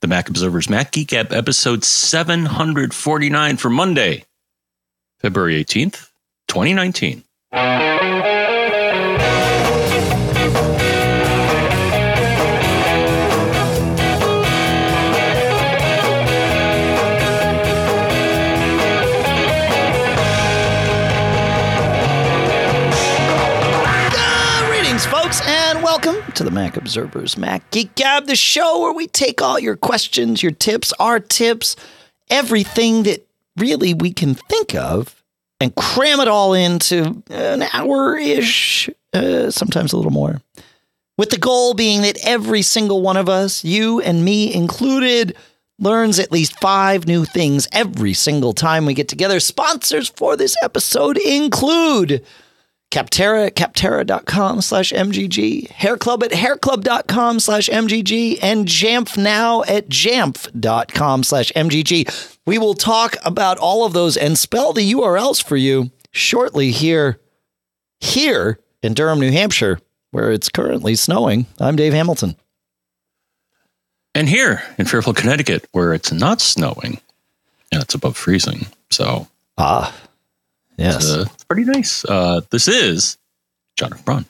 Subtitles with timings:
[0.00, 4.24] The Mac Observer's Mac Geek Gab, episode 749 for Monday,
[5.20, 6.10] February 18th,
[6.48, 7.24] 2019.
[26.34, 30.42] To the Mac Observers Mac Geek Gab, the show where we take all your questions,
[30.42, 31.76] your tips, our tips,
[32.28, 33.24] everything that
[33.56, 35.22] really we can think of,
[35.60, 40.40] and cram it all into an hour ish, uh, sometimes a little more.
[41.16, 45.36] With the goal being that every single one of us, you and me included,
[45.78, 49.38] learns at least five new things every single time we get together.
[49.38, 52.24] Sponsors for this episode include
[52.94, 59.88] Capterra at capterra.com slash MGG, Hair Club at hairclub.com slash MGG, and Jamf now at
[59.88, 62.36] jamf.com slash MGG.
[62.46, 67.18] We will talk about all of those and spell the URLs for you shortly here,
[67.98, 69.80] here in Durham, New Hampshire,
[70.12, 71.46] where it's currently snowing.
[71.58, 72.36] I'm Dave Hamilton.
[74.14, 77.00] And here in Fairfield, Connecticut, where it's not snowing
[77.72, 78.66] and it's above freezing.
[78.90, 79.26] So
[79.58, 79.92] Ah,
[80.76, 80.96] yes.
[80.96, 82.04] it's, uh, it's pretty nice.
[82.04, 83.18] Uh, this is
[83.76, 84.04] John F.
[84.04, 84.26] Braun.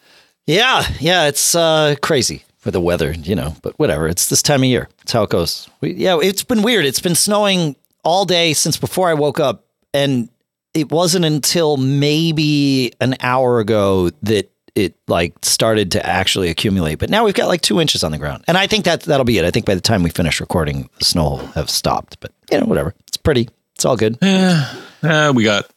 [0.46, 4.08] Yeah, yeah, it's uh, crazy for the weather, you know, but whatever.
[4.08, 4.88] It's this time of year.
[5.02, 5.68] It's how it goes.
[5.80, 6.84] We, yeah, it's been weird.
[6.84, 10.28] It's been snowing all day since before I woke up, and
[10.74, 16.96] it wasn't until maybe an hour ago that it like started to actually accumulate.
[16.96, 19.24] But now we've got like two inches on the ground, and I think that that'll
[19.24, 19.44] be it.
[19.44, 22.18] I think by the time we finish recording, the snow will have stopped.
[22.20, 22.94] But you know, whatever.
[23.08, 23.48] It's pretty.
[23.74, 24.18] It's all good.
[24.20, 25.70] Yeah, uh, we got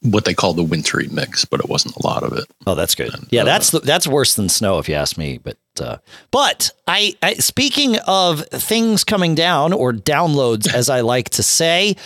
[0.00, 2.44] what they call the wintry mix, but it wasn't a lot of it.
[2.66, 3.10] Oh, that's good.
[3.30, 5.38] Yeah, that's that's worse than snow, if you ask me.
[5.38, 5.98] But uh,
[6.30, 11.96] but I, I speaking of things coming down or downloads, as I like to say,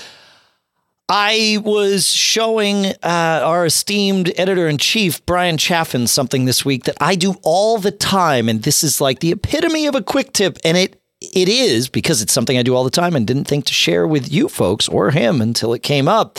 [1.09, 6.97] I was showing uh, our esteemed editor in chief Brian Chaffin something this week that
[7.00, 10.59] I do all the time, and this is like the epitome of a quick tip,
[10.65, 13.67] and it it is because it's something I do all the time and didn't think
[13.67, 16.39] to share with you folks or him until it came up.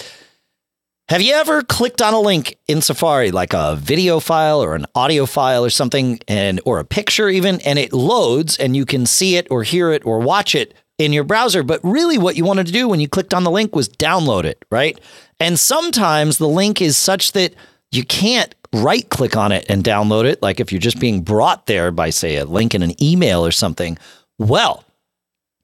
[1.09, 4.85] Have you ever clicked on a link in Safari, like a video file or an
[4.93, 9.05] audio file or something, and or a picture even, and it loads and you can
[9.05, 11.63] see it or hear it or watch it in your browser?
[11.63, 14.43] But really, what you wanted to do when you clicked on the link was download
[14.43, 14.99] it, right?
[15.39, 17.53] And sometimes the link is such that
[17.89, 21.67] you can't right click on it and download it, like if you're just being brought
[21.67, 23.97] there by, say, a link in an email or something.
[24.37, 24.83] Well,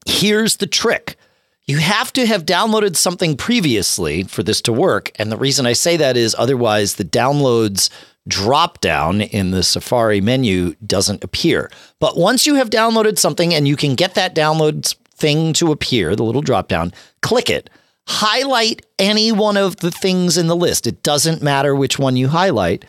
[0.06, 1.18] here's the trick.
[1.66, 5.12] You have to have downloaded something previously for this to work.
[5.16, 7.90] And the reason I say that is otherwise the downloads
[8.28, 11.72] drop down in the Safari menu doesn't appear.
[12.00, 16.16] But once you have downloaded something and you can get that download thing to appear,
[16.16, 16.92] the little drop down,
[17.22, 17.70] click it.
[18.08, 20.86] Highlight any one of the things in the list.
[20.86, 22.84] It doesn't matter which one you highlight.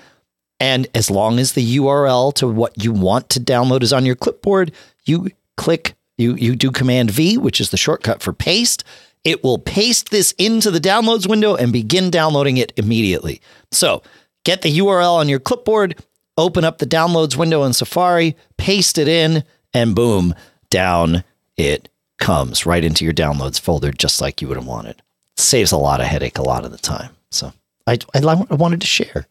[0.59, 4.17] And as long as the URL to what you want to download is on your
[4.17, 4.73] clipboard,
[5.05, 8.85] you click you you do command V, which is the shortcut for paste.
[9.25, 13.41] It will paste this into the downloads window and begin downloading it immediately.
[13.73, 14.03] So,
[14.45, 15.97] get the URL on your clipboard,
[16.37, 19.43] open up the downloads window in Safari, paste it in,
[19.73, 20.35] and boom,
[20.69, 21.25] down
[21.57, 21.89] it
[22.19, 25.01] comes right into your downloads folder just like you would have wanted.
[25.39, 27.11] saves a lot of headache a lot of the time.
[27.31, 27.53] So,
[27.87, 28.19] I I,
[28.51, 29.27] I wanted to share.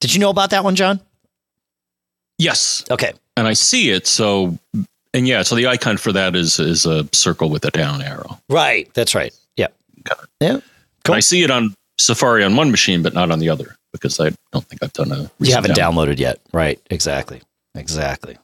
[0.00, 1.00] Did you know about that one, John?
[2.38, 3.12] Yes, Okay.
[3.36, 4.06] and I see it.
[4.06, 4.58] So,
[5.14, 8.38] and yeah, so the icon for that is is a circle with a down arrow.
[8.48, 8.92] Right.
[8.94, 9.34] That's right.
[9.56, 9.68] Yeah.
[9.96, 10.16] It.
[10.40, 10.60] Yeah.
[11.04, 11.14] Cool.
[11.14, 14.30] I see it on Safari on one machine, but not on the other because I
[14.52, 15.30] don't think I've done a.
[15.38, 16.08] You haven't download.
[16.08, 16.40] downloaded yet.
[16.52, 16.80] Right.
[16.90, 17.40] Exactly.
[17.74, 18.38] Exactly.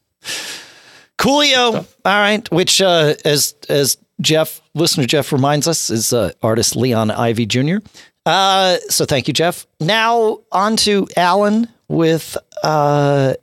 [1.19, 1.75] Coolio.
[1.77, 2.50] All right.
[2.50, 7.77] Which, uh, as as Jeff, listener Jeff reminds us, is uh, Artis Leon Ivey Jr.
[8.25, 9.66] Uh, so thank you, Jeff.
[9.81, 13.34] Now on to Alan with uh,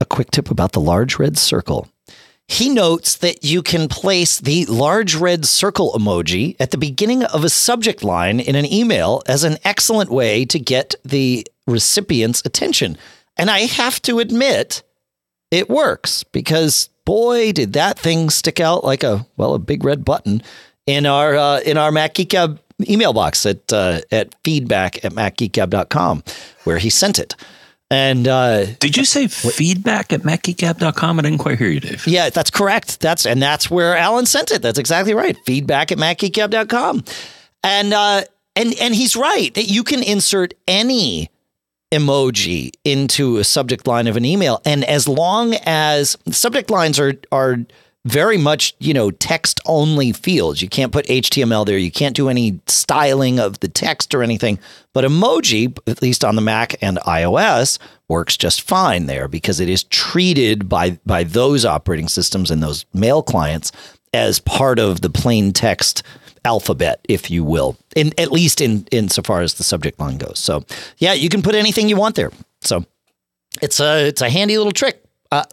[0.00, 1.88] a quick tip about the large red circle.
[2.48, 7.42] He notes that you can place the large red circle emoji at the beginning of
[7.42, 12.98] a subject line in an email as an excellent way to get the recipient's attention.
[13.36, 14.82] And I have to admit,
[15.50, 20.04] it works because boy, did that thing stick out like a well, a big red
[20.04, 20.42] button
[20.86, 25.12] in our uh, in our Mac Geek Gab email box at uh, at feedback at
[25.12, 26.22] macgeekgab.com
[26.64, 27.34] where he sent it.
[27.94, 31.18] And uh, Did you say feedback at macgeekgab.com?
[31.20, 32.04] I didn't quite hear you, Dave.
[32.08, 32.98] yeah, that's correct.
[33.00, 34.62] That's and that's where Alan sent it.
[34.62, 35.36] That's exactly right.
[35.46, 37.04] Feedback at macgeekgab.com.
[37.62, 38.24] And uh
[38.56, 41.30] and and he's right that you can insert any
[41.92, 47.14] emoji into a subject line of an email and as long as subject lines are
[47.30, 47.58] are
[48.04, 50.60] very much, you know, text only fields.
[50.60, 51.78] You can't put HTML there.
[51.78, 54.58] You can't do any styling of the text or anything.
[54.92, 57.78] But emoji, at least on the Mac and iOS,
[58.08, 62.84] works just fine there because it is treated by by those operating systems and those
[62.92, 63.72] mail clients
[64.12, 66.02] as part of the plain text
[66.44, 70.38] alphabet, if you will, in at least in insofar as the subject line goes.
[70.38, 70.64] So
[70.98, 72.30] yeah, you can put anything you want there.
[72.60, 72.84] So
[73.62, 75.02] it's a it's a handy little trick.
[75.32, 75.44] Uh,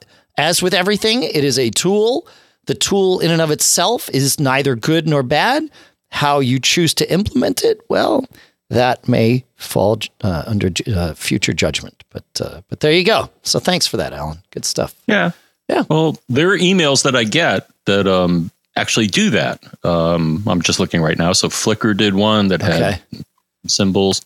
[0.41, 2.27] as with everything, it is a tool.
[2.65, 5.69] The tool in and of itself is neither good nor bad.
[6.09, 8.25] How you choose to implement it, well,
[8.69, 12.03] that may fall uh, under uh, future judgment.
[12.09, 13.29] But uh, but there you go.
[13.43, 14.39] So thanks for that, Alan.
[14.51, 14.93] Good stuff.
[15.07, 15.31] Yeah,
[15.69, 15.83] yeah.
[15.89, 19.63] Well, there are emails that I get that um, actually do that.
[19.85, 21.33] Um, I'm just looking right now.
[21.33, 23.23] So Flickr did one that had okay.
[23.67, 24.25] symbols.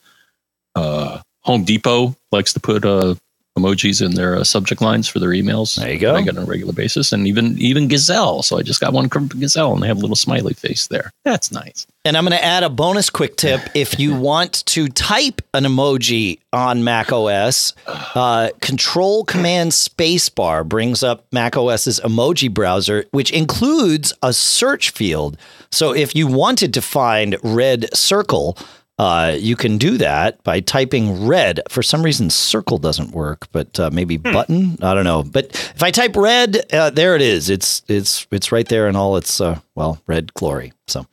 [0.75, 3.15] Uh, Home Depot likes to put uh,
[3.57, 5.75] emojis in their uh, subject lines for their emails.
[5.77, 6.15] There you go.
[6.15, 8.43] I get on a regular basis, and even even Gazelle.
[8.43, 11.11] So I just got one from Gazelle, and they have a little smiley face there.
[11.23, 11.87] That's nice.
[12.03, 15.63] And I'm going to add a bonus quick tip: if you want to type an
[15.63, 23.31] emoji on Mac OS, uh, Control Command Spacebar brings up Mac OS's emoji browser, which
[23.31, 25.37] includes a search field.
[25.71, 28.57] So if you wanted to find red circle
[28.97, 31.59] uh, you can do that by typing red.
[31.67, 34.31] For some reason, circle doesn't work, but uh, maybe hmm.
[34.31, 34.77] button.
[34.81, 35.23] I don't know.
[35.23, 37.49] But if I type red, uh, there it is.
[37.49, 40.71] It's it's it's right there in all its uh, well red glory.
[40.87, 41.05] So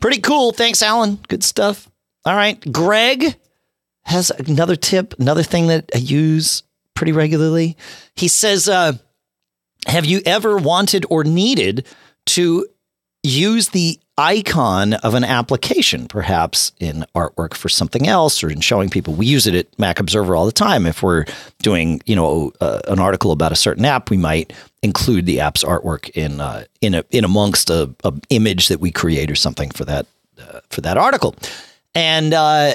[0.00, 0.52] pretty cool.
[0.52, 1.18] Thanks, Alan.
[1.28, 1.90] Good stuff.
[2.24, 3.36] All right, Greg
[4.04, 6.62] has another tip, another thing that I use
[6.94, 7.76] pretty regularly.
[8.16, 8.94] He says, uh,
[9.86, 11.86] "Have you ever wanted or needed
[12.26, 12.66] to
[13.22, 18.90] use the icon of an application, perhaps in artwork for something else or in showing
[18.90, 19.14] people.
[19.14, 20.86] We use it at Mac Observer all the time.
[20.86, 21.24] If we're
[21.60, 25.62] doing, you know, uh, an article about a certain app, we might include the app's
[25.62, 29.70] artwork in uh, in a, in amongst a, a, image that we create or something
[29.70, 30.06] for that
[30.40, 31.34] uh, for that article,
[31.94, 32.74] and uh,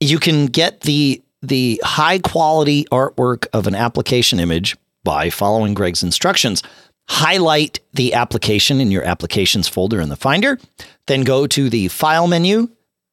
[0.00, 6.02] you can get the the high quality artwork of an application image by following Greg's
[6.02, 6.62] instructions
[7.08, 10.58] highlight the application in your applications folder in the Finder,
[11.06, 12.68] then go to the File menu,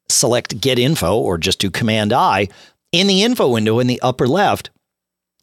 [0.10, 2.48] select Get Info, or just do Command I.
[2.92, 4.70] In the info window in the upper left,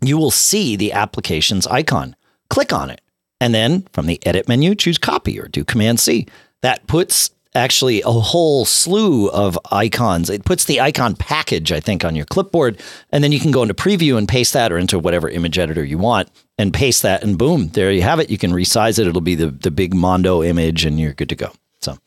[0.02, 2.14] you will see the application's icon.
[2.50, 3.00] Click on it.
[3.40, 6.26] And then from the Edit menu, choose Copy or do Command C.
[6.62, 10.30] That puts actually a whole slew of icons.
[10.30, 12.80] It puts the icon package, I think, on your clipboard,
[13.10, 15.84] and then you can go into preview and paste that or into whatever image editor
[15.84, 16.28] you want
[16.58, 18.30] and paste that, and boom, there you have it.
[18.30, 19.06] You can resize it.
[19.06, 21.52] It'll be the the big Mondo image, and you're good to go.
[21.80, 21.98] So.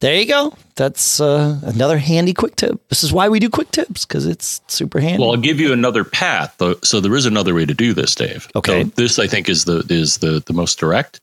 [0.00, 0.54] There you go.
[0.76, 2.88] That's uh, another handy quick tip.
[2.88, 5.20] This is why we do quick tips because it's super handy.
[5.20, 6.56] Well, I'll give you another path.
[6.84, 8.48] So there is another way to do this, Dave.
[8.54, 8.84] Okay.
[8.84, 11.20] So this I think is the is the the most direct.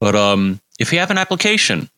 [0.00, 1.88] But um, if you have an application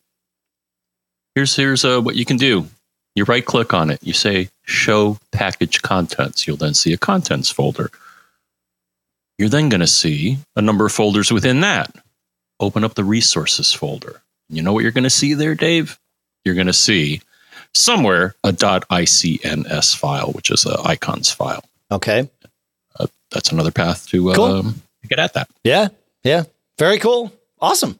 [1.35, 2.67] here's here's uh, what you can do.
[3.15, 3.99] You right click on it.
[4.01, 6.47] You say show package contents.
[6.47, 7.91] You'll then see a contents folder.
[9.37, 11.95] You're then going to see a number of folders within that.
[12.59, 14.21] Open up the resources folder.
[14.49, 15.97] You know what you're going to see there, Dave?
[16.43, 17.21] You're going to see
[17.73, 21.63] somewhere a .icns file, which is a icons file.
[21.91, 22.29] Okay.
[22.99, 24.43] Uh, that's another path to cool.
[24.43, 25.49] um, get at that.
[25.63, 25.89] Yeah.
[26.23, 26.43] Yeah.
[26.77, 27.31] Very cool.
[27.61, 27.99] Awesome.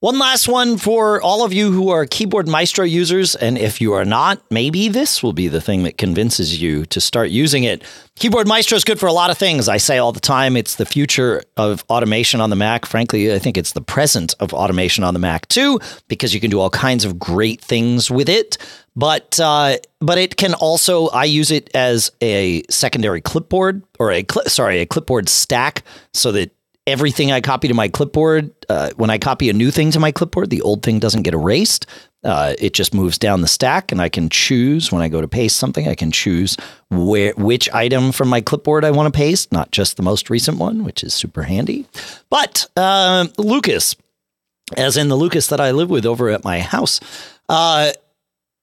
[0.00, 3.34] One last one for all of you who are Keyboard Maestro users.
[3.34, 7.00] And if you are not, maybe this will be the thing that convinces you to
[7.00, 7.82] start using it.
[8.14, 9.68] Keyboard Maestro is good for a lot of things.
[9.68, 12.86] I say all the time it's the future of automation on the Mac.
[12.86, 16.50] Frankly, I think it's the present of automation on the Mac too, because you can
[16.50, 18.56] do all kinds of great things with it.
[18.94, 24.24] But uh, but it can also I use it as a secondary clipboard or a
[24.30, 26.52] cl- sorry a clipboard stack so that
[26.88, 30.10] everything I copy to my clipboard, uh, when I copy a new thing to my
[30.10, 31.86] clipboard, the old thing doesn't get erased.
[32.24, 35.28] Uh, it just moves down the stack, and I can choose when I go to
[35.28, 35.86] paste something.
[35.86, 36.56] I can choose
[36.90, 40.58] where which item from my clipboard I want to paste, not just the most recent
[40.58, 41.86] one, which is super handy.
[42.30, 43.94] But uh, Lucas,
[44.76, 47.00] as in the Lucas that I live with over at my house,
[47.48, 47.92] uh,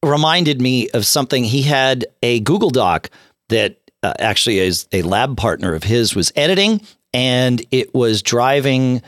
[0.03, 1.43] reminded me of something.
[1.43, 3.09] He had a Google Doc
[3.49, 6.81] that uh, actually is a lab partner of his was editing
[7.15, 9.01] and it was driving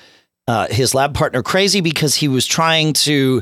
[0.47, 3.41] uh, his lab partner crazy because he was trying to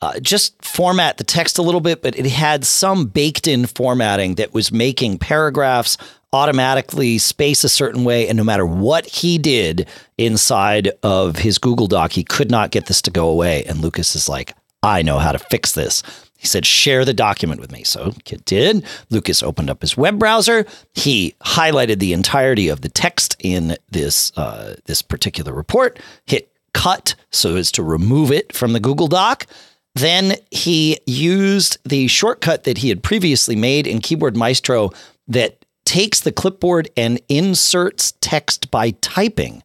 [0.00, 4.36] uh, just format the text a little bit, but it had some baked in formatting
[4.36, 5.98] that was making paragraphs
[6.32, 8.26] automatically space a certain way.
[8.26, 12.86] And no matter what he did inside of his Google Doc, he could not get
[12.86, 13.64] this to go away.
[13.64, 16.02] And Lucas is like, I know how to fix this.
[16.36, 17.82] He said, share the document with me.
[17.84, 18.84] So Kit did.
[19.10, 20.66] Lucas opened up his web browser.
[20.94, 27.14] He highlighted the entirety of the text in this uh, this particular report, hit cut
[27.30, 29.46] so as to remove it from the Google Doc.
[29.94, 34.90] Then he used the shortcut that he had previously made in Keyboard Maestro
[35.26, 39.62] that takes the clipboard and inserts text by typing.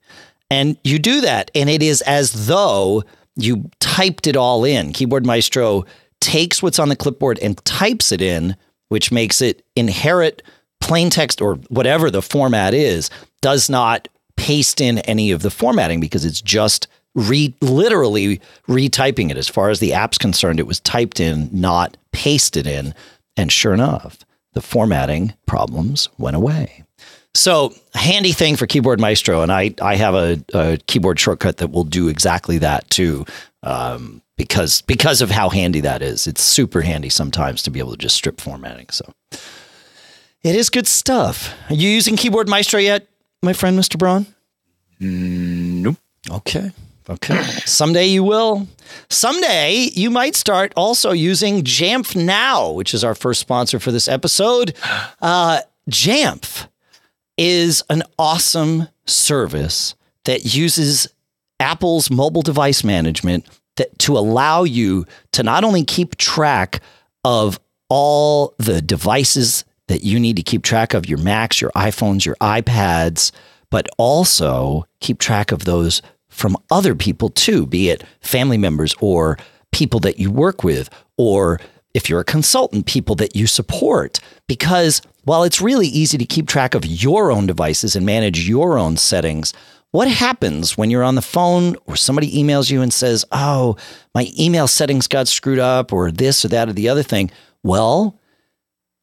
[0.50, 3.04] And you do that, and it is as though
[3.36, 4.94] you typed it all in.
[4.94, 5.86] Keyboard Maestro
[6.22, 8.56] takes what's on the clipboard and types it in,
[8.88, 10.42] which makes it inherit
[10.80, 13.10] plain text or whatever the format is,
[13.42, 19.38] does not paste in any of the formatting because it's just re literally retyping it.
[19.38, 22.94] As far as the app's concerned, it was typed in, not pasted in.
[23.38, 24.20] And sure enough,
[24.54, 26.84] the formatting problems went away.
[27.34, 31.72] So handy thing for Keyboard Maestro, and I I have a, a keyboard shortcut that
[31.72, 33.25] will do exactly that too,
[33.63, 36.27] um, because because of how handy that is.
[36.27, 38.89] It's super handy sometimes to be able to just strip formatting.
[38.89, 39.12] So
[40.44, 41.53] it is good stuff.
[41.70, 43.08] Are you using Keyboard Maestro yet,
[43.44, 43.98] my friend, Mr.
[43.98, 44.25] Braun?
[45.00, 45.96] Mm, nope.
[46.30, 46.72] Okay.
[47.10, 47.41] Okay.
[47.65, 48.68] Someday you will.
[49.10, 54.08] Someday you might start also using Jamf Now, which is our first sponsor for this
[54.08, 54.75] episode.
[55.22, 56.68] Uh, Jamf
[57.38, 59.94] is an awesome service
[60.25, 61.08] that uses
[61.62, 63.46] Apple's mobile device management
[63.77, 66.82] that to allow you to not only keep track
[67.24, 72.25] of all the devices that you need to keep track of your Macs, your iPhones,
[72.25, 73.32] your iPads,
[73.70, 79.38] but also keep track of those from other people too, be it family members or
[79.72, 81.60] people that you work with, or
[81.94, 84.20] if you're a consultant, people that you support.
[84.48, 88.77] Because while it's really easy to keep track of your own devices and manage your
[88.77, 89.53] own settings,
[89.91, 93.75] what happens when you're on the phone or somebody emails you and says, Oh,
[94.15, 97.29] my email settings got screwed up, or this or that or the other thing?
[97.63, 98.19] Well,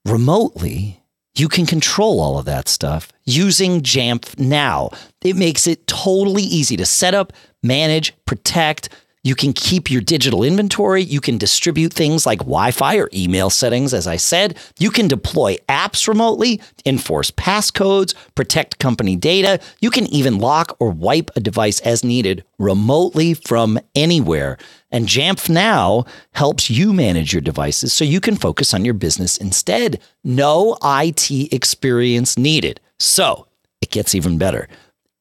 [0.05, 1.03] remotely,
[1.37, 4.91] you can control all of that stuff using Jamf Now.
[5.23, 8.89] It makes it totally easy to set up, manage, protect.
[9.29, 11.03] You can keep your digital inventory.
[11.03, 14.57] You can distribute things like Wi Fi or email settings, as I said.
[14.79, 19.61] You can deploy apps remotely, enforce passcodes, protect company data.
[19.81, 24.57] You can even lock or wipe a device as needed remotely from anywhere.
[24.91, 29.37] And Jamf Now helps you manage your devices so you can focus on your business
[29.37, 30.01] instead.
[30.25, 32.81] No IT experience needed.
[32.99, 33.47] So
[33.83, 34.69] it gets even better.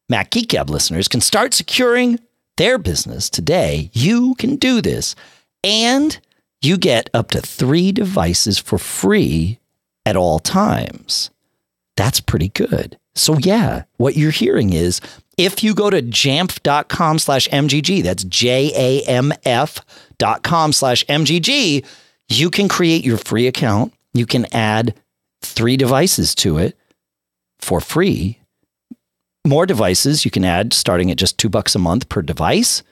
[0.07, 2.19] Mac Geek Gab listeners can start securing
[2.57, 3.89] their business today.
[3.93, 5.15] You can do this.
[5.63, 6.19] And
[6.61, 9.59] you get up to three devices for free
[10.05, 11.29] at all times.
[11.95, 12.97] That's pretty good.
[13.15, 15.01] So, yeah, what you're hearing is
[15.37, 19.79] if you go to jamf.com slash MGG, that's J A M F
[20.17, 21.85] dot com slash MGG,
[22.29, 23.93] you can create your free account.
[24.13, 24.95] You can add
[25.41, 26.77] three devices to it
[27.59, 28.39] for free.
[29.47, 32.83] More devices you can add starting at just two bucks a month per device.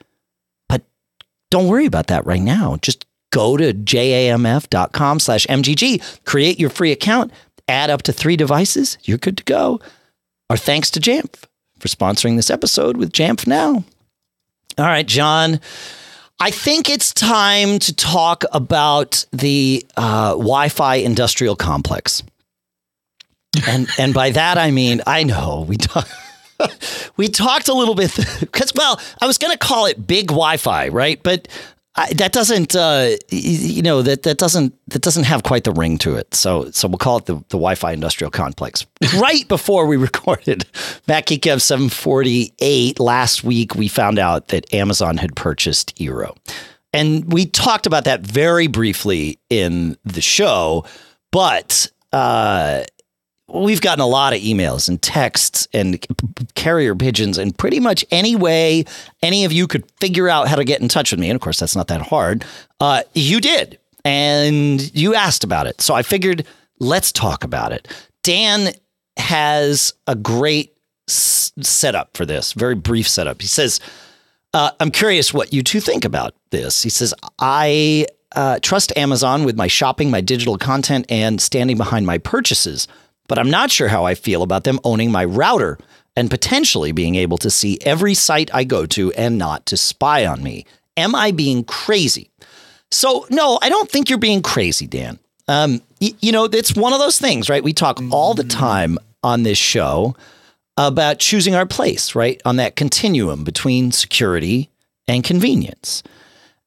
[0.68, 0.82] But
[1.50, 2.76] don't worry about that right now.
[2.80, 7.32] Just go to jamf.com slash MGG, create your free account,
[7.68, 8.96] add up to three devices.
[9.02, 9.80] You're good to go.
[10.48, 11.44] Our thanks to Jamf
[11.78, 13.84] for sponsoring this episode with Jamf Now.
[14.78, 15.60] All right, John.
[16.38, 22.22] I think it's time to talk about the uh, Wi-Fi industrial complex,
[23.66, 26.06] and and by that I mean I know we talk,
[27.16, 30.88] we talked a little bit because well I was going to call it big Wi-Fi,
[30.88, 31.22] right?
[31.22, 31.48] But
[31.98, 35.96] I, that doesn't, uh, you know, that that doesn't that doesn't have quite the ring
[35.98, 36.34] to it.
[36.34, 38.86] So so we'll call it the, the Wi-Fi industrial complex.
[39.18, 40.66] right before we recorded
[41.08, 46.36] Mac Geek Gab 748 last week, we found out that Amazon had purchased Eero,
[46.92, 50.84] and we talked about that very briefly in the show.
[51.32, 52.84] But uh,
[53.48, 56.04] we've gotten a lot of emails and texts and
[56.54, 58.84] carrier pigeons and pretty much any way
[59.22, 61.30] any of you could figure out how to get in touch with me.
[61.30, 62.44] And of course, that's not that hard.
[62.80, 63.78] Uh, you did.
[64.04, 65.80] And you asked about it.
[65.80, 66.46] So I figured
[66.78, 67.88] let's talk about it.
[68.22, 68.72] Dan
[69.16, 70.76] has a great
[71.08, 73.40] s- setup for this, very brief setup.
[73.40, 73.80] He says,
[74.54, 76.82] uh, I'm curious what you two think about this.
[76.82, 82.06] He says, I uh, trust Amazon with my shopping, my digital content, and standing behind
[82.06, 82.88] my purchases
[83.28, 85.78] but I'm not sure how I feel about them owning my router
[86.16, 90.24] and potentially being able to see every site I go to and not to spy
[90.26, 90.64] on me.
[90.96, 92.30] Am I being crazy?
[92.90, 95.18] So, no, I don't think you're being crazy, Dan.
[95.48, 97.62] Um, y- you know, it's one of those things, right?
[97.62, 100.16] We talk all the time on this show
[100.78, 102.40] about choosing our place, right?
[102.44, 104.70] On that continuum between security
[105.08, 106.02] and convenience.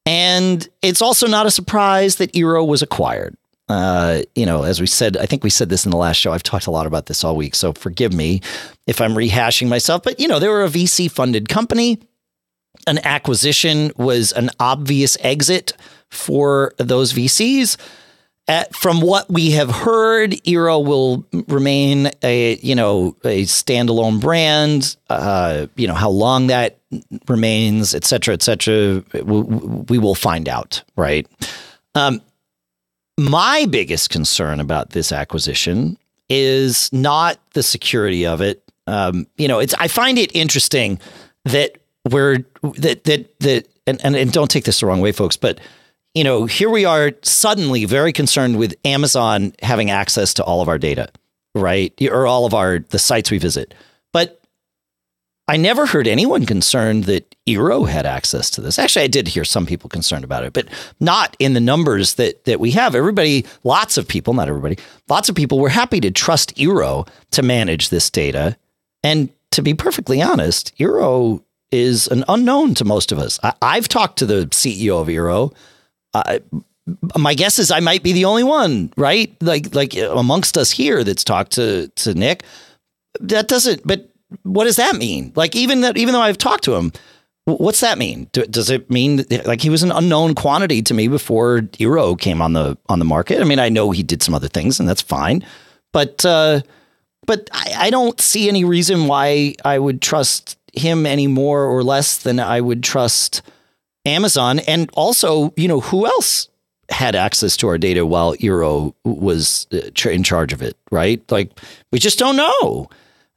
[0.06, 3.36] And it's also not a surprise that Eero was acquired.
[3.70, 6.32] Uh, you know, as we said, I think we said this in the last show.
[6.32, 8.40] I've talked a lot about this all week, so forgive me
[8.88, 10.02] if I'm rehashing myself.
[10.02, 12.00] But you know, they were a VC funded company.
[12.86, 15.72] an acquisition was an obvious exit
[16.10, 17.76] for those VCs.
[18.48, 24.96] At, from what we have heard, Eero will remain a you know a standalone brand.
[25.08, 26.80] Uh, you know how long that
[27.28, 29.04] remains, et cetera, et cetera.
[29.22, 31.28] We, we will find out, right?
[31.94, 32.20] Um,
[33.20, 35.98] my biggest concern about this acquisition
[36.30, 38.62] is not the security of it.
[38.86, 40.98] Um, you know, it's I find it interesting
[41.44, 41.76] that
[42.10, 45.60] we're that that that and, and, and don't take this the wrong way, folks, but
[46.14, 50.68] you know, here we are suddenly very concerned with Amazon having access to all of
[50.68, 51.10] our data,
[51.54, 51.92] right?
[52.10, 53.74] Or all of our the sites we visit.
[54.12, 54.39] But
[55.50, 58.78] I never heard anyone concerned that Eero had access to this.
[58.78, 60.68] Actually, I did hear some people concerned about it, but
[61.00, 62.94] not in the numbers that that we have.
[62.94, 64.78] Everybody, lots of people, not everybody,
[65.08, 68.56] lots of people were happy to trust Eero to manage this data.
[69.02, 71.42] And to be perfectly honest, Eero
[71.72, 73.40] is an unknown to most of us.
[73.42, 75.52] I, have talked to the CEO of Eero
[77.16, 79.34] my guess is I might be the only one, right?
[79.42, 82.44] Like like amongst us here that's talked to to Nick.
[83.18, 83.84] That doesn't.
[83.84, 84.10] But
[84.42, 85.32] what does that mean?
[85.34, 86.92] Like even that, even though I've talked to him,
[87.44, 88.28] what's that mean?
[88.32, 92.52] does it mean like he was an unknown quantity to me before Eero came on
[92.52, 93.40] the on the market?
[93.40, 95.44] I mean, I know he did some other things, and that's fine.
[95.92, 96.60] But uh,
[97.26, 101.82] but I, I don't see any reason why I would trust him any more or
[101.82, 103.42] less than I would trust
[104.06, 106.48] Amazon, and also, you know, who else
[106.88, 111.22] had access to our data while Eero was uh, in charge of it, right?
[111.30, 111.52] Like,
[111.92, 112.88] we just don't know.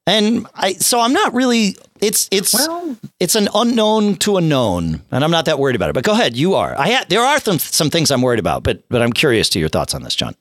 [0.05, 1.77] And I, so I'm not really.
[2.01, 5.89] It's it's well, it's an unknown to a known, and I'm not that worried about
[5.89, 5.93] it.
[5.93, 6.77] But go ahead, you are.
[6.77, 9.59] I ha- there are some some things I'm worried about, but but I'm curious to
[9.59, 10.35] your thoughts on this, John.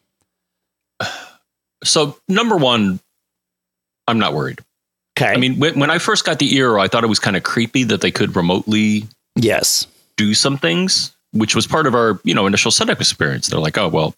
[1.85, 3.01] So number one,
[4.09, 4.61] I'm not worried.
[5.17, 5.31] Okay.
[5.33, 7.43] I mean, when, when I first got the Eero, I thought it was kind of
[7.43, 12.35] creepy that they could remotely yes do some things, which was part of our, you
[12.35, 13.49] know, initial setup experience.
[13.49, 14.15] They're like, oh, well,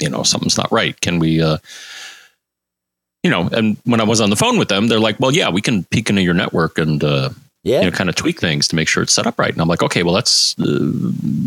[0.00, 1.00] you know, something's not right.
[1.00, 1.58] Can we, uh,
[3.24, 5.48] you know, and when I was on the phone with them, they're like, well, yeah,
[5.48, 7.30] we can peek into your network and, uh,
[7.62, 7.80] yeah.
[7.80, 9.50] you know, kind of tweak things to make sure it's set up right.
[9.50, 10.92] And I'm like, okay, well, that's uh,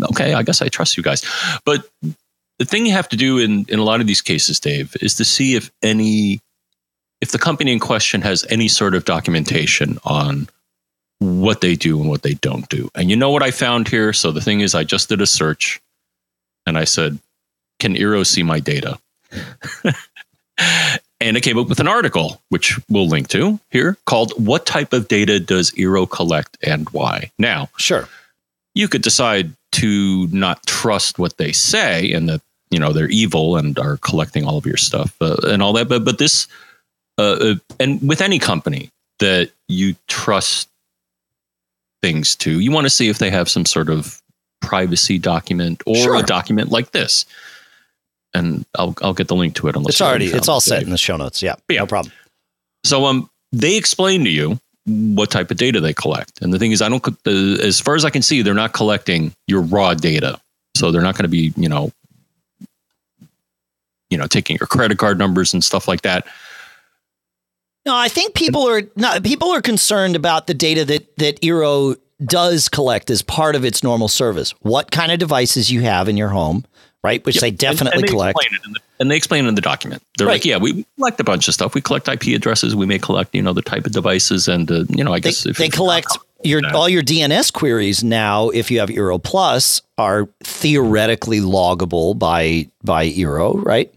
[0.10, 0.34] okay.
[0.34, 1.24] I guess I trust you guys.
[1.64, 1.88] But
[2.58, 5.14] the thing you have to do in, in a lot of these cases, Dave, is
[5.16, 6.42] to see if any,
[7.22, 10.50] if the company in question has any sort of documentation on
[11.20, 12.90] what they do and what they don't do.
[12.96, 14.14] And you know what I found here?
[14.14, 15.80] So the thing is, I just did a search
[16.66, 17.20] and I said,
[17.80, 18.98] Can Eero see my data?
[21.20, 24.94] and it came up with an article, which we'll link to here, called What Type
[24.94, 27.32] of Data Does Eero Collect and Why?
[27.38, 28.08] Now, sure.
[28.76, 33.58] You could decide to not trust what they say and that, you know, they're evil
[33.58, 35.90] and are collecting all of your stuff uh, and all that.
[35.90, 36.48] But, but this,
[37.18, 40.70] uh, uh and with any company that you trust
[42.02, 42.60] things to.
[42.60, 44.22] You want to see if they have some sort of
[44.62, 46.16] privacy document or sure.
[46.16, 47.26] a document like this.
[48.38, 50.90] And I'll I'll get the link to it unless it's already it's all set in
[50.90, 51.42] the show notes.
[51.42, 52.14] Yeah, yeah, no problem.
[52.84, 56.72] So um, they explain to you what type of data they collect, and the thing
[56.72, 57.06] is, I don't.
[57.08, 60.40] Uh, as far as I can see, they're not collecting your raw data,
[60.76, 61.92] so they're not going to be you know,
[64.10, 66.26] you know, taking your credit card numbers and stuff like that.
[67.86, 71.98] No, I think people are not people are concerned about the data that that Eero
[72.24, 74.52] does collect as part of its normal service.
[74.60, 76.66] What kind of devices you have in your home,
[77.04, 77.26] right?
[77.26, 77.42] Which yep.
[77.42, 78.40] they definitely and, and they collect.
[78.40, 80.02] The, and they explain it in the document.
[80.18, 80.34] They're right.
[80.34, 81.76] like, yeah, we collect a bunch of stuff.
[81.76, 82.76] We collect IP addresses.
[82.76, 85.44] We may collect, you know, the type of devices, and uh, you know, I guess
[85.44, 88.50] they, they collect your all your DNS queries now.
[88.50, 93.94] If you have Eero Plus, are theoretically loggable by by Eero, right?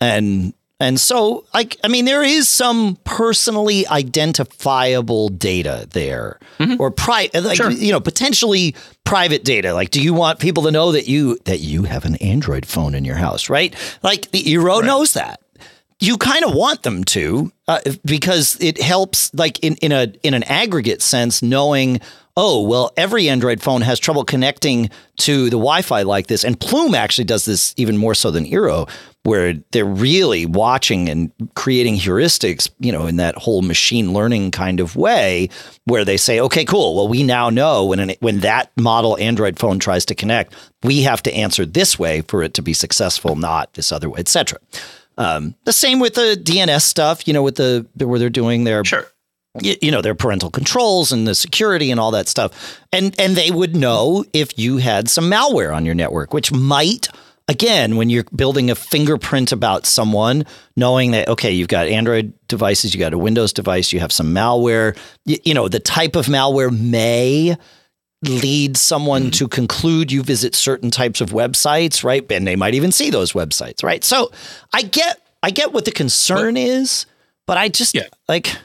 [0.00, 6.80] And and so, like, I mean, there is some personally identifiable data there, mm-hmm.
[6.80, 7.70] or pri- like sure.
[7.70, 9.72] you know, potentially private data.
[9.72, 12.94] Like, do you want people to know that you that you have an Android phone
[12.94, 13.74] in your house, right?
[14.02, 14.86] Like, the Eero right.
[14.86, 15.40] knows that.
[16.00, 20.34] You kind of want them to, uh, because it helps, like in in a in
[20.34, 22.00] an aggregate sense, knowing
[22.36, 26.44] oh, well, every Android phone has trouble connecting to the Wi Fi like this.
[26.44, 28.88] And Plume actually does this even more so than Eero,
[29.22, 34.80] where they're really watching and creating heuristics, you know, in that whole machine learning kind
[34.80, 35.48] of way,
[35.84, 36.96] where they say, okay, cool.
[36.96, 41.02] Well, we now know when an, when that model Android phone tries to connect, we
[41.02, 44.58] have to answer this way for it to be successful, not this other way, etc.
[45.16, 48.84] Um, the same with the DNS stuff, you know, with the where they're doing their
[48.84, 49.06] sure
[49.60, 53.50] you know their parental controls and the security and all that stuff and and they
[53.50, 57.08] would know if you had some malware on your network which might
[57.46, 60.44] again when you're building a fingerprint about someone
[60.76, 64.34] knowing that okay you've got android devices you got a windows device you have some
[64.34, 67.56] malware you, you know the type of malware may
[68.22, 72.24] lead someone to conclude you visit certain types of websites, right?
[72.32, 74.02] And they might even see those websites, right?
[74.02, 74.30] So
[74.72, 77.04] I get I get what the concern is,
[77.44, 78.06] but I just Yeah.
[78.26, 78.56] like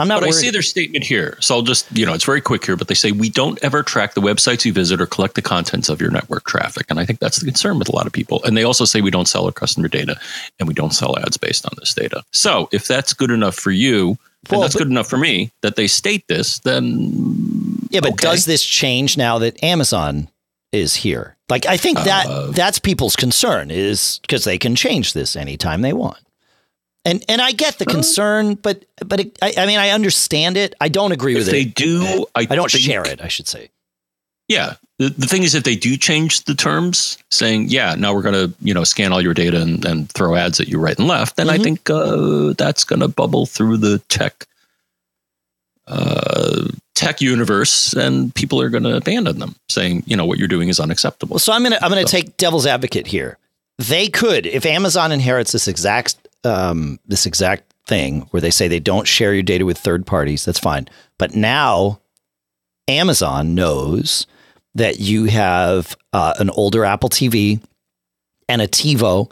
[0.00, 1.36] I'm not But I see their statement here.
[1.40, 3.84] So I'll just, you know, it's very quick here, but they say we don't ever
[3.84, 6.86] track the websites you visit or collect the contents of your network traffic.
[6.90, 8.42] And I think that's the concern with a lot of people.
[8.42, 10.18] And they also say we don't sell our customer data
[10.58, 12.24] and we don't sell ads based on this data.
[12.32, 14.18] So if that's good enough for you,
[14.50, 17.12] Well, and that's good enough for me that they state this, then
[17.90, 18.30] yeah, but okay.
[18.30, 20.28] does this change now that Amazon
[20.72, 21.36] is here?
[21.48, 25.82] Like I think that Uh, that's people's concern is because they can change this anytime
[25.82, 26.18] they want.
[27.04, 30.74] And and I get the concern, but but it, I, I mean I understand it.
[30.80, 31.64] I don't agree if with they it.
[31.64, 33.20] They do, I, I don't think- share it.
[33.20, 33.70] I should say.
[34.48, 34.74] Yeah.
[34.98, 38.34] The, the thing is, if they do change the terms, saying, yeah, now we're going
[38.50, 41.08] to, you know, scan all your data and, and throw ads at you right and
[41.08, 41.62] left, then I Mhm.
[41.64, 44.46] think uh, that's going to bubble through the tech
[45.86, 50.48] uh, tech universe and people are going to abandon them, saying, you know, what you're
[50.48, 51.34] doing is unacceptable.
[51.34, 53.38] Well, so I'm gonna I'm gonna So- take devil's advocate here.
[53.78, 58.80] They could, if Amazon inherits this exact um, this exact thing where they say they
[58.80, 60.88] don't share your data with third parties, that's fine.
[61.18, 62.00] But now
[62.88, 64.26] Amazon knows
[64.74, 67.62] that you have uh, an older Apple TV
[68.48, 69.30] and a TiVo,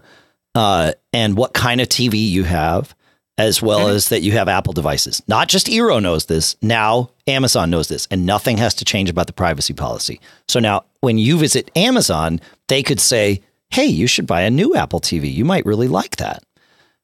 [0.54, 2.94] uh, and what kind of TV you have,
[3.38, 5.22] as well as that you have Apple devices.
[5.26, 6.56] Not just Eero knows this.
[6.62, 10.20] Now Amazon knows this, and nothing has to change about the privacy policy.
[10.48, 14.74] So now when you visit Amazon, they could say, hey, you should buy a new
[14.74, 15.32] Apple TV.
[15.32, 16.42] You might really like that.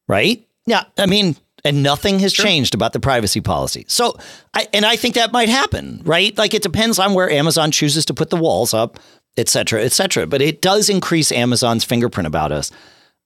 [0.09, 0.45] Right?
[0.65, 0.83] Yeah.
[0.97, 3.85] I mean, and nothing has changed about the privacy policy.
[3.87, 4.17] So,
[4.53, 6.37] I, and I think that might happen, right?
[6.37, 8.99] Like it depends on where Amazon chooses to put the walls up,
[9.37, 10.25] et cetera, et cetera.
[10.25, 12.71] But it does increase Amazon's fingerprint about us.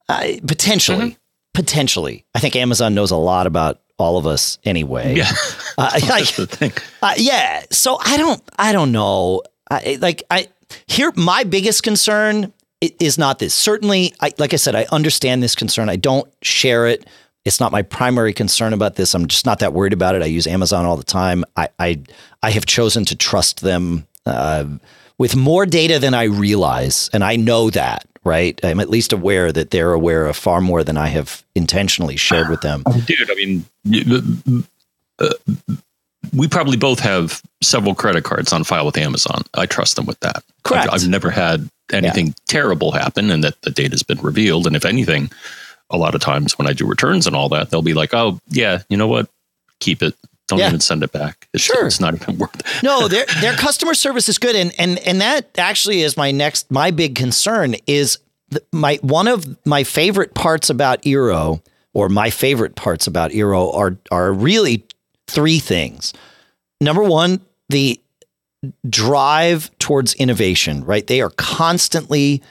[0.09, 1.17] Uh, potentially,
[1.53, 2.25] potentially.
[2.35, 5.15] I think Amazon knows a lot about all of us anyway.
[5.15, 5.31] yeah.
[5.75, 6.71] Uh, like, That's the thing.
[7.01, 7.63] uh, yeah.
[7.71, 8.39] So I don't.
[8.59, 9.41] I don't know.
[9.71, 10.21] I like.
[10.29, 10.47] I
[10.85, 11.11] here.
[11.15, 12.53] My biggest concern
[12.99, 13.53] is not this.
[13.53, 15.89] Certainly, I, like I said, I understand this concern.
[15.89, 17.05] I don't share it.
[17.45, 19.13] It's not my primary concern about this.
[19.13, 20.21] I'm just not that worried about it.
[20.21, 21.43] I use Amazon all the time.
[21.55, 21.99] I I,
[22.41, 24.65] I have chosen to trust them uh,
[25.17, 28.07] with more data than I realize, and I know that.
[28.25, 28.57] Right.
[28.63, 32.47] I'm at least aware that they're aware of far more than I have intentionally shared
[32.47, 32.83] with them.
[33.05, 33.65] Dude, I mean,
[35.19, 35.33] uh,
[36.33, 39.43] we probably both have several credit cards on file with Amazon.
[39.55, 40.41] I trust them with that.
[40.63, 40.87] Correct.
[40.87, 44.65] I've, I've never had anything terrible happen and that the data's been revealed.
[44.67, 45.29] And if anything,
[45.89, 48.39] a lot of times when I do returns and all that, they'll be like, oh,
[48.49, 49.27] yeah, you know what?
[49.79, 50.15] Keep it.
[50.47, 50.67] Don't Yeah.
[50.67, 51.47] even send it back.
[51.53, 51.85] It's, Sure.
[51.85, 52.65] it's not even worth it.
[52.83, 56.69] no, their their customer service is good, and and and that actually is my next
[56.69, 58.17] my big concern is
[58.71, 61.61] my one of my favorite parts about Eero
[61.93, 64.83] or my favorite parts about Eero are are really
[65.27, 66.13] three things.
[66.81, 67.99] Number one, the
[68.89, 70.83] drive towards innovation.
[70.83, 72.41] Right, they are constantly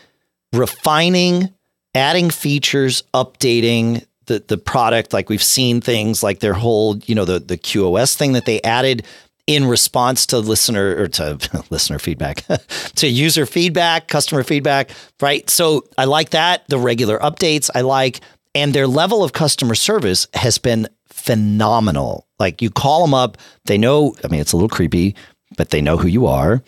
[0.53, 1.53] refining,
[1.95, 5.13] adding features, updating the the product.
[5.13, 8.61] Like we've seen things like their whole, you know, the the QoS thing that they
[8.63, 9.05] added
[9.47, 11.39] in response to listener or to
[11.71, 12.45] listener feedback,
[12.97, 14.91] to user feedback, customer feedback,
[15.21, 15.49] right?
[15.51, 16.69] So I like that.
[16.69, 18.21] The regular updates I like,
[18.55, 22.27] and their level of customer service has been phenomenal.
[22.39, 24.15] Like you call them up, they know.
[24.23, 25.17] I mean, it's a little creepy,
[25.57, 26.63] but they know who you are,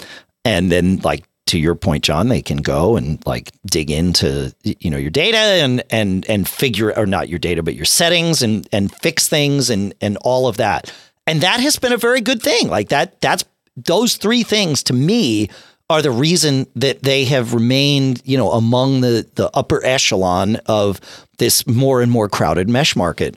[0.44, 4.90] and then like to your point, John, they can go and like dig into you
[4.90, 8.68] know your data and and and figure or not your data, but your settings and
[8.72, 10.92] and fix things and and all of that.
[11.26, 12.68] And that has been a very good thing.
[12.68, 13.44] Like that that's
[13.76, 15.48] those three things to me
[15.90, 21.00] are the reason that they have remained, you know, among the the upper echelon of
[21.38, 23.36] this more and more crowded mesh market.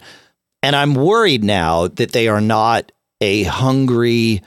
[0.63, 4.41] And I'm worried now that they are not a hungry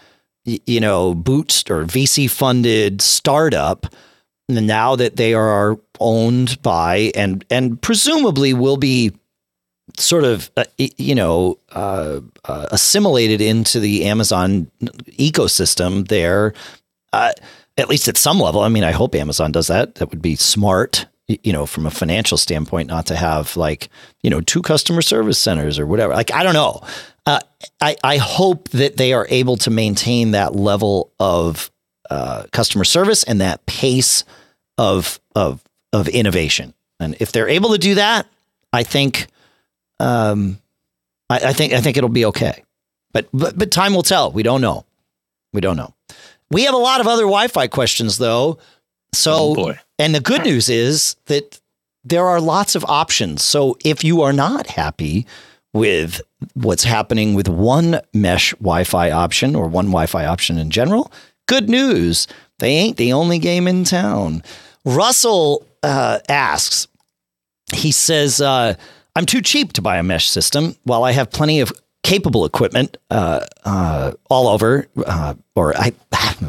[0.44, 3.86] you know, bootst or VC funded startup
[4.48, 9.12] now that they are owned by and and presumably will be
[9.98, 16.54] sort of uh, you know uh, uh, assimilated into the Amazon ecosystem there
[17.12, 17.32] uh,
[17.76, 18.62] at least at some level.
[18.62, 19.96] I mean I hope Amazon does that.
[19.96, 23.88] That would be smart you know from a financial standpoint not to have like
[24.22, 26.14] you know two customer service centers or whatever.
[26.14, 26.82] Like I don't know
[27.80, 31.70] I, I hope that they are able to maintain that level of
[32.08, 34.24] uh, customer service and that pace
[34.78, 36.74] of of of innovation.
[36.98, 38.26] And if they're able to do that,
[38.72, 39.26] I think,
[39.98, 40.58] um,
[41.28, 42.64] I, I think I think it'll be okay.
[43.12, 44.32] But but but time will tell.
[44.32, 44.84] We don't know.
[45.52, 45.94] We don't know.
[46.50, 48.58] We have a lot of other Wi-Fi questions though.
[49.12, 49.78] So Oh, boy.
[49.98, 51.60] and the good news is that
[52.04, 53.42] there are lots of options.
[53.42, 55.26] So if you are not happy
[55.72, 56.20] with
[56.54, 61.12] what's happening with one mesh Wi Fi option or one Wi Fi option in general,
[61.46, 62.26] good news.
[62.58, 64.42] They ain't the only game in town.
[64.84, 66.88] Russell uh, asks,
[67.74, 68.74] he says, uh,
[69.16, 72.96] I'm too cheap to buy a mesh system while I have plenty of capable equipment
[73.10, 74.86] uh, uh, all over.
[75.06, 75.92] Uh, or I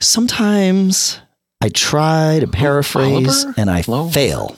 [0.00, 1.20] sometimes
[1.60, 3.54] I try to paraphrase Oliver?
[3.60, 4.08] and I Hello?
[4.08, 4.56] fail.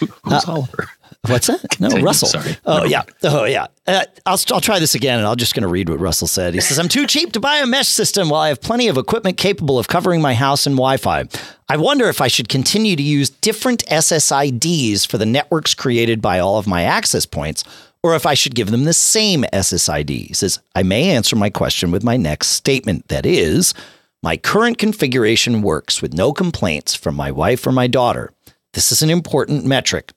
[0.00, 0.88] Who- Who's Oliver?
[1.28, 1.62] What's that?
[1.80, 2.28] No, Continue, Russell.
[2.28, 2.56] sorry.
[2.64, 3.02] Oh Never yeah.
[3.24, 3.66] Oh yeah.
[3.86, 6.54] Uh, I'll I'll try this again, and I'm just going to read what Russell said.
[6.54, 8.96] He says, "I'm too cheap to buy a mesh system while I have plenty of
[8.96, 11.24] equipment capable of covering my house and Wi-Fi.
[11.68, 16.38] I wonder if I should continue to use different SSIDs for the networks created by
[16.38, 17.64] all of my access points."
[18.02, 20.10] Or if I should give them the same SSID.
[20.28, 23.08] He says, I may answer my question with my next statement.
[23.08, 23.74] That is,
[24.22, 28.32] my current configuration works with no complaints from my wife or my daughter.
[28.74, 30.12] This is an important metric.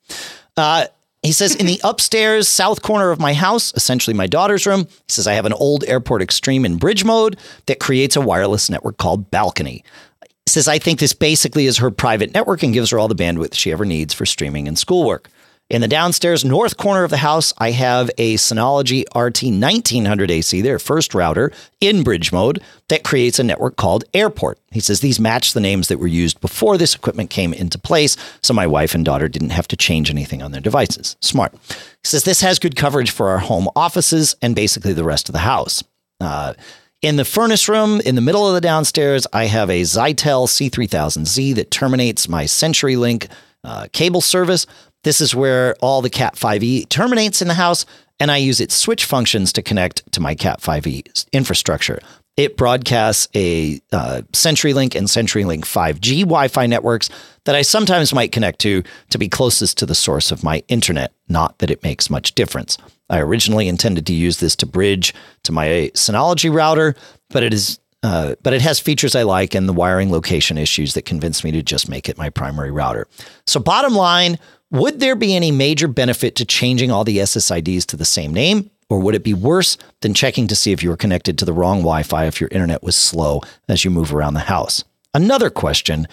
[0.56, 0.86] Uh,
[1.22, 5.10] he says, in the upstairs south corner of my house, essentially my daughter's room, he
[5.10, 8.98] says, I have an old Airport Extreme in bridge mode that creates a wireless network
[8.98, 9.84] called Balcony.
[10.22, 13.16] He says, I think this basically is her private network and gives her all the
[13.16, 15.30] bandwidth she ever needs for streaming and schoolwork.
[15.70, 20.80] In the downstairs north corner of the house, I have a Synology RT1900 AC, their
[20.80, 24.58] first router, in bridge mode that creates a network called Airport.
[24.72, 28.18] He says these match the names that were used before this equipment came into place,
[28.42, 31.18] so my wife and daughter didn't have to change anything on their devices.
[31.22, 31.54] Smart.
[31.68, 35.34] He says this has good coverage for our home offices and basically the rest of
[35.34, 35.84] the house.
[36.20, 36.56] Uh,
[37.04, 41.54] in the furnace room, in the middle of the downstairs, I have a Zyxel C3000Z
[41.56, 43.30] that terminates my CenturyLink
[43.64, 44.66] uh, cable service.
[45.04, 47.86] This is where all the Cat 5e terminates in the house,
[48.20, 52.00] and I use its switch functions to connect to my Cat 5e infrastructure.
[52.40, 57.10] It broadcasts a uh, CenturyLink and CenturyLink 5G Wi Fi networks
[57.44, 61.12] that I sometimes might connect to to be closest to the source of my internet.
[61.28, 62.78] Not that it makes much difference.
[63.10, 66.96] I originally intended to use this to bridge to my Synology router,
[67.30, 70.94] but it is uh, but it has features I like and the wiring location issues
[70.94, 73.08] that convinced me to just make it my primary router.
[73.46, 74.40] So, bottom line,
[74.72, 78.70] would there be any major benefit to changing all the SSIDs to the same name?
[78.90, 81.54] Or would it be worse than checking to see if you were connected to the
[81.54, 84.84] wrong Wi Fi if your internet was slow as you move around the house?
[85.14, 86.08] Another question.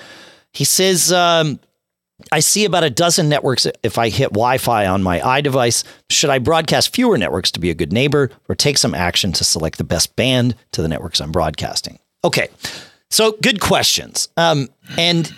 [0.52, 1.60] He says, um,
[2.32, 5.84] I see about a dozen networks if I hit Wi Fi on my iDevice.
[6.10, 9.44] Should I broadcast fewer networks to be a good neighbor or take some action to
[9.44, 11.98] select the best band to the networks I'm broadcasting?
[12.24, 12.48] Okay.
[13.10, 14.28] So good questions.
[14.36, 15.32] Um, and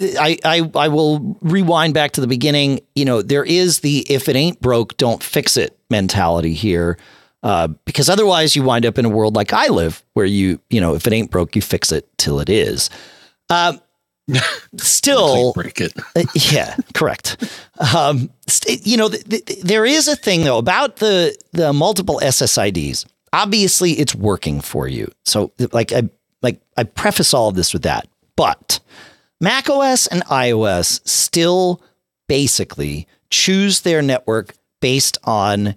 [0.00, 2.80] I, I, I will rewind back to the beginning.
[2.94, 6.98] You know, there is the if it ain't broke, don't fix it mentality here.
[7.42, 10.80] Uh, because otherwise you wind up in a world like I live where you, you
[10.80, 12.88] know, if it ain't broke, you fix it till it is.
[13.50, 13.76] Uh,
[14.76, 15.92] still, break it.
[16.16, 17.42] uh, yeah, correct.
[17.94, 22.20] Um, st- you know, th- th- there is a thing though about the the multiple
[22.22, 23.06] SSIDs.
[23.32, 25.10] Obviously, it's working for you.
[25.24, 26.08] So, like I
[26.42, 28.80] like I preface all of this with that, but
[29.40, 31.82] Mac OS and iOS still
[32.28, 35.74] basically choose their network based on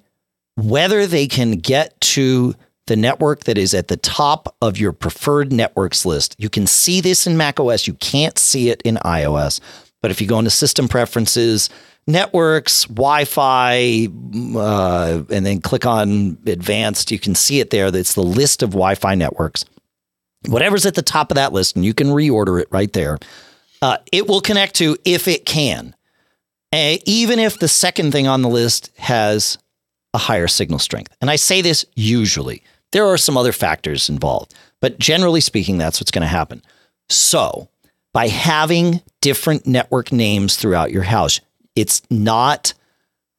[0.55, 2.55] whether they can get to
[2.87, 6.35] the network that is at the top of your preferred networks list.
[6.37, 9.59] You can see this in Mac OS, you can't see it in iOS.
[10.01, 11.69] But if you go into system preferences,
[12.05, 14.07] networks, Wi Fi,
[14.55, 17.89] uh, and then click on advanced, you can see it there.
[17.89, 19.65] That's the list of Wi Fi networks.
[20.47, 23.17] Whatever's at the top of that list, and you can reorder it right there,
[23.81, 25.95] uh, it will connect to if it can.
[26.71, 29.57] Even if the second thing on the list has
[30.13, 31.15] a higher signal strength.
[31.21, 32.63] And I say this usually.
[32.91, 36.61] There are some other factors involved, but generally speaking, that's what's going to happen.
[37.09, 37.69] So,
[38.13, 41.41] by having different network names throughout your house,
[41.75, 42.73] it's not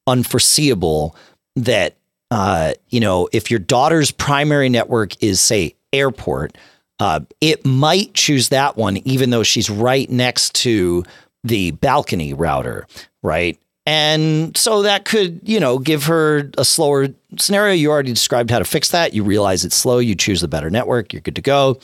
[0.06, 1.16] unforeseeable
[1.56, 1.96] that
[2.30, 6.58] uh, you know if your daughter's primary network is say airport,
[7.00, 11.04] uh, it might choose that one even though she's right next to
[11.44, 12.86] the balcony router,
[13.22, 13.58] right?
[13.86, 17.72] And so that could, you know, give her a slower scenario.
[17.72, 19.14] You already described how to fix that.
[19.14, 19.98] You realize it's slow.
[19.98, 21.12] You choose the better network.
[21.12, 21.78] You're good to go.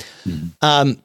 [0.60, 1.00] Um,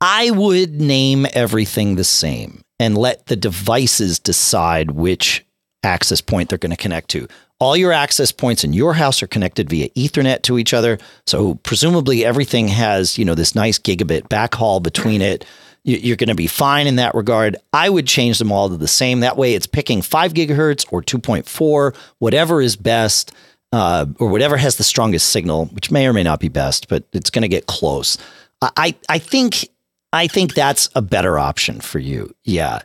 [0.00, 5.44] I would name everything the same and let the devices decide which
[5.82, 7.26] access point they're going to connect to.
[7.58, 10.98] All your access points in your house are connected via Ethernet to each other.
[11.26, 15.44] So presumably everything has, you know, this nice gigabit backhaul between it.
[15.84, 17.56] You- You're going to be fine in that regard.
[17.72, 19.20] I would change them all to the same.
[19.20, 23.32] That way it's picking five gigahertz or 2.4, whatever is best.
[23.72, 27.02] Uh, or whatever has the strongest signal, which may or may not be best, but
[27.12, 28.16] it's going to get close.
[28.62, 29.66] I, I I think
[30.12, 32.32] I think that's a better option for you.
[32.44, 32.82] Yeah.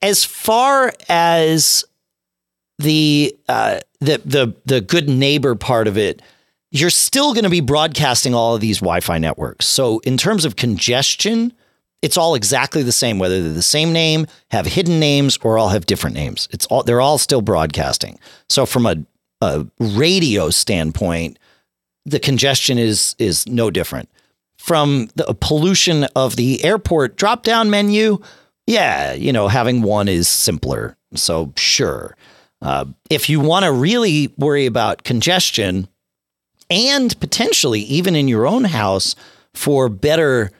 [0.00, 1.84] As far as
[2.78, 6.22] the uh, the the the good neighbor part of it,
[6.70, 9.66] you're still going to be broadcasting all of these Wi-Fi networks.
[9.66, 11.52] So in terms of congestion,
[12.06, 15.70] it's all exactly the same, whether they're the same name, have hidden names, or all
[15.70, 16.46] have different names.
[16.52, 18.20] It's all they're all still broadcasting.
[18.48, 18.94] So from a,
[19.40, 21.40] a radio standpoint,
[22.04, 24.08] the congestion is is no different.
[24.56, 28.18] From the pollution of the airport drop down menu,
[28.68, 30.96] yeah, you know, having one is simpler.
[31.16, 32.16] So sure.
[32.62, 35.88] Uh, if you want to really worry about congestion
[36.70, 39.16] and potentially even in your own house
[39.54, 40.52] for better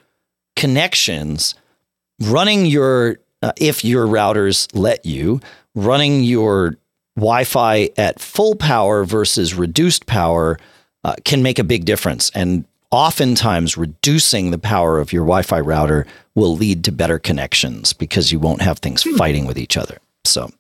[0.57, 1.55] connections,
[2.21, 5.41] running your, uh, if your routers let you,
[5.75, 6.77] running your
[7.17, 10.59] Wi Fi at full power versus reduced power
[11.05, 12.31] uh, can make a big difference.
[12.35, 17.93] And oftentimes, reducing the power of your Wi Fi router will lead to better connections
[17.93, 19.17] because you won't have things hmm.
[19.17, 19.99] fighting with each other.
[20.25, 20.51] So,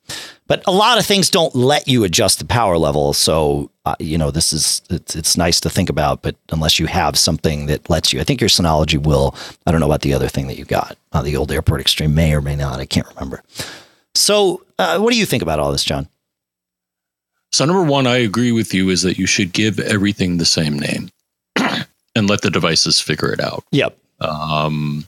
[0.46, 3.12] but a lot of things don't let you adjust the power level.
[3.12, 6.86] So, uh, you know, this is it's, it's nice to think about, but unless you
[6.86, 9.34] have something that lets you, I think your Synology will.
[9.66, 10.96] I don't know about the other thing that you got.
[11.12, 12.78] Uh, the old Airport Extreme may or may not.
[12.78, 13.42] I can't remember.
[14.14, 16.08] So, uh, what do you think about all this, John?
[17.52, 20.78] So, number one, I agree with you is that you should give everything the same
[20.78, 21.10] name
[21.56, 23.64] and let the devices figure it out.
[23.72, 23.96] Yep.
[24.20, 25.06] Um,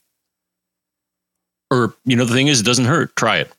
[1.70, 3.14] or, you know, the thing is, it doesn't hurt.
[3.16, 3.52] Try it.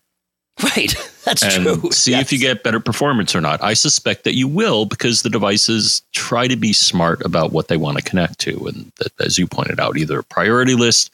[0.62, 0.94] Right.
[1.30, 1.92] That's and true.
[1.92, 2.22] See yes.
[2.24, 3.62] if you get better performance or not.
[3.64, 7.78] I suspect that you will because the devices try to be smart about what they
[7.78, 8.66] want to connect to.
[8.68, 11.12] And that, as you pointed out, either a priority list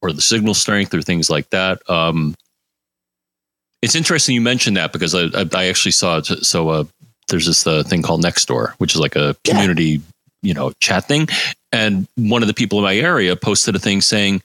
[0.00, 1.88] or the signal strength or things like that.
[1.90, 2.34] Um,
[3.82, 6.24] it's interesting you mentioned that because I, I, I actually saw it.
[6.24, 6.84] So uh,
[7.28, 9.98] there's this uh, thing called Nextdoor, which is like a community, yeah.
[10.40, 11.28] you know, chat thing.
[11.70, 14.42] And one of the people in my area posted a thing saying,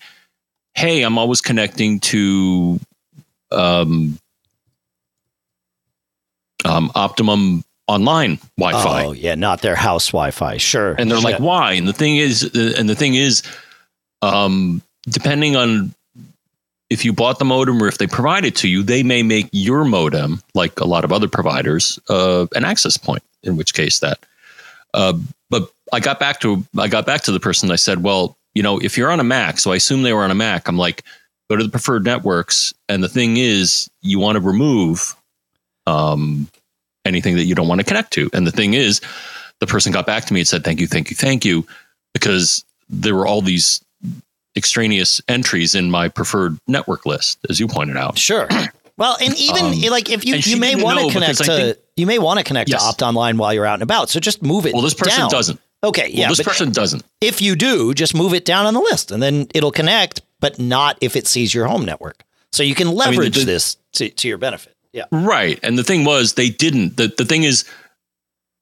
[0.74, 2.80] "Hey, I'm always connecting to
[3.52, 4.18] um,
[6.66, 9.06] um, Optimum online Wi-Fi.
[9.06, 10.58] Oh yeah, not their house Wi-Fi.
[10.58, 10.94] Sure.
[10.98, 11.32] And they're sure.
[11.32, 11.74] like, why?
[11.74, 13.42] And the thing is, and the thing is,
[14.22, 15.94] um, depending on
[16.90, 19.48] if you bought the modem or if they provide it to you, they may make
[19.52, 23.24] your modem, like a lot of other providers, uh, an access point.
[23.42, 24.20] In which case, that.
[24.94, 25.14] Uh,
[25.50, 27.72] but I got back to I got back to the person.
[27.72, 30.24] I said, well, you know, if you're on a Mac, so I assume they were
[30.24, 30.68] on a Mac.
[30.68, 31.04] I'm like,
[31.50, 35.16] go to the preferred networks, and the thing is, you want to remove
[35.90, 36.48] um,
[37.06, 38.30] anything that you don't want to connect to.
[38.34, 39.02] And the thing is,
[39.60, 41.66] the person got back to me and said, "Thank you, thank you, thank you,"
[42.14, 43.84] because there were all these
[44.56, 48.18] extraneous entries in my preferred network list, as you pointed out.
[48.18, 48.48] Sure.
[48.98, 52.06] Well, and even um, like if you you may want to connect to think, you
[52.06, 52.82] may want to connect yes.
[52.82, 54.10] to Opt Online while you're out and about.
[54.10, 54.74] So just move it.
[54.74, 55.30] Well, this person down.
[55.30, 55.60] doesn't.
[55.82, 56.26] Okay, yeah.
[56.26, 57.04] Well, this person doesn't.
[57.22, 60.60] If you do, just move it down on the list, and then it'll connect, but
[60.60, 62.24] not if it sees your home network.
[62.52, 64.76] So you can leverage I mean, the, the, this to, to your benefit.
[64.94, 65.06] Yeah.
[65.12, 65.60] Right.
[65.64, 66.98] And the thing was, they didn't.
[66.98, 67.66] The, the thing is,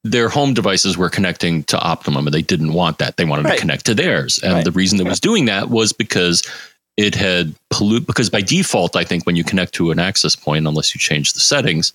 [0.04, 3.18] their home devices were connecting to Optimum and they didn't want that.
[3.18, 3.56] They wanted right.
[3.56, 4.40] to connect to theirs.
[4.42, 4.64] And right.
[4.64, 6.50] the reason it was doing that was because
[6.96, 10.68] it had pollute because by default, I think when you connect to an access point,
[10.68, 11.94] unless you change the settings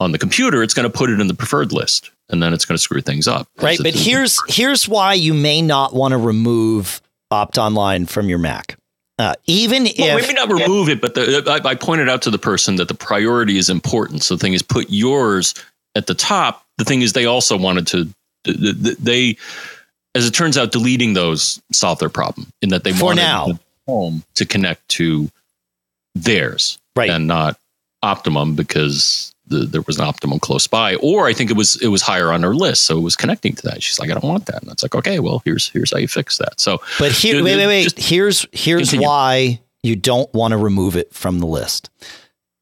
[0.00, 2.64] on the computer, it's going to put it in the preferred list and then it's
[2.64, 3.48] going to screw things up.
[3.60, 3.78] Right.
[3.80, 7.00] But here's here's why you may not want to remove
[7.30, 8.73] Opt Online from your Mac.
[9.18, 12.30] Uh, even well, if maybe not remove it, but the, I, I, pointed out to
[12.30, 14.24] the person that the priority is important.
[14.24, 15.54] So the thing is, put yours
[15.94, 16.66] at the top.
[16.78, 18.08] The thing is, they also wanted to
[18.44, 19.36] they,
[20.14, 23.58] as it turns out, deleting those solved their problem in that they for wanted now
[23.86, 25.28] home to connect to
[26.14, 27.58] theirs, right, and not
[28.02, 31.88] Optimum because the, there was an optimum close by, or I think it was it
[31.88, 33.82] was higher on her list, so it was connecting to that.
[33.82, 36.08] She's like, I don't want that, and it's like, okay, well, here's here's how you
[36.08, 36.60] fix that.
[36.60, 37.98] So, but here, wait, wait, wait.
[37.98, 39.06] Here's here's continue.
[39.06, 41.90] why you don't want to remove it from the list.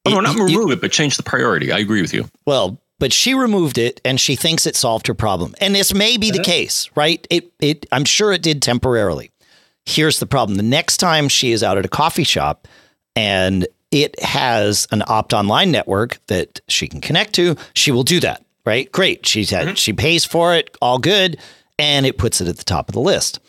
[0.05, 1.71] Oh, no, not remove it, but change the priority.
[1.71, 2.29] I agree with you.
[2.45, 6.16] Well, but she removed it, and she thinks it solved her problem, and this may
[6.16, 6.33] be yeah.
[6.35, 7.25] the case, right?
[7.31, 9.31] It it I'm sure it did temporarily.
[9.87, 12.66] Here's the problem: the next time she is out at a coffee shop
[13.14, 18.18] and it has an opt online network that she can connect to, she will do
[18.20, 18.44] that.
[18.64, 18.90] Right?
[18.90, 19.26] Great.
[19.26, 19.74] She's had mm-hmm.
[19.74, 21.36] she pays for it, all good,
[21.78, 23.40] and it puts it at the top of the list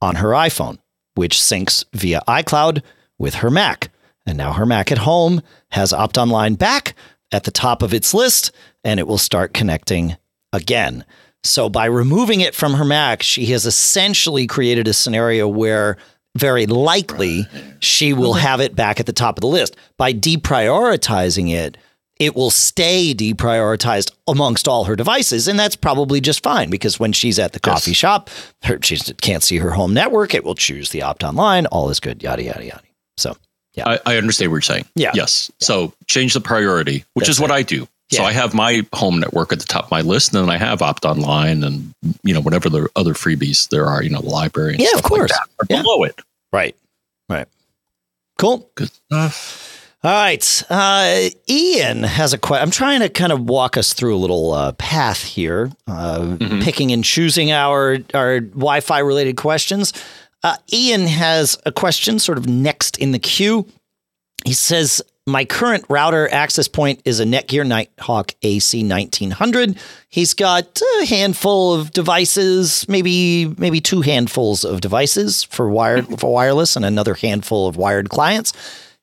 [0.00, 0.78] on her iPhone,
[1.14, 2.82] which syncs via iCloud
[3.18, 3.90] with her Mac.
[4.26, 5.42] And now her Mac at home
[5.72, 6.94] has Opt Online back
[7.32, 8.50] at the top of its list,
[8.82, 10.16] and it will start connecting
[10.52, 11.04] again.
[11.44, 15.96] So by removing it from her Mac, she has essentially created a scenario where
[16.36, 17.46] very likely
[17.80, 19.76] she will have it back at the top of the list.
[19.96, 21.76] By deprioritizing it,
[22.18, 25.48] it will stay deprioritized amongst all her devices.
[25.48, 27.96] And that's probably just fine because when she's at the coffee yes.
[27.98, 28.30] shop,
[28.62, 30.34] her, she can't see her home network.
[30.34, 31.66] It will choose the opt online.
[31.66, 32.82] All is good, yada, yada, yada.
[33.16, 33.36] So,
[33.74, 33.88] yeah.
[33.88, 34.86] I, I understand what you're saying.
[34.94, 35.12] Yeah.
[35.14, 35.50] Yes.
[35.50, 35.66] Yeah.
[35.66, 37.54] So change the priority, which that's is what it.
[37.54, 37.88] I do.
[38.12, 40.58] So I have my home network at the top of my list, and then I
[40.58, 44.28] have Opt Online and you know whatever the other freebies there are, you know, the
[44.28, 44.72] library.
[44.74, 45.30] And Yeah, of stuff like course.
[45.32, 45.82] that are Yeah.
[45.82, 46.20] below it.
[46.52, 46.76] Right.
[47.28, 47.48] Right.
[48.38, 48.68] Cool.
[48.74, 49.68] Good stuff.
[50.04, 50.62] All right.
[50.68, 52.62] Uh, Ian has a question.
[52.64, 56.62] I'm trying to kind of walk us through a little uh, path here, uh, Mhm.
[56.62, 59.92] picking and choosing our, our Wi Fi related questions.
[60.42, 63.64] Uh, Ian has a question sort of next in the queue.
[64.44, 69.78] He says, My current router access point is a Netgear Nighthawk AC 1900.
[70.08, 76.32] He's got a handful of devices, maybe maybe two handfuls of devices for wired for
[76.32, 78.52] wireless, and another handful of wired clients.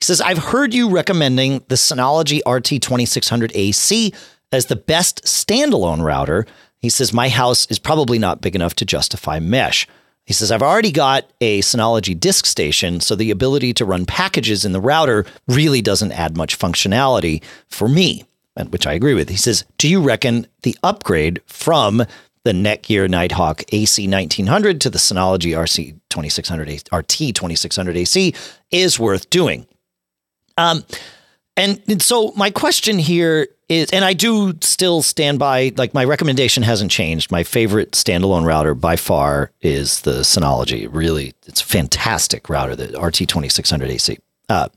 [0.01, 4.13] He says, I've heard you recommending the Synology RT2600 AC
[4.51, 6.45] as the best standalone router.
[6.79, 9.87] He says, My house is probably not big enough to justify mesh.
[10.29, 14.63] He says, I've already got a Synology disk station, so the ability to run packages
[14.63, 18.25] in the router really doesn't add much functionality for me,
[18.69, 19.29] which I agree with.
[19.29, 22.05] He says, Do you reckon the upgrade from
[22.43, 28.35] the Netgear Nighthawk AC 1900 to the Synology RC 2600 RT 2600 AC
[28.69, 29.65] is worth doing?
[30.59, 30.83] Um,
[31.59, 36.03] and, and so my question here is, and I do still stand by, like my
[36.03, 37.31] recommendation hasn't changed.
[37.31, 40.87] My favorite standalone router by far is the Synology.
[40.91, 44.17] Really, it's a fantastic router, the RT2600 AC.
[44.49, 44.69] Uh,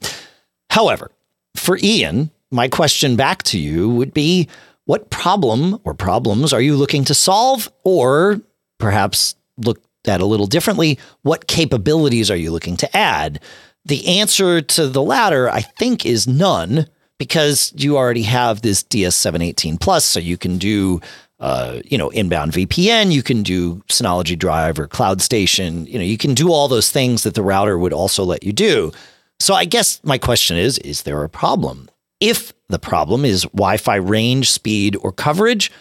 [0.70, 1.10] however,
[1.56, 4.48] for Ian, my question back to you would be,
[4.84, 8.40] what problem or problems are you looking to solve, or
[8.78, 10.98] perhaps look at a little differently?
[11.22, 13.40] What capabilities are you looking to add?
[13.84, 16.86] The answer to the latter, I think, is none
[17.18, 21.00] because you already have this DS718 Plus, so you can do,
[21.40, 26.04] uh, you know, inbound VPN, you can do Synology Drive or Cloud Station, you know,
[26.04, 28.92] you can do all those things that the router would also let you do.
[29.38, 31.88] So I guess my question is: Is there a problem?
[32.20, 35.72] If the problem is Wi-Fi range, speed, or coverage,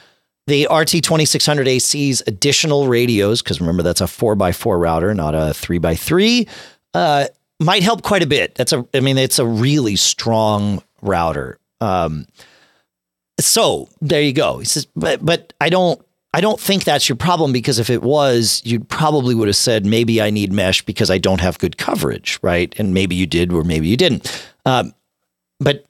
[0.48, 5.54] the RT2600 AC's additional radios, because remember that's a four x four router, not a
[5.54, 6.48] three x three,
[6.96, 7.28] uh,
[7.62, 8.56] might help quite a bit.
[8.56, 11.58] That's a, I mean, it's a really strong router.
[11.80, 12.28] Um,
[13.40, 14.60] so there you go.
[14.60, 16.04] He says, but but I don't.
[16.34, 19.86] I don't think that's your problem because if it was, you probably would have said
[19.86, 22.74] maybe I need mesh because I don't have good coverage, right?
[22.78, 24.50] And maybe you did, or maybe you didn't.
[24.66, 24.94] Um,
[25.60, 25.84] but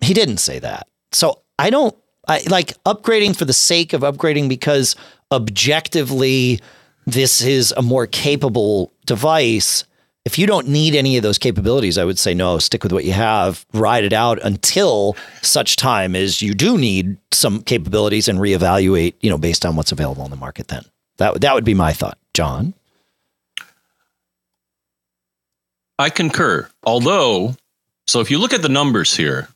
[0.00, 0.86] he didn't say that.
[1.12, 1.96] So I don't
[2.28, 4.96] I like upgrading for the sake of upgrading because
[5.32, 6.60] objectively
[7.06, 9.84] this is a more capable device.
[10.24, 13.04] If you don't need any of those capabilities, I would say no, stick with what
[13.04, 18.38] you have, ride it out until such time as you do need some capabilities and
[18.38, 20.82] reevaluate, you know, based on what's available on the market then.
[21.18, 22.18] That that would be my thought.
[22.32, 22.72] John?
[25.98, 26.68] I concur.
[26.84, 27.54] Although,
[28.06, 29.48] so if you look at the numbers here,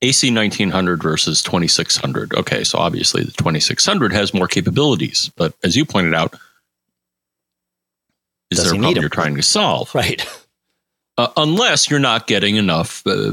[0.00, 2.34] AC 1900 versus 2600.
[2.34, 6.34] Okay, so obviously the 2600 has more capabilities, but as you pointed out,
[8.54, 9.94] is Does there a need you're trying to solve?
[9.94, 10.26] Right.
[11.16, 13.32] Uh, unless you're not getting enough, uh,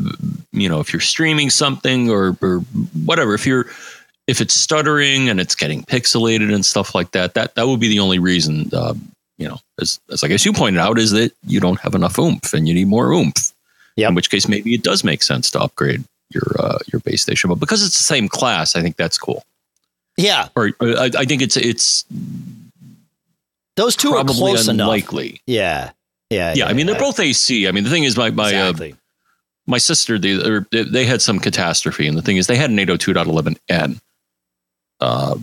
[0.51, 2.59] you know, if you're streaming something or, or
[3.05, 3.65] whatever, if you're
[4.27, 7.87] if it's stuttering and it's getting pixelated and stuff like that, that that would be
[7.87, 8.69] the only reason.
[8.71, 8.93] Uh,
[9.37, 12.19] you know, as as I guess you pointed out, is that you don't have enough
[12.19, 13.51] oomph and you need more oomph.
[13.95, 14.09] Yep.
[14.09, 17.49] In which case, maybe it does make sense to upgrade your uh, your base station,
[17.49, 19.43] but because it's the same class, I think that's cool.
[20.17, 20.49] Yeah.
[20.55, 22.05] Or, or I, I think it's it's
[23.77, 24.85] Those two are close enough.
[24.85, 25.41] unlikely.
[25.47, 25.91] Yeah.
[26.29, 26.53] Yeah.
[26.55, 27.67] Yeah, I mean they're both AC.
[27.67, 28.73] I mean the thing is, my my uh,
[29.67, 30.35] my sister they
[30.71, 33.99] they- they had some catastrophe and the thing is they had an 802.11n
[34.99, 35.35] uh,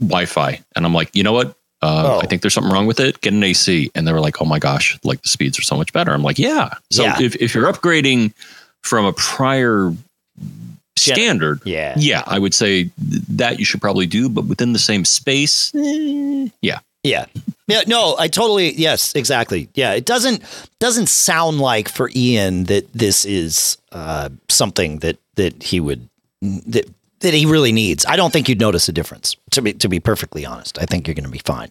[0.00, 1.48] wi-fi and i'm like you know what
[1.82, 2.20] uh, Oh.
[2.22, 4.44] i think there's something wrong with it get an ac and they were like oh
[4.44, 7.20] my gosh like the speeds are so much better i'm like yeah so Yeah.
[7.20, 8.32] If, if you're upgrading
[8.82, 9.92] from a prior
[10.96, 11.94] standard yeah.
[11.96, 15.72] yeah i would say th- that you should probably do but within the same space
[15.74, 17.26] eh, yeah Yeah.
[17.68, 19.68] Yeah, no, I totally yes, exactly.
[19.74, 20.42] Yeah, it doesn't
[20.78, 26.08] doesn't sound like for Ian that this is uh, something that that he would
[26.42, 26.88] that
[27.20, 28.04] that he really needs.
[28.06, 29.36] I don't think you'd notice a difference.
[29.52, 31.70] To be to be perfectly honest, I think you're going to be fine.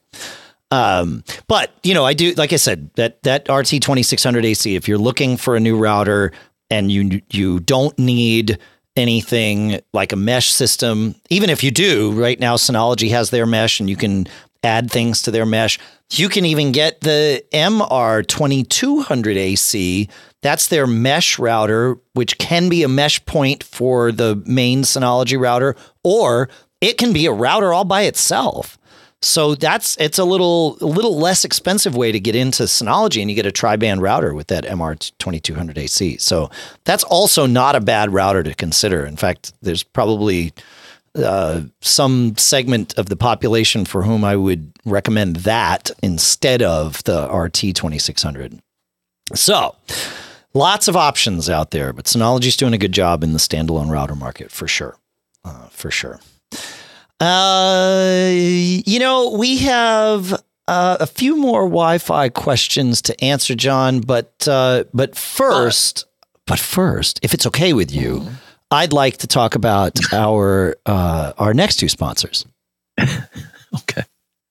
[0.71, 4.45] Um, but you know, I do like I said that that RT twenty six hundred
[4.45, 4.75] AC.
[4.75, 6.31] If you're looking for a new router
[6.69, 8.57] and you you don't need
[8.95, 13.79] anything like a mesh system, even if you do, right now Synology has their mesh
[13.79, 14.27] and you can
[14.63, 15.79] add things to their mesh.
[16.11, 20.09] You can even get the MR twenty two hundred AC.
[20.41, 25.75] That's their mesh router, which can be a mesh point for the main Synology router,
[26.03, 26.49] or
[26.81, 28.77] it can be a router all by itself.
[29.23, 33.29] So that's it's a little a little less expensive way to get into Synology, and
[33.29, 36.19] you get a tri-band router with that MR2200AC.
[36.19, 36.49] So
[36.85, 39.05] that's also not a bad router to consider.
[39.05, 40.53] In fact, there's probably
[41.15, 47.27] uh, some segment of the population for whom I would recommend that instead of the
[47.27, 48.59] RT2600.
[49.35, 49.75] So
[50.53, 54.15] lots of options out there, but Synology's doing a good job in the standalone router
[54.15, 54.97] market for sure,
[55.43, 56.19] uh, for sure.
[57.19, 60.33] Uh, you know, we have
[60.67, 63.99] uh, a few more Wi-Fi questions to answer, John.
[64.01, 66.05] But uh, but first,
[66.47, 68.27] but first, if it's okay with you,
[68.71, 72.45] I'd like to talk about our uh, our next two sponsors.
[73.01, 74.03] okay.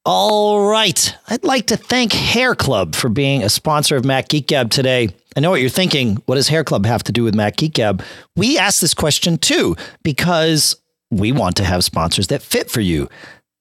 [0.05, 1.17] All right.
[1.29, 5.09] I'd like to thank Hair Club for being a sponsor of Mac Geek Gab today.
[5.37, 6.17] I know what you're thinking.
[6.27, 8.03] What does Hair Club have to do with Mac Geek Gab?
[8.37, 10.77] We asked this question too because
[11.11, 13.09] we want to have sponsors that fit for you.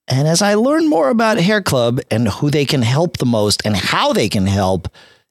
[0.07, 3.61] And as I learn more about Hair Club and who they can help the most
[3.63, 4.87] and how they can help,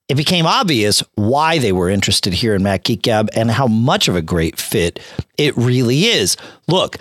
[0.09, 4.09] it became obvious why they were interested here in Mac Geek Gab and how much
[4.09, 4.99] of a great fit
[5.37, 6.37] it really is.
[6.67, 6.97] Look,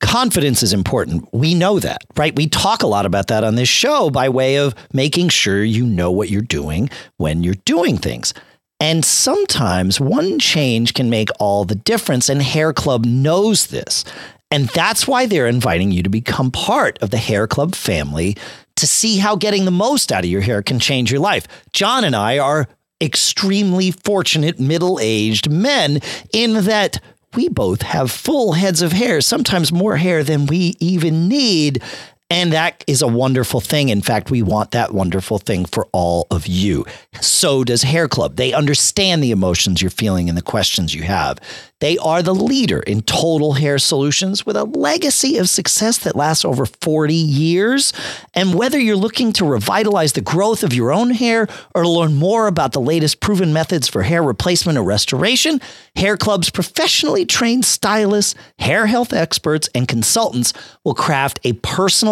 [0.00, 1.28] confidence is important.
[1.32, 2.34] We know that, right?
[2.34, 5.84] We talk a lot about that on this show by way of making sure you
[5.84, 8.32] know what you're doing when you're doing things.
[8.80, 14.04] And sometimes one change can make all the difference, and Hair Club knows this.
[14.50, 18.36] And that's why they're inviting you to become part of the Hair Club family
[18.76, 21.46] to see how getting the most out of your hair can change your life.
[21.72, 22.68] John and I are
[23.00, 26.00] extremely fortunate middle aged men
[26.32, 27.00] in that
[27.34, 31.82] we both have full heads of hair, sometimes more hair than we even need.
[32.30, 33.90] And that is a wonderful thing.
[33.90, 36.86] In fact, we want that wonderful thing for all of you.
[37.20, 38.36] So does Hair Club.
[38.36, 41.38] They understand the emotions you're feeling and the questions you have.
[41.80, 46.42] They are the leader in total hair solutions with a legacy of success that lasts
[46.42, 47.92] over 40 years.
[48.32, 52.46] And whether you're looking to revitalize the growth of your own hair or learn more
[52.46, 55.60] about the latest proven methods for hair replacement or restoration,
[55.96, 60.54] Hair Club's professionally trained stylists, hair health experts, and consultants
[60.84, 61.52] will craft a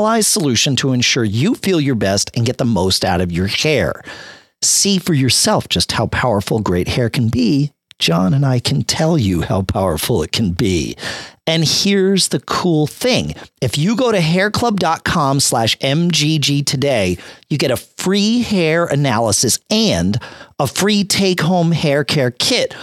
[0.03, 3.47] personalized solution to ensure you feel your best and get the most out of your
[3.47, 4.03] hair.
[4.61, 7.71] See for yourself just how powerful great hair can be
[8.03, 10.97] John and I can tell you how powerful it can be.
[11.47, 13.37] And here's the cool thing.
[13.61, 17.17] If you go to hairclub.com slash MGG today,
[17.49, 20.21] you get a free hair analysis and
[20.59, 22.75] a free take home hair care kit,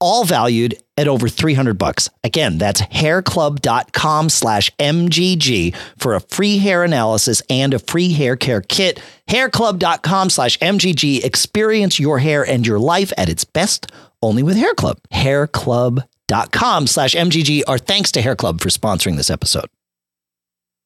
[0.00, 2.08] all valued at over 300 bucks.
[2.24, 8.60] Again, that's hairclub.com slash MGG for a free hair analysis and a free hair care
[8.60, 9.02] kit.
[9.28, 11.24] Hairclub.com slash MGG.
[11.24, 13.90] Experience your hair and your life at its best
[14.22, 14.98] only with Hair Club.
[15.12, 17.62] Hairclub.com slash MGG.
[17.66, 19.66] Our thanks to Hair Club for sponsoring this episode.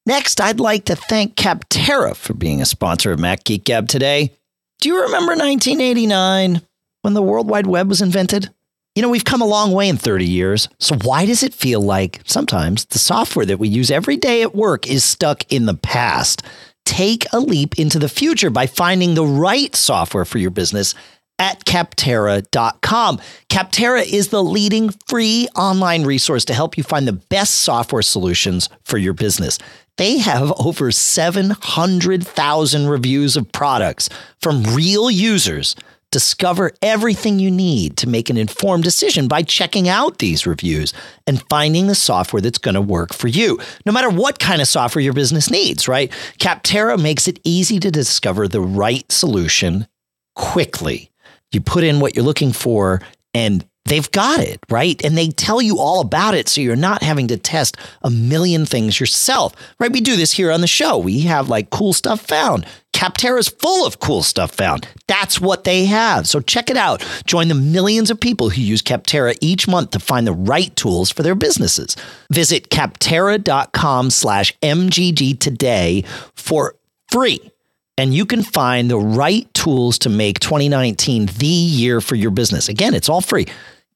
[0.06, 4.32] Next, I'd like to thank Capterra for being a sponsor of Mac Geek Gab today.
[4.80, 6.60] Do you remember 1989
[7.00, 8.52] when the World Wide Web was invented?
[8.95, 10.68] You know, we've come a long way in 30 years.
[10.78, 14.55] So, why does it feel like sometimes the software that we use every day at
[14.55, 16.42] work is stuck in the past?
[16.84, 20.95] Take a leap into the future by finding the right software for your business
[21.40, 23.18] at Capterra.com.
[23.49, 28.68] Capterra is the leading free online resource to help you find the best software solutions
[28.84, 29.59] for your business.
[29.97, 34.09] They have over 700,000 reviews of products
[34.40, 35.74] from real users.
[36.14, 40.92] Discover everything you need to make an informed decision by checking out these reviews
[41.26, 44.68] and finding the software that's going to work for you, no matter what kind of
[44.68, 46.12] software your business needs, right?
[46.38, 49.88] Capterra makes it easy to discover the right solution
[50.36, 51.10] quickly.
[51.50, 53.02] You put in what you're looking for
[53.34, 55.03] and they've got it, right?
[55.05, 56.49] And they tell you all about it.
[56.49, 59.93] So you're not having to test a million things yourself, right?
[59.93, 60.99] We do this here on the show.
[60.99, 62.66] We have like cool stuff found.
[62.93, 64.89] Capterra's full of cool stuff found.
[65.09, 66.28] That's what they have.
[66.28, 67.05] So check it out.
[67.26, 71.11] Join the millions of people who use Capterra each month to find the right tools
[71.11, 71.97] for their businesses.
[72.30, 76.05] Visit capterra.com slash MGG today
[76.35, 76.76] for
[77.11, 77.51] free
[77.97, 82.68] and you can find the right tools to make 2019 the year for your business.
[82.68, 83.47] Again, it's all free.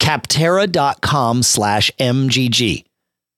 [0.01, 2.85] Capterra.com slash MGG.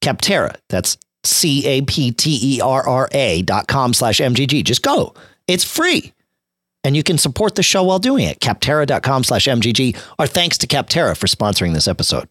[0.03, 4.65] Capterra, that's C A P T E R R A dot com slash MGG.
[4.65, 5.15] Just go.
[5.47, 6.13] It's free.
[6.83, 8.41] And you can support the show while doing it.
[8.41, 10.01] Capterra.com slash MGG.
[10.19, 12.29] Our thanks to Capterra for sponsoring this episode.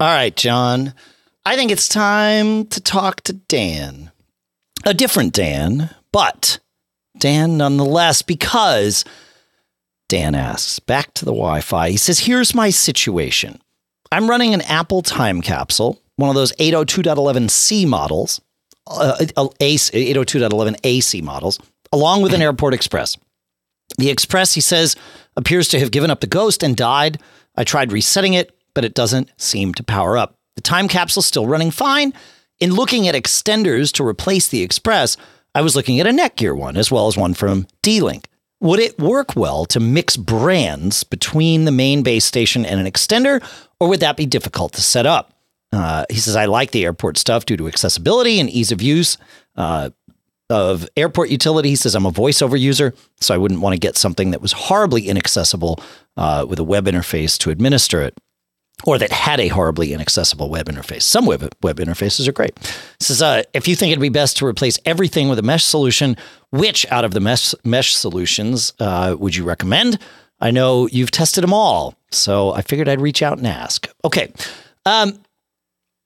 [0.00, 0.94] All right, John.
[1.44, 4.10] I think it's time to talk to Dan.
[4.86, 6.58] A different Dan, but
[7.18, 9.04] Dan nonetheless, because
[10.08, 11.90] Dan asks, back to the Wi Fi.
[11.90, 13.60] He says, Here's my situation.
[14.12, 18.40] I'm running an Apple time capsule, one of those 802.11c models,
[18.86, 21.58] uh, 802.11 AC models,
[21.92, 23.16] along with an Airport Express.
[23.98, 24.96] The Express, he says,
[25.36, 27.20] appears to have given up the ghost and died.
[27.56, 30.36] I tried resetting it, but it doesn't seem to power up.
[30.56, 32.12] The time capsule's still running fine.
[32.60, 35.16] In looking at extenders to replace the Express,
[35.54, 38.28] I was looking at a Netgear one as well as one from D Link.
[38.64, 43.44] Would it work well to mix brands between the main base station and an extender,
[43.78, 45.34] or would that be difficult to set up?
[45.70, 49.18] Uh, he says, I like the airport stuff due to accessibility and ease of use
[49.56, 49.90] uh,
[50.48, 51.68] of airport utility.
[51.68, 54.52] He says, I'm a voiceover user, so I wouldn't want to get something that was
[54.52, 55.78] horribly inaccessible
[56.16, 58.16] uh, with a web interface to administer it
[58.82, 61.02] or that had a horribly inaccessible web interface.
[61.02, 62.52] Some web, web interfaces are great.
[62.58, 65.64] He says, uh, if you think it'd be best to replace everything with a mesh
[65.64, 66.16] solution,
[66.50, 69.98] which out of the mesh, mesh solutions uh, would you recommend?
[70.40, 73.88] I know you've tested them all, so I figured I'd reach out and ask.
[74.04, 74.32] Okay.
[74.84, 75.20] Um,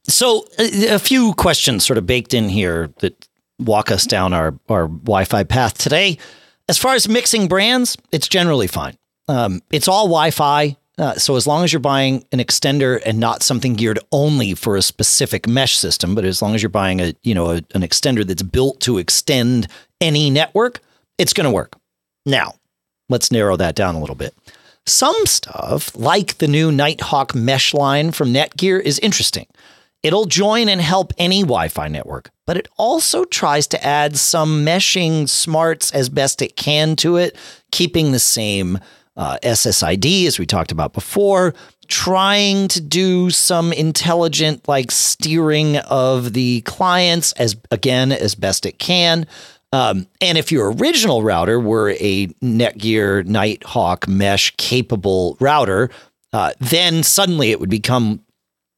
[0.04, 4.54] so a, a few questions sort of baked in here that walk us down our,
[4.68, 6.18] our Wi-Fi path today.
[6.68, 8.96] As far as mixing brands, it's generally fine.
[9.26, 10.76] Um, it's all Wi-Fi.
[10.98, 14.76] Uh, so as long as you're buying an extender and not something geared only for
[14.76, 17.82] a specific mesh system, but as long as you're buying a you know a, an
[17.82, 19.68] extender that's built to extend
[20.00, 20.80] any network,
[21.16, 21.76] it's going to work.
[22.26, 22.54] Now,
[23.08, 24.34] let's narrow that down a little bit.
[24.86, 29.46] Some stuff, like the new Nighthawk mesh line from Netgear, is interesting.
[30.02, 34.64] It'll join and help any Wi Fi network, but it also tries to add some
[34.64, 37.36] meshing smarts as best it can to it,
[37.70, 38.78] keeping the same
[39.18, 41.54] uh, SSID as we talked about before,
[41.88, 48.78] trying to do some intelligent like steering of the clients as again as best it
[48.78, 49.26] can.
[49.72, 55.90] Um, and if your original router were a Netgear Nighthawk mesh capable router,
[56.32, 58.24] uh, then suddenly it would become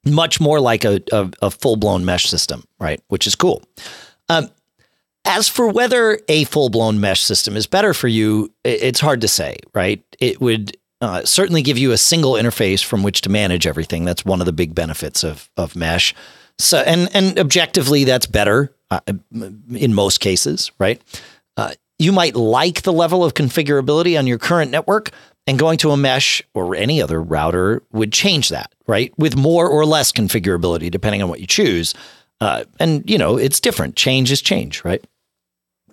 [0.04, 3.00] much more like a, a, a full blown mesh system, right?
[3.08, 3.62] Which is cool.
[4.28, 4.48] Um,
[5.24, 9.28] as for whether a full blown mesh system is better for you, it's hard to
[9.28, 10.02] say, right?
[10.18, 14.04] It would uh, certainly give you a single interface from which to manage everything.
[14.04, 16.14] That's one of the big benefits of of mesh.
[16.58, 19.00] So, and and objectively, that's better uh,
[19.70, 21.00] in most cases, right?
[21.56, 25.10] Uh, you might like the level of configurability on your current network,
[25.46, 29.12] and going to a mesh or any other router would change that, right?
[29.18, 31.94] With more or less configurability, depending on what you choose.
[32.40, 33.96] Uh, and you know, it's different.
[33.96, 35.04] Change is change, right?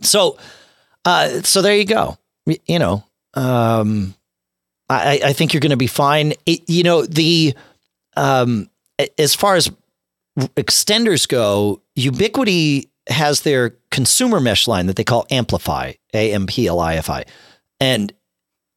[0.02, 0.38] So,
[1.06, 2.18] uh, so there you go.
[2.66, 4.16] You know, um,
[4.90, 6.34] I, I think you're going to be fine.
[6.46, 7.54] It, you know, the
[8.16, 8.70] um,
[9.18, 9.70] as far as
[10.38, 16.68] extenders go, Ubiquiti has their consumer mesh line that they call AmpliFi, A M P
[16.68, 17.26] L I F I,
[17.80, 18.14] and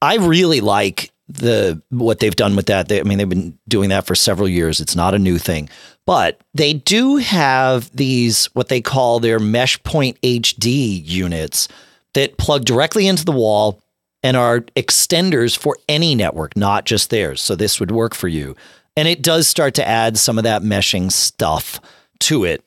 [0.02, 2.88] I really like the what they've done with that.
[2.88, 4.80] They, I mean, they've been doing that for several years.
[4.80, 5.68] It's not a new thing,
[6.06, 11.68] but they do have these what they call their Mesh Point HD units
[12.14, 13.82] that plug directly into the wall
[14.22, 17.40] and are extenders for any network, not just theirs.
[17.40, 18.56] So this would work for you,
[18.96, 21.80] and it does start to add some of that meshing stuff
[22.20, 22.64] to it,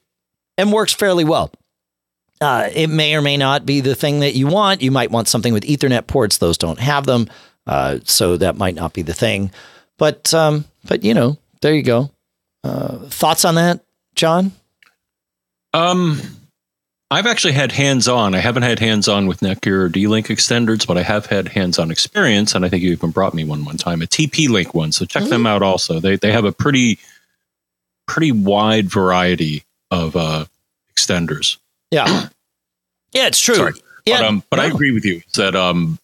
[0.57, 1.51] and works fairly well.
[2.41, 4.81] Uh, it may or may not be the thing that you want.
[4.81, 7.29] You might want something with Ethernet ports; those don't have them,
[7.67, 9.51] uh, so that might not be the thing.
[9.97, 12.11] But um, but you know, there you go.
[12.63, 13.81] Uh, thoughts on that,
[14.15, 14.51] John?
[15.73, 16.19] Um,
[17.11, 18.35] I've actually had hands on.
[18.35, 21.47] I haven't had hands on with Netgear or D Link extenders, but I have had
[21.47, 24.49] hands on experience, and I think you even brought me one one time, a TP
[24.49, 24.91] Link one.
[24.91, 25.29] So check mm-hmm.
[25.29, 25.61] them out.
[25.61, 26.99] Also, they they have a pretty
[28.07, 30.45] pretty wide variety of uh,
[30.95, 31.57] extenders.
[31.91, 32.27] Yeah.
[33.11, 33.55] Yeah, it's true.
[33.55, 33.73] Sorry.
[34.05, 34.63] Yeah, but, um, but no.
[34.63, 35.99] I agree with you that um,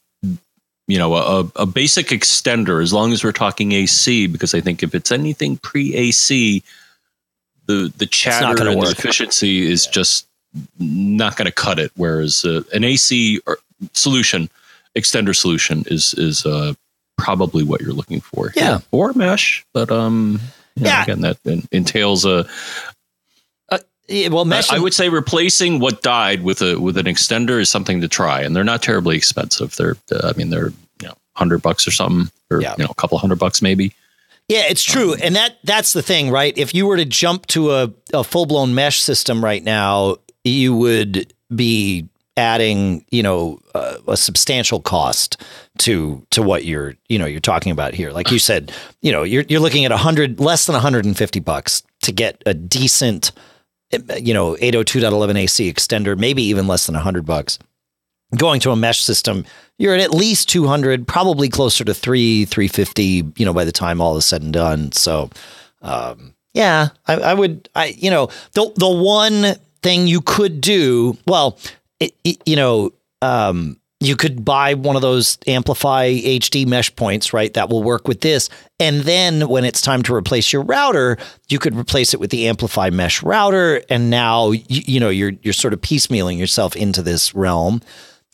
[0.90, 4.82] you know, a, a basic extender, as long as we're talking AC, because I think
[4.82, 6.64] if it's anything pre AC,
[7.68, 8.86] the the chatter and work.
[8.88, 9.92] the efficiency is yeah.
[9.92, 10.26] just
[10.80, 11.92] not going to cut it.
[11.96, 13.40] Whereas uh, an AC
[13.94, 14.50] solution,
[14.98, 16.74] extender solution, is is uh,
[17.20, 18.52] probably what you're looking for.
[18.56, 20.40] Yeah, or mesh, but um,
[20.76, 21.04] you know, yeah.
[21.04, 21.38] Again, that
[21.72, 22.48] entails a
[24.10, 24.72] well, mesh.
[24.72, 28.41] I would say replacing what died with a with an extender is something to try,
[28.41, 29.76] and they're not terribly expensive.
[29.76, 32.76] They're, uh, I mean, they're you know hundred bucks or something, or yeah.
[32.78, 33.93] you know a couple hundred bucks maybe.
[34.47, 36.57] Yeah, it's true, um, and that that's the thing, right?
[36.57, 40.76] If you were to jump to a, a full blown mesh system right now, you
[40.76, 45.41] would be adding, you know, uh, a substantial cost
[45.80, 48.12] to to what you're, you know, you're talking about here.
[48.12, 51.84] Like you said, you know, you're you're looking at a hundred less than 150 bucks
[52.01, 53.32] to get a decent
[53.92, 57.60] you know, 802.11 AC extender, maybe even less than 100 bucks.
[58.36, 59.44] Going to a mesh system,
[59.80, 64.00] you're at at least 200, probably closer to 3, 350, you know, by the time
[64.00, 64.92] all is said and done.
[64.92, 65.32] So,
[65.82, 71.18] um, yeah, I, I, would, I, you know, the, the one thing you could do,
[71.26, 71.58] well,
[72.00, 72.92] it, it, you know,
[73.24, 77.54] um, you could buy one of those AmpliFi HD mesh points, right?
[77.54, 78.50] That will work with this.
[78.80, 81.18] And then when it's time to replace your router,
[81.50, 83.82] you could replace it with the AmpliFi mesh router.
[83.89, 87.82] And now, you, you know, you're, you're sort of piecemealing yourself into this realm.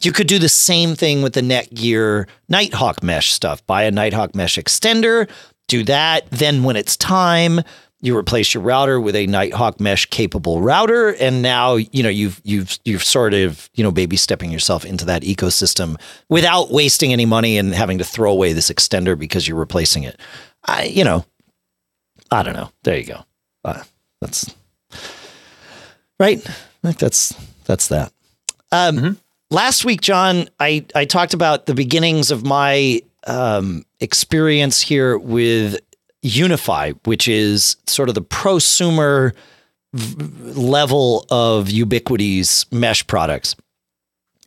[0.01, 3.65] You could do the same thing with the Netgear Nighthawk mesh stuff.
[3.65, 5.27] Buy a Nighthawk mesh extender,
[5.67, 6.29] do that.
[6.29, 7.61] Then when it's time,
[8.01, 12.41] you replace your router with a Nighthawk mesh capable router, and now you know you've
[12.43, 17.25] you've you've sort of you know baby stepping yourself into that ecosystem without wasting any
[17.25, 20.19] money and having to throw away this extender because you're replacing it.
[20.65, 21.25] I you know,
[22.31, 22.69] I don't know.
[22.83, 23.25] There you go.
[23.63, 23.83] Uh,
[24.21, 24.53] that's
[26.19, 26.39] right.
[26.47, 27.33] I think that's
[27.65, 28.11] that's that.
[28.71, 29.13] Um, mm-hmm.
[29.51, 35.79] Last week, John, I I talked about the beginnings of my um, experience here with
[36.25, 39.33] UniFi, which is sort of the prosumer
[39.93, 43.55] level of Ubiquiti's mesh products.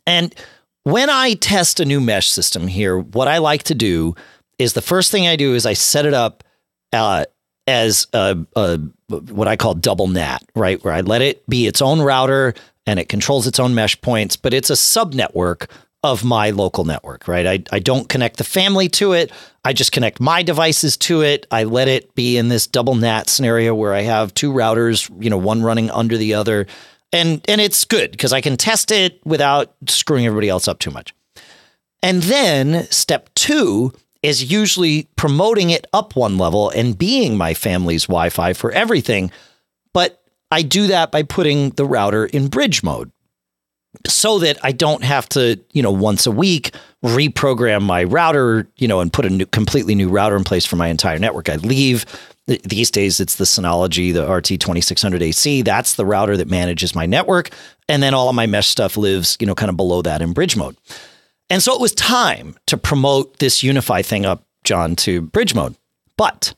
[0.05, 0.35] And
[0.83, 4.15] when I test a new mesh system here, what I like to do
[4.57, 6.43] is the first thing I do is I set it up
[6.91, 7.25] uh,
[7.67, 10.83] as a, a, what I call double NAT, right?
[10.83, 12.53] Where I let it be its own router
[12.85, 15.69] and it controls its own mesh points, but it's a sub network
[16.03, 17.45] of my local network, right?
[17.45, 19.31] I, I don't connect the family to it.
[19.65, 21.45] I just connect my devices to it.
[21.51, 25.29] I let it be in this double NAT scenario where I have two routers, you
[25.29, 26.67] know, one running under the other.
[27.11, 30.91] And and it's good because I can test it without screwing everybody else up too
[30.91, 31.13] much.
[32.01, 33.91] And then step 2
[34.21, 39.31] is usually promoting it up one level and being my family's Wi-Fi for everything.
[39.93, 40.21] But
[40.51, 43.11] I do that by putting the router in bridge mode
[44.07, 48.87] so that I don't have to, you know, once a week reprogram my router, you
[48.87, 51.49] know, and put a new, completely new router in place for my entire network.
[51.49, 52.05] I leave.
[52.45, 55.63] These days, it's the Synology, the RT2600AC.
[55.63, 57.51] That's the router that manages my network.
[57.87, 60.33] And then all of my mesh stuff lives, you know, kind of below that in
[60.33, 60.75] bridge mode.
[61.49, 65.75] And so it was time to promote this UniFi thing up, John, to bridge mode.
[66.17, 66.53] But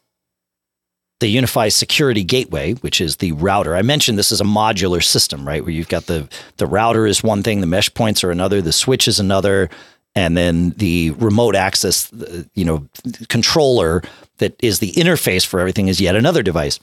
[1.22, 3.76] the UniFi Security Gateway, which is the router.
[3.76, 5.63] I mentioned this is a modular system, right?
[5.63, 8.74] Where you've got the the router is one thing, the mesh points are another, the
[8.74, 9.69] switch is another,
[10.15, 12.11] and then the remote access,
[12.55, 12.88] you know,
[13.30, 14.01] controller
[14.39, 16.80] that is the interface for everything is yet another device.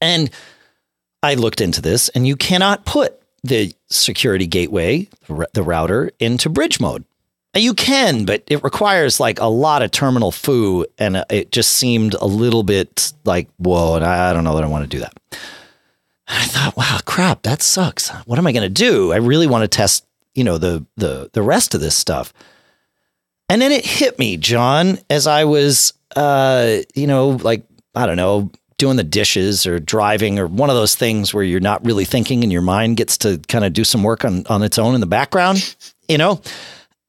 [0.00, 0.30] And
[1.22, 5.08] I looked into this, and you cannot put the security gateway,
[5.54, 7.04] the router, into bridge mode.
[7.54, 11.70] You can, but it requires like a lot of terminal foo, and uh, it just
[11.72, 15.00] seemed a little bit like, whoa, and I don't know that I want to do
[15.00, 15.18] that.
[16.28, 18.10] I thought, wow, crap, that sucks.
[18.24, 19.12] What am I going to do?
[19.12, 22.32] I really want to test, you know, the the the rest of this stuff.
[23.48, 27.64] And then it hit me, John, as I was, uh, you know, like
[27.96, 31.58] I don't know, doing the dishes or driving or one of those things where you're
[31.58, 34.62] not really thinking and your mind gets to kind of do some work on on
[34.62, 35.74] its own in the background,
[36.08, 36.40] you know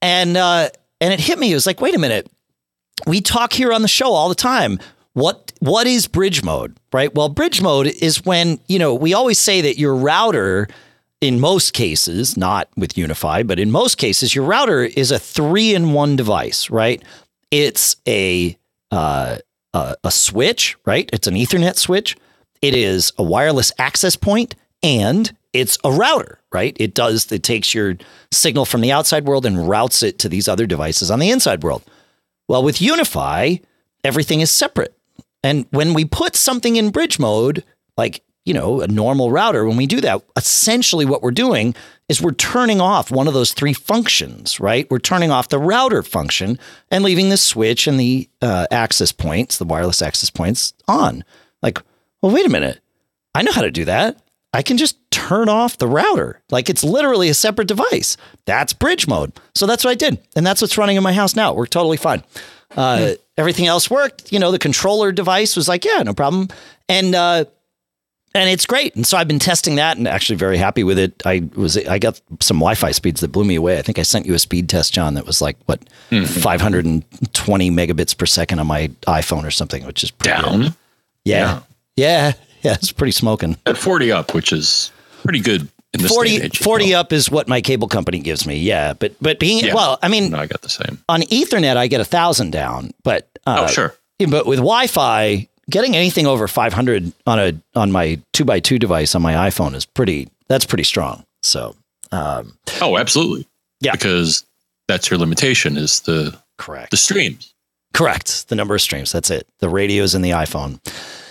[0.01, 1.51] and uh, and it hit me.
[1.51, 2.29] It was like, wait a minute.
[3.07, 4.79] We talk here on the show all the time.
[5.13, 7.13] What what is bridge mode, right?
[7.13, 10.67] Well, bridge mode is when you know we always say that your router,
[11.19, 15.75] in most cases, not with UniFi, but in most cases, your router is a three
[15.75, 17.03] in one device, right?
[17.49, 18.57] It's a
[18.91, 19.37] uh,
[19.73, 21.09] a, a switch, right?
[21.11, 22.15] It's an Ethernet switch.
[22.61, 26.75] It is a wireless access point, and it's a router, right?
[26.79, 27.97] It does, it takes your
[28.31, 31.63] signal from the outside world and routes it to these other devices on the inside
[31.63, 31.83] world.
[32.47, 33.61] Well, with UniFi,
[34.03, 34.95] everything is separate.
[35.43, 37.63] And when we put something in bridge mode,
[37.97, 41.75] like, you know, a normal router, when we do that, essentially what we're doing
[42.09, 44.89] is we're turning off one of those three functions, right?
[44.89, 46.57] We're turning off the router function
[46.89, 51.23] and leaving the switch and the uh, access points, the wireless access points on.
[51.61, 51.79] Like,
[52.21, 52.79] well, wait a minute.
[53.35, 54.21] I know how to do that.
[54.53, 56.41] I can just turn off the router.
[56.49, 58.17] Like it's literally a separate device.
[58.45, 59.31] That's bridge mode.
[59.55, 60.19] So that's what I did.
[60.35, 61.51] And that's what's running in my house now.
[61.51, 62.23] It worked totally fine.
[62.75, 63.13] Uh, hmm.
[63.37, 64.31] Everything else worked.
[64.31, 66.49] You know, the controller device was like, yeah, no problem.
[66.89, 67.45] And, uh,
[68.33, 68.95] and it's great.
[68.95, 71.21] And so I've been testing that and actually very happy with it.
[71.25, 73.77] I was I got some Wi-Fi speeds that blew me away.
[73.77, 76.25] I think I sent you a speed test, John, that was like what mm-hmm.
[76.25, 80.63] 520 megabits per second on my iPhone or something, which is down.
[80.63, 80.71] Yeah.
[81.25, 81.59] yeah.
[81.97, 82.31] Yeah.
[82.63, 83.57] Yeah, it's pretty smoking.
[83.65, 84.91] At 40 up, which is
[85.23, 86.99] pretty good in this 40, 40 well.
[86.99, 88.57] up is what my cable company gives me.
[88.57, 88.93] Yeah.
[88.93, 89.73] But, but being, yeah.
[89.73, 91.03] well, I mean, no, I got the same.
[91.09, 93.95] On Ethernet, I get a thousand down, but, uh, oh, sure.
[94.19, 98.77] But with Wi Fi, getting anything over 500 on a, on my two by two
[98.77, 101.25] device on my iPhone is pretty, that's pretty strong.
[101.41, 101.75] So,
[102.11, 103.47] um, oh, absolutely.
[103.79, 103.93] Yeah.
[103.93, 104.45] Because
[104.87, 107.53] that's your limitation is the, correct, the streams.
[107.93, 108.47] Correct.
[108.47, 109.11] The number of streams.
[109.11, 109.47] That's it.
[109.59, 110.79] The radios in the iPhone.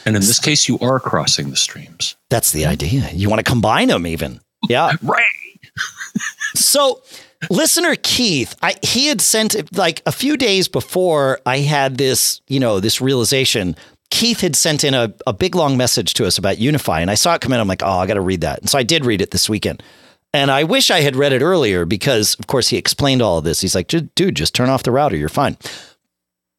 [0.05, 2.17] And in this case, you are crossing the streams.
[2.29, 3.09] That's the idea.
[3.13, 4.41] You want to combine them, even.
[4.69, 4.93] Yeah.
[5.03, 5.25] right.
[6.55, 7.03] so,
[7.51, 12.61] listener Keith, I, he had sent like a few days before I had this, you
[12.61, 13.77] know, this realization.
[14.11, 17.15] Keith had sent in a, a big long message to us about UniFi, and I
[17.15, 17.61] saw it come in.
[17.61, 18.59] I'm like, oh, I got to read that.
[18.59, 19.83] And so I did read it this weekend.
[20.33, 23.45] And I wish I had read it earlier because, of course, he explained all of
[23.45, 23.61] this.
[23.61, 25.17] He's like, dude, just turn off the router.
[25.17, 25.57] You're fine.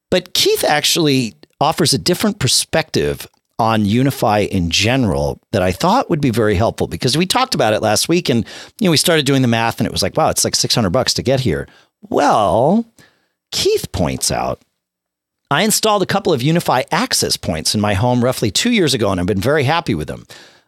[0.10, 3.28] But Keith actually offers a different perspective
[3.62, 7.74] on UniFi in general that I thought would be very helpful because we talked about
[7.74, 8.44] it last week and
[8.80, 10.90] you know we started doing the math and it was like wow it's like 600
[10.90, 11.68] bucks to get here.
[12.02, 12.86] Well,
[13.52, 14.62] Keith points out
[15.52, 19.12] I installed a couple of UniFi access points in my home roughly 2 years ago
[19.12, 20.26] and I've been very happy with them.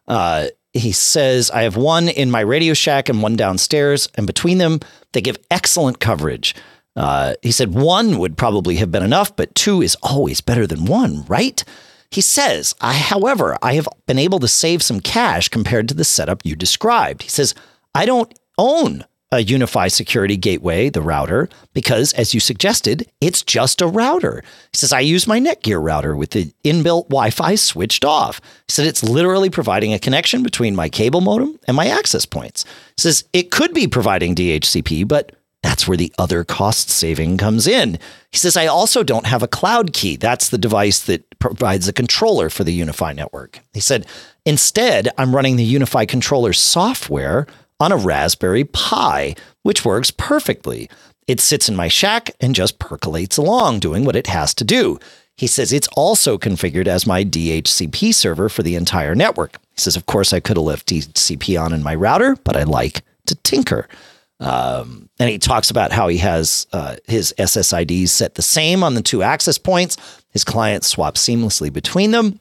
[0.07, 4.59] Uh, he says I have one in my Radio Shack and one downstairs and between
[4.59, 4.81] them
[5.13, 6.53] they give excellent coverage.
[6.95, 10.85] Uh, he said one would probably have been enough, but two is always better than
[10.85, 11.63] one, right?
[12.11, 16.03] He says, I, however, I have been able to save some cash compared to the
[16.03, 17.23] setup you described.
[17.23, 17.55] He says,
[17.95, 23.81] I don't own a UniFi security gateway, the router, because as you suggested, it's just
[23.81, 24.43] a router.
[24.71, 28.39] He says, I use my Netgear router with the inbuilt Wi Fi switched off.
[28.67, 32.63] He said, it's literally providing a connection between my cable modem and my access points.
[32.95, 35.31] He says, it could be providing DHCP, but
[35.63, 37.97] that's where the other cost saving comes in.
[38.31, 40.17] He says, I also don't have a cloud key.
[40.17, 43.59] That's the device that provides a controller for the UniFi network.
[43.73, 44.05] He said,
[44.45, 47.47] instead, I'm running the UniFi controller software
[47.79, 50.89] on a Raspberry Pi, which works perfectly.
[51.27, 54.99] It sits in my shack and just percolates along, doing what it has to do.
[55.37, 59.57] He says it's also configured as my DHCP server for the entire network.
[59.71, 62.63] He says, of course, I could have left DHCP on in my router, but I
[62.63, 63.87] like to tinker.
[64.43, 68.93] Um, and he talks about how he has uh, his SSIDs set the same on
[68.93, 69.97] the two access points.
[70.31, 72.39] His clients swap seamlessly between them.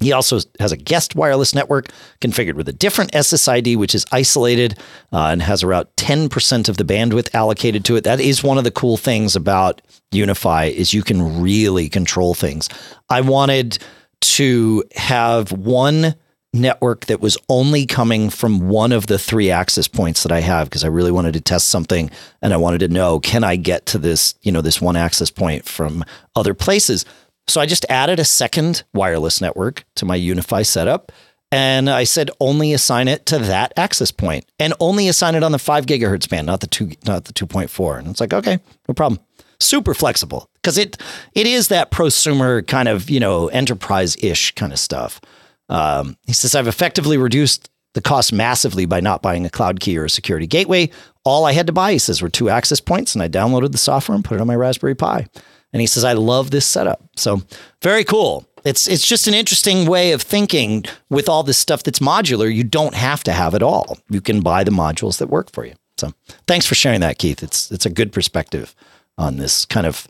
[0.00, 1.88] He also has a guest wireless network
[2.20, 4.78] configured with a different SSID, which is isolated
[5.12, 8.02] uh, and has around 10% of the bandwidth allocated to it.
[8.02, 9.82] That is one of the cool things about
[10.12, 12.68] UniFi is you can really control things.
[13.08, 13.78] I wanted
[14.22, 16.16] to have one
[16.54, 20.70] network that was only coming from one of the three access points that I have
[20.70, 23.86] because I really wanted to test something and I wanted to know can I get
[23.86, 26.04] to this, you know, this one access point from
[26.36, 27.04] other places.
[27.48, 31.12] So I just added a second wireless network to my UniFi setup
[31.50, 35.52] and I said only assign it to that access point and only assign it on
[35.52, 37.98] the 5 gigahertz band, not the 2 not the 2.4.
[37.98, 39.20] And it's like, okay, no problem.
[39.60, 41.00] Super flexible because it
[41.34, 45.20] it is that prosumer kind of, you know, enterprise-ish kind of stuff.
[45.68, 49.96] Um, he says, I've effectively reduced the cost massively by not buying a cloud key
[49.96, 50.90] or a security gateway.
[51.24, 53.78] All I had to buy, he says, were two access points, and I downloaded the
[53.78, 55.26] software and put it on my Raspberry Pi.
[55.72, 57.02] And he says, I love this setup.
[57.16, 57.42] So
[57.82, 58.46] very cool.
[58.64, 62.52] It's it's just an interesting way of thinking with all this stuff that's modular.
[62.52, 63.98] You don't have to have it all.
[64.08, 65.74] You can buy the modules that work for you.
[65.98, 66.12] So
[66.46, 67.42] thanks for sharing that, Keith.
[67.42, 68.74] It's it's a good perspective
[69.18, 70.08] on this kind of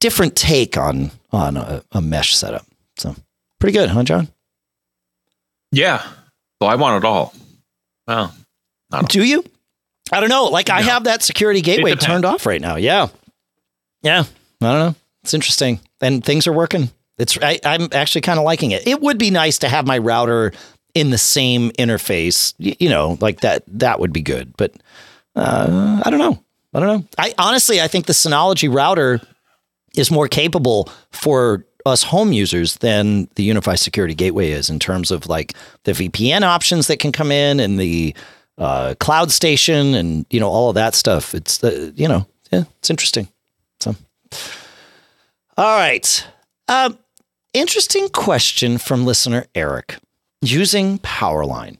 [0.00, 2.66] different take on on a, a mesh setup.
[2.96, 3.14] So
[3.60, 4.28] pretty good, huh, John?
[5.72, 6.06] Yeah.
[6.62, 7.34] So I want it all.
[8.06, 8.32] Well,
[9.08, 9.44] do you?
[10.12, 10.44] I don't know.
[10.44, 10.74] Like no.
[10.74, 12.76] I have that security gateway turned off right now.
[12.76, 13.08] Yeah.
[14.02, 14.24] Yeah.
[14.60, 14.94] I don't know.
[15.24, 15.80] It's interesting.
[16.00, 16.90] And things are working.
[17.18, 18.86] It's I, am actually kind of liking it.
[18.86, 20.52] It would be nice to have my router
[20.94, 23.64] in the same interface, you know, like that.
[23.68, 24.54] That would be good.
[24.56, 24.74] But
[25.34, 26.42] uh, I don't know.
[26.74, 27.08] I don't know.
[27.18, 29.20] I honestly, I think the Synology router
[29.94, 35.10] is more capable for us home users than the UniFi Security Gateway is in terms
[35.10, 35.54] of like
[35.84, 38.14] the VPN options that can come in and the
[38.58, 41.34] uh, cloud station and you know all of that stuff.
[41.34, 43.28] It's uh, you know yeah, it's interesting.
[43.80, 43.96] So,
[45.56, 46.26] all right,
[46.68, 46.92] uh,
[47.52, 49.96] interesting question from listener Eric
[50.42, 51.78] using Powerline.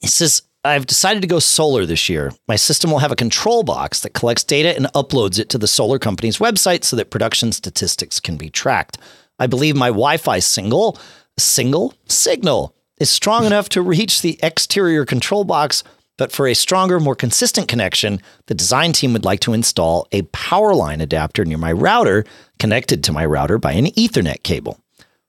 [0.00, 2.32] He says, I've decided to go solar this year.
[2.48, 5.68] My system will have a control box that collects data and uploads it to the
[5.68, 8.98] solar company's website so that production statistics can be tracked.
[9.38, 10.98] I believe my Wi-Fi single
[11.38, 15.84] single signal is strong enough to reach the exterior control box,
[16.16, 20.22] but for a stronger, more consistent connection, the design team would like to install a
[20.22, 22.24] power line adapter near my router
[22.58, 24.80] connected to my router by an Ethernet cable.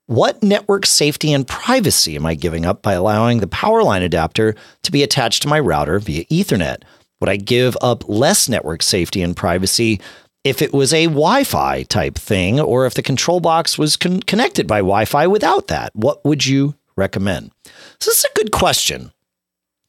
[0.10, 4.56] What network safety and privacy am I giving up by allowing the power line adapter
[4.82, 6.82] to be attached to my router via Ethernet?
[7.22, 10.02] Would I give up less network safety and privacy
[10.44, 14.22] if it was a Wi Fi type thing or if the control box was con-
[14.22, 15.96] connected by Wi Fi without that?
[15.96, 17.52] What would you recommend?
[18.00, 19.12] So, this is a good question.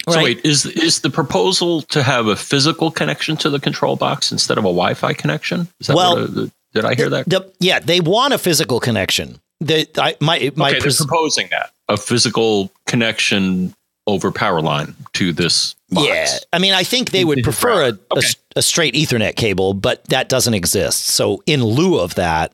[0.07, 0.13] Right?
[0.13, 4.33] So wait, is is the proposal to have a physical connection to the control box
[4.33, 5.69] instead of a Wi-Fi connection?
[5.81, 7.27] Is that well, what, uh, did I hear that?
[7.27, 9.41] The, yeah, they want a physical connection.
[9.61, 13.75] The I, my my okay, pres- they're proposing that a physical connection
[14.07, 15.75] over power line to this.
[15.91, 16.07] Box.
[16.07, 18.27] Yeah, I mean, I think they would prefer a, okay.
[18.57, 21.07] a, a straight Ethernet cable, but that doesn't exist.
[21.07, 22.53] So in lieu of that,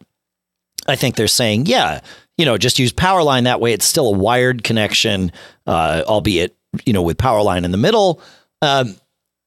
[0.89, 2.01] I think they're saying, yeah,
[2.39, 3.73] you know, just use power line that way.
[3.73, 5.33] It's still a wired connection,
[5.67, 8.21] uh, albeit you know with power line in the middle.
[8.63, 8.97] Um,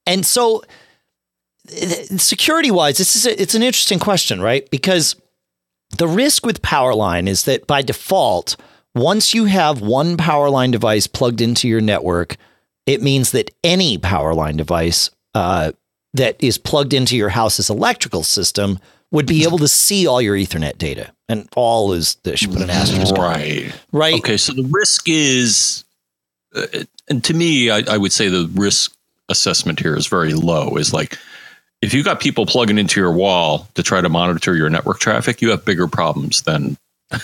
[0.06, 0.64] and so,
[1.68, 4.70] security wise, this is a, it's an interesting question, right?
[4.70, 5.16] Because
[5.98, 8.56] the risk with Powerline is that by default,
[8.96, 12.38] once you have one Powerline device plugged into your network,
[12.86, 15.72] it means that any Powerline device uh,
[16.14, 18.80] that is plugged into your house's electrical system
[19.12, 21.12] would be able to see all your Ethernet data.
[21.28, 23.16] And all is, should put an asterisk.
[23.16, 23.72] Right.
[23.92, 24.16] Right.
[24.16, 24.38] Okay.
[24.38, 25.84] So the risk is,
[26.56, 26.66] uh,
[27.08, 28.96] and to me, I, I would say the risk
[29.30, 30.76] assessment here is very low.
[30.78, 31.18] Is like,
[31.82, 35.42] if you got people plugging into your wall to try to monitor your network traffic,
[35.42, 36.78] you have bigger problems than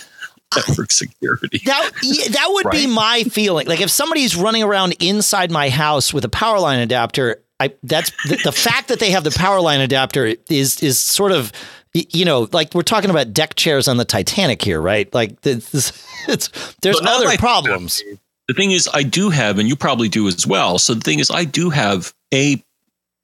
[0.56, 1.60] network security.
[1.64, 1.90] That
[2.30, 2.72] that would right?
[2.72, 3.66] be my feeling.
[3.66, 8.10] Like if somebody's running around inside my house with a power line adapter, I that's
[8.28, 11.52] the, the fact that they have the power line adapter is is sort of
[11.92, 15.12] you know like we're talking about deck chairs on the Titanic here, right?
[15.14, 18.02] Like this, it's there's other problems.
[18.48, 20.78] The thing is, I do have, and you probably do as well.
[20.78, 22.62] So the thing is, I do have a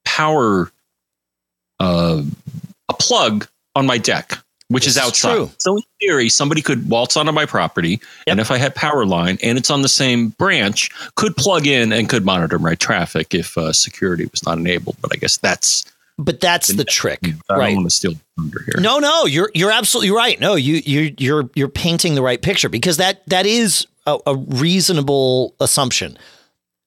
[0.04, 0.72] power
[1.82, 2.22] uh,
[2.88, 4.38] a plug on my deck
[4.72, 5.38] which this is outside.
[5.38, 8.00] Is so in theory, somebody could waltz onto my property, yep.
[8.28, 11.92] and if I had power line and it's on the same branch, could plug in
[11.92, 14.96] and could monitor my traffic if uh, security was not enabled.
[15.00, 15.84] But I guess that's
[16.18, 17.20] but that's the, the trick,
[17.50, 17.66] I right?
[17.66, 18.80] don't want to steal thunder here.
[18.80, 20.40] No, no, you're you're absolutely right.
[20.40, 24.36] No, you you you're you're painting the right picture because that that is a, a
[24.36, 26.18] reasonable assumption.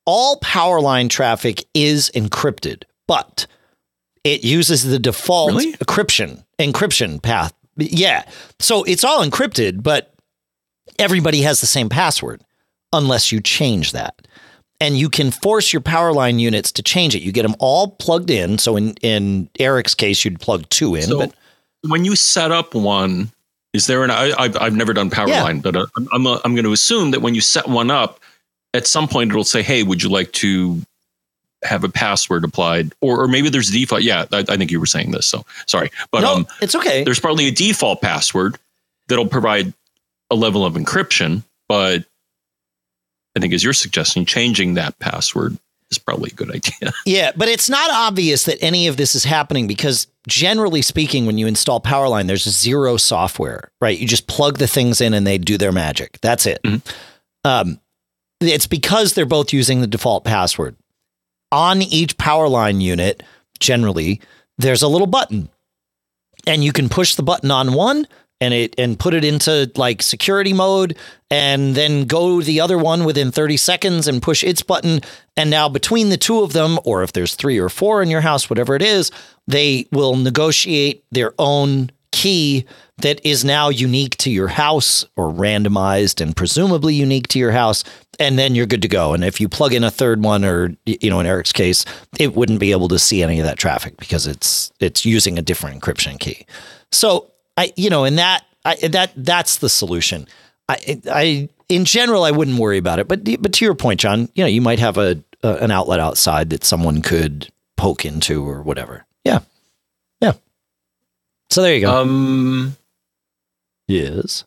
[0.05, 3.47] All power line traffic is encrypted, but
[4.26, 5.71] it uses the default really?
[5.73, 8.23] encryption encryption path yeah.
[8.59, 10.13] So it's all encrypted, but
[10.97, 12.41] everybody has the same password
[12.93, 14.28] unless you change that.
[14.82, 17.21] And you can force your power line units to change it.
[17.21, 18.57] You get them all plugged in.
[18.57, 21.03] So in, in Eric's case, you'd plug two in.
[21.03, 21.34] So but
[21.88, 23.32] when you set up one,
[23.73, 24.11] is there an?
[24.11, 25.43] I, I've, I've never done power yeah.
[25.43, 28.19] line, but uh, I'm, I'm, I'm going to assume that when you set one up,
[28.73, 30.82] at some point it'll say, "Hey, would you like to
[31.66, 34.03] have a password applied, or, or maybe there's a default.
[34.03, 35.28] Yeah, I, I, think you were saying this.
[35.28, 37.03] So sorry, but no, um, it's okay.
[37.03, 38.57] There's probably a default password
[39.07, 39.74] that'll provide
[40.32, 42.05] a level of encryption, but
[43.36, 45.57] I think as you're suggesting, changing that password
[45.91, 46.91] is probably a good idea.
[47.05, 51.38] Yeah, but it's not obvious that any of this is happening because generally speaking, when
[51.38, 53.97] you install Powerline, there's zero software, right?
[53.97, 56.20] You just plug the things in and they do their magic.
[56.22, 56.61] That's it.
[56.63, 57.47] Mm-hmm.
[57.47, 57.80] Um,
[58.41, 60.76] it's because they're both using the default password
[61.55, 63.23] on each power line unit,
[63.59, 64.21] generally,
[64.57, 65.49] there's a little button.
[66.45, 68.05] And you can push the button on one
[68.41, 70.97] and it and put it into like security mode
[71.31, 74.99] and then go the other one within 30 seconds and push its button
[75.37, 78.19] and now between the two of them or if there's 3 or 4 in your
[78.19, 79.09] house whatever it is
[79.47, 82.65] they will negotiate their own key
[82.97, 87.83] that is now unique to your house or randomized and presumably unique to your house
[88.19, 89.13] and then you're good to go.
[89.13, 91.85] And if you plug in a third one or you know in Eric's case
[92.19, 95.41] it wouldn't be able to see any of that traffic because it's it's using a
[95.41, 96.45] different encryption key.
[96.91, 100.27] So i you know in that I, that that's the solution.
[100.69, 103.07] I i in general i wouldn't worry about it.
[103.07, 105.99] But but to your point john you know you might have a, a an outlet
[105.99, 109.05] outside that someone could poke into or whatever.
[109.25, 109.39] Yeah.
[110.21, 110.33] Yeah.
[111.49, 112.01] So there you go.
[112.01, 112.77] Um
[113.88, 114.45] Yes.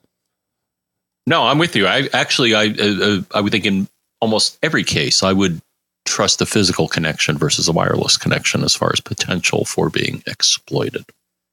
[1.27, 1.87] No, I'm with you.
[1.87, 3.89] I actually, I, uh, uh, I would think in
[4.21, 5.61] almost every case, I would
[6.07, 11.05] trust the physical connection versus a wireless connection as far as potential for being exploited.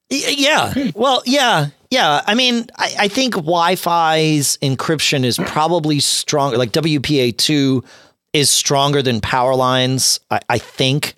[0.09, 0.73] Yeah.
[0.95, 1.67] Well, yeah.
[1.91, 2.21] Yeah.
[2.25, 6.57] I mean, I, I think Wi Fi's encryption is probably stronger.
[6.57, 7.83] Like WPA2
[8.31, 11.15] is stronger than power lines, I, I think.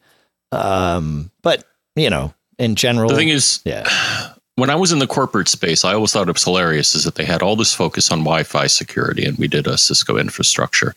[0.52, 1.64] Um, but,
[1.96, 3.10] you know, in general.
[3.10, 6.34] The thing is, yeah when I was in the corporate space, I always thought it
[6.34, 9.68] was hilarious is that they had all this focus on Wi-Fi security, and we did
[9.68, 10.96] a Cisco infrastructure,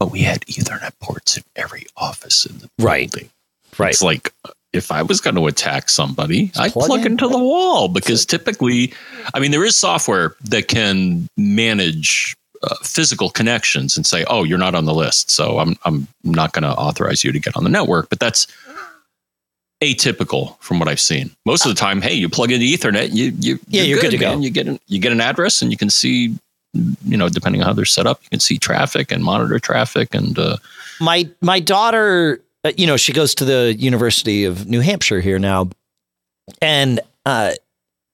[0.00, 3.10] but we had Ethernet ports in every office in the right.
[3.12, 3.30] building.
[3.78, 3.90] Right.
[3.90, 4.32] It's like
[4.72, 7.12] if I was going to attack somebody, I'd plug, plug in.
[7.12, 8.92] into the wall because typically,
[9.34, 14.58] I mean, there is software that can manage uh, physical connections and say, "Oh, you're
[14.58, 17.62] not on the list, so I'm I'm not going to authorize you to get on
[17.62, 18.48] the network." But that's
[19.80, 21.30] atypical from what I've seen.
[21.46, 24.10] Most of the time, hey, you plug into Ethernet, you you yeah, you're, you're good,
[24.10, 24.38] good, to man.
[24.38, 24.42] go.
[24.42, 26.34] You get an, you get an address, and you can see,
[26.72, 30.14] you know, depending on how they're set up, you can see traffic and monitor traffic.
[30.14, 30.56] And uh,
[31.00, 35.38] my my daughter, uh, you know, she goes to the University of New Hampshire here
[35.38, 35.68] now,
[36.60, 37.52] and uh,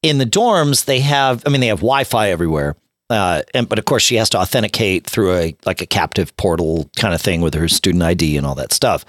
[0.02, 2.76] in the dorms they have, I mean, they have Wi-Fi everywhere,
[3.10, 6.90] Uh, and but of course she has to authenticate through a like a captive portal
[6.96, 9.04] kind of thing with her student ID and all that stuff.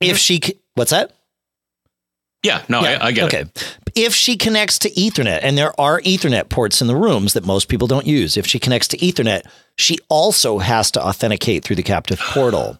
[0.00, 0.40] If she,
[0.74, 1.12] what's that?
[2.42, 3.40] Yeah, no, I, I get okay.
[3.42, 3.48] it.
[3.56, 3.66] Okay.
[3.94, 7.68] If she connects to Ethernet, and there are Ethernet ports in the rooms that most
[7.68, 9.42] people don't use, if she connects to Ethernet,
[9.76, 12.78] she also has to authenticate through the captive portal.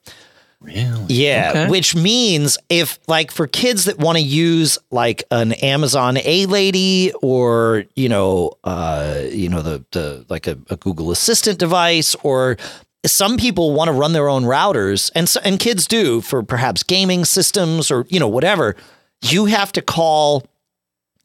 [0.60, 1.06] Really?
[1.08, 1.68] Yeah, Okay.
[1.68, 7.12] which means if like for kids that want to use like an Amazon A Lady
[7.20, 12.56] or you know uh you know the the like a, a Google Assistant device or
[13.04, 16.84] some people want to run their own routers and so, and kids do for perhaps
[16.84, 18.76] gaming systems or you know whatever
[19.22, 20.44] you have to call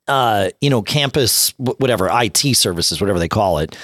[0.07, 3.75] uh you know campus whatever IT services whatever they call it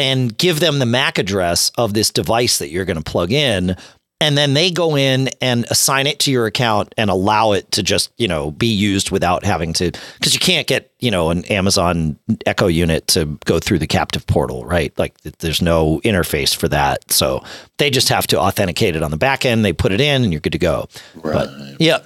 [0.00, 3.76] and give them the MAC address of this device that you're going to plug in.
[4.22, 7.82] And then they go in and assign it to your account and allow it to
[7.82, 11.44] just, you know, be used without having to, because you can't get, you know, an
[11.46, 14.98] Amazon Echo unit to go through the captive portal, right?
[14.98, 17.10] Like there's no interface for that.
[17.10, 17.42] So
[17.78, 19.64] they just have to authenticate it on the back end.
[19.64, 20.88] They put it in and you're good to go.
[21.22, 21.48] But
[21.78, 22.00] yeah,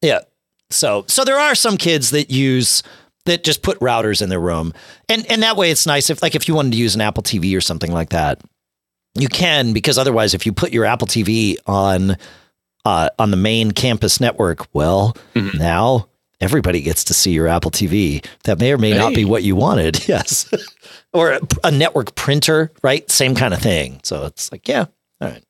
[0.00, 0.20] yeah.
[0.70, 2.82] So so there are some kids that use
[3.24, 4.72] that just put routers in their room,
[5.08, 7.22] and and that way it's nice if like if you wanted to use an Apple
[7.22, 8.40] TV or something like that,
[9.14, 12.16] you can because otherwise if you put your Apple TV on
[12.84, 15.16] uh, on the main campus network, well
[15.58, 16.08] now
[16.40, 18.24] everybody gets to see your Apple TV.
[18.44, 19.98] That may or may not be what you wanted.
[20.08, 20.48] Yes,
[21.12, 23.10] or a, a network printer, right?
[23.10, 24.00] Same kind of thing.
[24.04, 24.86] So it's like yeah,
[25.20, 25.44] all right.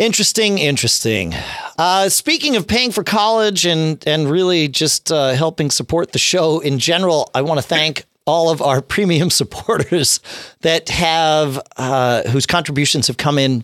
[0.00, 1.34] Interesting, interesting.
[1.76, 6.58] Uh, speaking of paying for college and and really just uh, helping support the show
[6.60, 10.20] in general, I want to thank all of our premium supporters
[10.62, 13.62] that have uh, whose contributions have come in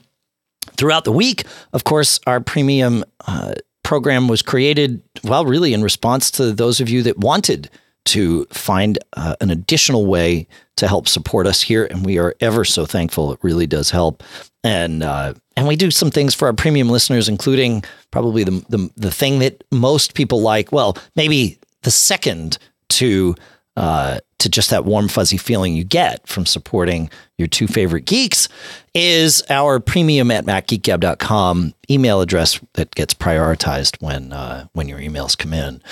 [0.72, 1.44] throughout the week.
[1.72, 6.90] Of course, our premium uh, program was created, well, really in response to those of
[6.90, 7.70] you that wanted
[8.06, 10.46] to find uh, an additional way
[10.76, 13.32] to help support us here, and we are ever so thankful.
[13.32, 14.22] It really does help,
[14.64, 18.90] and uh, and we do some things for our premium listeners, including probably the the,
[18.96, 20.72] the thing that most people like.
[20.72, 22.58] Well, maybe the second
[22.90, 23.34] to
[23.76, 28.48] uh, to just that warm, fuzzy feeling you get from supporting your two favorite geeks
[28.94, 35.36] is our premium at macgeekgab.com email address that gets prioritized when uh, when your emails
[35.36, 35.82] come in.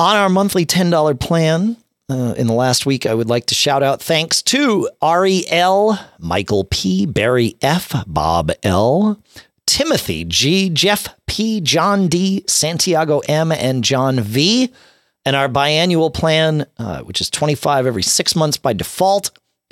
[0.00, 1.76] On our monthly $10 plan,
[2.08, 5.98] uh, in the last week, I would like to shout out thanks to Ari L,
[6.20, 9.20] Michael P, Barry F, Bob L,
[9.66, 14.72] Timothy G, Jeff P, John D, Santiago M, and John V.
[15.26, 19.30] And our biannual plan, uh, which is 25 every six months by default,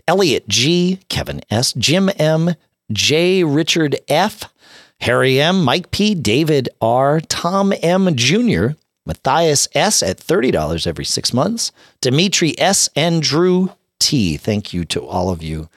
[0.09, 2.55] Elliot G, Kevin S, Jim M,
[2.93, 4.53] J, Richard F,
[5.01, 8.71] Harry M, Mike P, David R, Tom M Jr.,
[9.07, 14.37] Matthias S at $30 every six months, Dimitri S, and Drew T.
[14.37, 15.69] Thank you to all of you.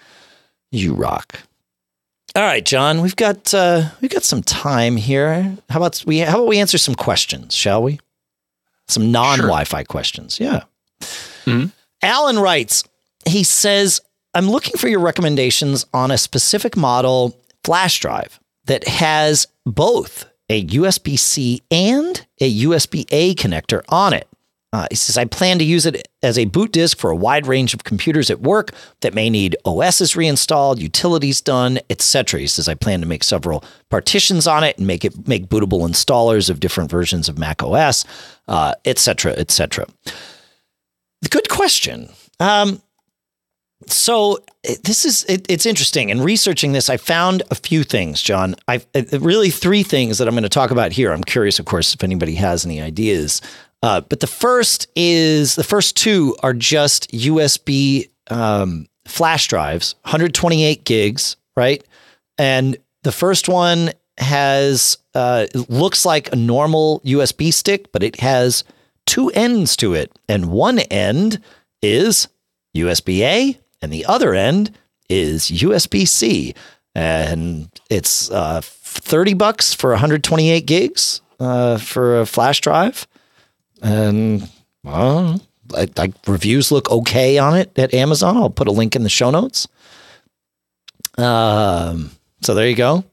[0.72, 1.42] You rock.
[2.36, 5.58] All right, John, we've got uh, we've got some time here.
[5.70, 8.00] How about we how about we answer some questions, shall we?
[8.88, 10.40] Some non-Wi-Fi questions.
[10.40, 10.64] Yeah.
[11.46, 11.72] Mhm.
[12.04, 12.84] Alan writes,
[13.26, 14.00] he says,
[14.36, 20.66] I'm looking for your recommendations on a specific model flash drive that has both a
[20.66, 24.28] USB C and a USB A connector on it.
[24.72, 27.48] Uh, he says, I plan to use it as a boot disk for a wide
[27.48, 28.72] range of computers at work
[29.02, 32.42] that may need OSs reinstalled, utilities done, etc.
[32.42, 35.88] He says, I plan to make several partitions on it and make it make bootable
[35.90, 38.06] installers of different versions of Mac OS,
[38.48, 39.88] uh, etc., etc.
[41.28, 42.10] Good question.
[42.40, 42.80] Um,
[43.88, 44.40] so
[44.84, 46.10] this is it, it's interesting.
[46.10, 48.56] In researching this, I found a few things, John.
[48.68, 48.82] I
[49.14, 51.12] really three things that I'm going to talk about here.
[51.12, 53.42] I'm curious, of course, if anybody has any ideas.
[53.82, 60.84] Uh, but the first is the first two are just USB um, flash drives, 128
[60.84, 61.84] gigs, right?
[62.38, 68.66] And the first one has uh, looks like a normal USB stick, but it has
[69.06, 71.42] two ends to it, and one end
[71.82, 72.28] is
[72.76, 74.72] USB A, and the other end
[75.10, 76.54] is USB C,
[76.96, 83.08] and it's uh, thirty bucks for 128 gigs uh, for a flash drive,
[83.82, 84.50] and
[84.84, 88.38] well, like, like reviews look okay on it at Amazon.
[88.38, 89.68] I'll put a link in the show notes.
[91.18, 92.12] Um,
[92.42, 93.04] so there you go.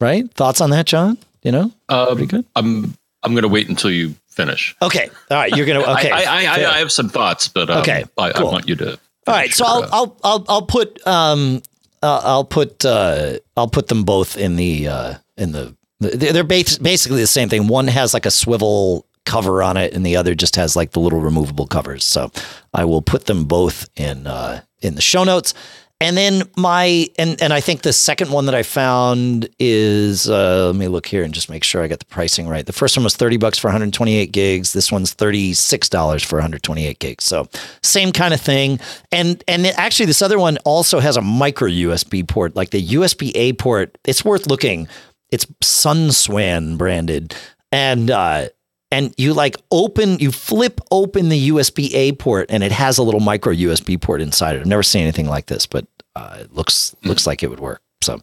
[0.00, 0.30] Right?
[0.34, 1.18] Thoughts on that, John?
[1.42, 2.44] You know, Um, pretty good.
[2.56, 4.74] I'm I'm going to wait until you finish.
[4.82, 5.08] Okay.
[5.30, 5.54] All right.
[5.54, 5.80] You're gonna.
[5.94, 6.10] Okay.
[6.10, 6.74] I, I, I.
[6.74, 8.50] I have some thoughts, but um, Okay, I, I cool.
[8.50, 8.98] want you to.
[9.26, 11.62] All right, so I'll I'll I'll I'll put um
[12.02, 16.44] uh, I'll put uh I'll put them both in the uh in the they're they're
[16.44, 17.66] bas- basically the same thing.
[17.66, 21.00] One has like a swivel cover on it, and the other just has like the
[21.00, 22.04] little removable covers.
[22.04, 22.30] So
[22.74, 25.54] I will put them both in uh in the show notes.
[26.00, 30.66] And then my and and I think the second one that I found is uh,
[30.66, 32.66] let me look here and just make sure I got the pricing right.
[32.66, 34.72] The first one was 30 bucks for 128 gigs.
[34.72, 37.24] This one's $36 for 128 gigs.
[37.24, 37.48] So
[37.82, 38.80] same kind of thing.
[39.12, 42.86] And and it, actually this other one also has a micro USB port, like the
[42.88, 43.96] USB A port.
[44.04, 44.88] It's worth looking.
[45.30, 47.34] It's Sunswan branded.
[47.70, 48.48] And uh
[48.90, 53.02] and you like open you flip open the USB A port and it has a
[53.02, 54.60] little micro USB port inside it.
[54.60, 55.86] I've never seen anything like this, but
[56.16, 57.82] uh, it looks looks like it would work.
[58.02, 58.20] So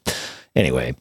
[0.56, 0.96] anyway,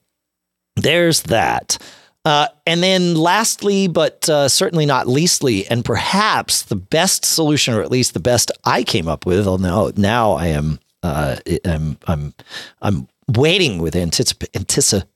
[0.76, 1.78] there's that.
[2.24, 7.80] Uh, and then lastly, but uh, certainly not leastly, and perhaps the best solution, or
[7.80, 12.34] at least the best I came up with, although now I am uh, I'm I'm
[12.82, 15.06] I'm waiting with anticip- anticip-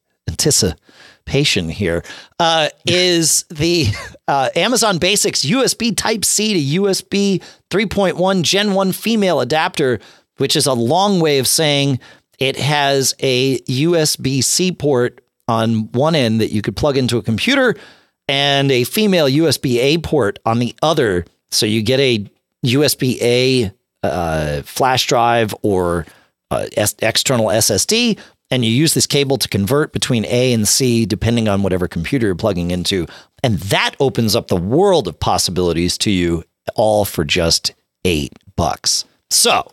[1.26, 2.02] anticipation here,
[2.38, 3.86] uh, is the
[4.28, 10.00] uh, Amazon Basics USB Type C to USB 3.1 Gen 1 female adapter
[10.38, 12.00] which is a long way of saying
[12.38, 17.22] it has a USB C port on one end that you could plug into a
[17.22, 17.76] computer
[18.26, 21.24] and a female USB A port on the other.
[21.50, 22.26] So you get a
[22.64, 23.72] USB A
[24.02, 26.06] uh, flash drive or
[26.50, 28.18] uh, S- external SSD,
[28.54, 32.26] and you use this cable to convert between A and C depending on whatever computer
[32.26, 33.04] you're plugging into.
[33.42, 36.44] And that opens up the world of possibilities to you,
[36.76, 37.74] all for just
[38.04, 39.06] eight bucks.
[39.28, 39.72] So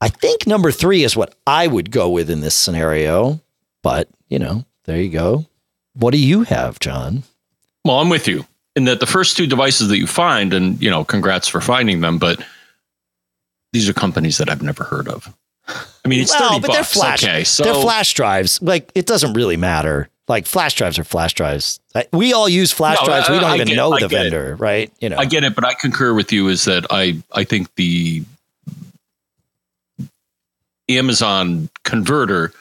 [0.00, 3.42] I think number three is what I would go with in this scenario.
[3.82, 5.44] But, you know, there you go.
[5.92, 7.24] What do you have, John?
[7.84, 10.88] Well, I'm with you in that the first two devices that you find, and, you
[10.88, 12.42] know, congrats for finding them, but
[13.74, 15.30] these are companies that I've never heard of.
[15.68, 16.76] I mean, it's well, 30 but bucks.
[16.76, 18.60] They're flash, okay, so they're flash drives.
[18.60, 20.08] Like, it doesn't really matter.
[20.28, 21.80] Like, flash drives are flash drives.
[22.12, 23.28] We all use flash no, drives.
[23.28, 24.56] We don't I even know the vendor, it.
[24.56, 24.92] right?
[25.00, 26.48] You know, I get it, but I concur with you.
[26.48, 28.24] Is that I I think the
[30.88, 32.52] Amazon converter,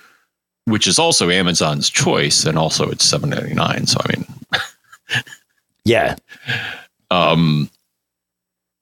[0.65, 3.85] which is also Amazon's choice, and also it's seven ninety nine.
[3.87, 4.25] So I mean,
[5.85, 6.15] yeah,
[7.11, 7.69] um,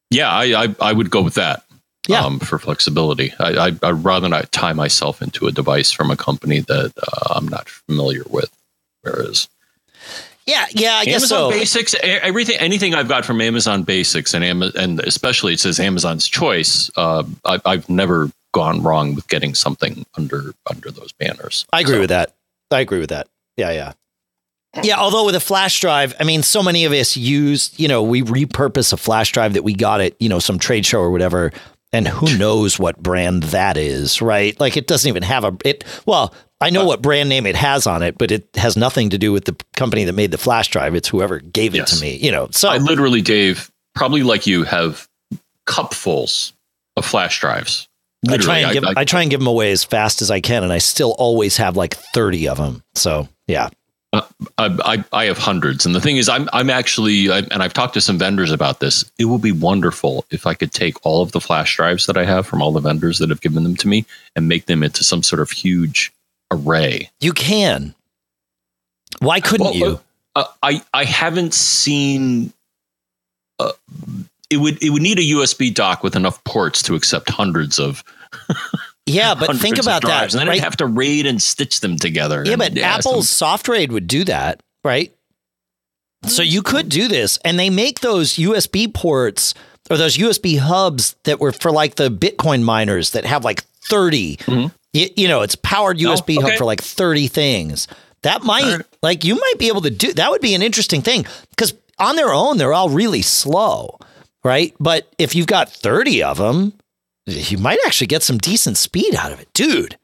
[0.10, 1.64] yeah, I, I, I would go with that.
[2.10, 2.22] Yeah.
[2.22, 6.18] Um, for flexibility, I, I would rather not tie myself into a device from a
[6.18, 8.50] company that uh, I'm not familiar with.
[9.04, 9.48] Whereas
[10.48, 11.52] yeah, yeah, I guess Amazon so.
[11.52, 16.28] Basics, everything, anything I've got from Amazon Basics and Am- and especially it says Amazon's
[16.28, 16.90] Choice.
[16.96, 21.68] Uh, I, have never gone wrong with getting something under under those banners.
[21.72, 22.00] I agree so.
[22.00, 22.34] with that.
[22.72, 23.28] I agree with that.
[23.58, 23.94] Yeah, yeah.
[24.84, 28.04] Yeah, although with a flash drive, I mean, so many of us use, you know,
[28.04, 31.10] we repurpose a flash drive that we got at, you know, some trade show or
[31.10, 31.52] whatever,
[31.92, 34.60] and who knows what brand that is, right?
[34.60, 35.84] Like it doesn't even have a it.
[36.06, 39.10] Well, I know uh, what brand name it has on it, but it has nothing
[39.12, 40.96] to do with the company that made the flash drive.
[40.96, 41.98] It's whoever gave it yes.
[41.98, 42.50] to me, you know.
[42.52, 45.08] So I literally, Dave, probably like you, have
[45.66, 46.54] cupfuls
[46.98, 47.90] of flash drives
[48.24, 50.22] Literally, I try and give I, I, I, try and give them away as fast
[50.22, 52.84] as I can, and I still always have like thirty of them.
[52.94, 53.70] So yeah,
[54.12, 54.22] uh,
[54.58, 58.02] I, I have hundreds, and the thing is, I'm I'm actually, and I've talked to
[58.02, 59.10] some vendors about this.
[59.20, 62.26] It would be wonderful if I could take all of the flash drives that I
[62.26, 64.06] have from all the vendors that have given them to me
[64.36, 66.12] and make them into some sort of huge
[66.50, 67.12] array.
[67.20, 67.94] You can.
[69.20, 70.00] Why couldn't well, you?
[70.36, 72.52] Uh, I I haven't seen.
[73.60, 73.74] Uh,
[74.50, 78.04] it would it would need a USB dock with enough ports to accept hundreds of.
[79.10, 80.34] yeah, but think about that.
[80.34, 80.58] And then right?
[80.58, 82.44] I'd have to raid and stitch them together.
[82.46, 83.58] Yeah, and, but yeah, Apple's some...
[83.58, 85.14] SoftRaid would do that, right?
[86.28, 89.54] So you could do this, and they make those USB ports
[89.90, 94.38] or those USB hubs that were for like the Bitcoin miners that have like 30.
[94.38, 94.68] Mm-hmm.
[94.92, 96.52] You, you, know, it's powered USB oh, okay.
[96.52, 97.88] hub for like 30 things.
[98.24, 98.86] That might, right.
[99.02, 102.18] like, you might be able to do that, would be an interesting thing because on
[102.18, 103.98] their own, they're all really slow
[104.44, 104.74] right?
[104.80, 106.74] But if you've got 30 of them,
[107.32, 109.98] you might actually get some decent speed out of it, dude.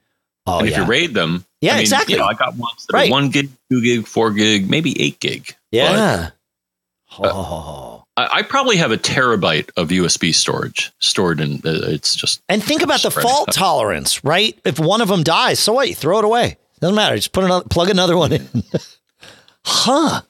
[0.48, 0.82] Oh, and if yeah.
[0.82, 2.14] you raid them, yeah, I mean, exactly.
[2.14, 3.10] You know, I got ones that right.
[3.10, 5.56] are one gig, two gig, four gig, maybe eight gig.
[5.72, 6.30] Yeah.
[7.18, 8.04] But, uh, oh.
[8.18, 11.56] I, I, probably have a terabyte of USB storage stored in.
[11.66, 14.58] Uh, it's just and think about the fault tolerance, right?
[14.64, 15.90] If one of them dies, so what?
[15.90, 16.58] You throw it away.
[16.80, 17.16] Doesn't matter.
[17.16, 18.48] Just put another, plug another one in.
[19.66, 20.22] huh?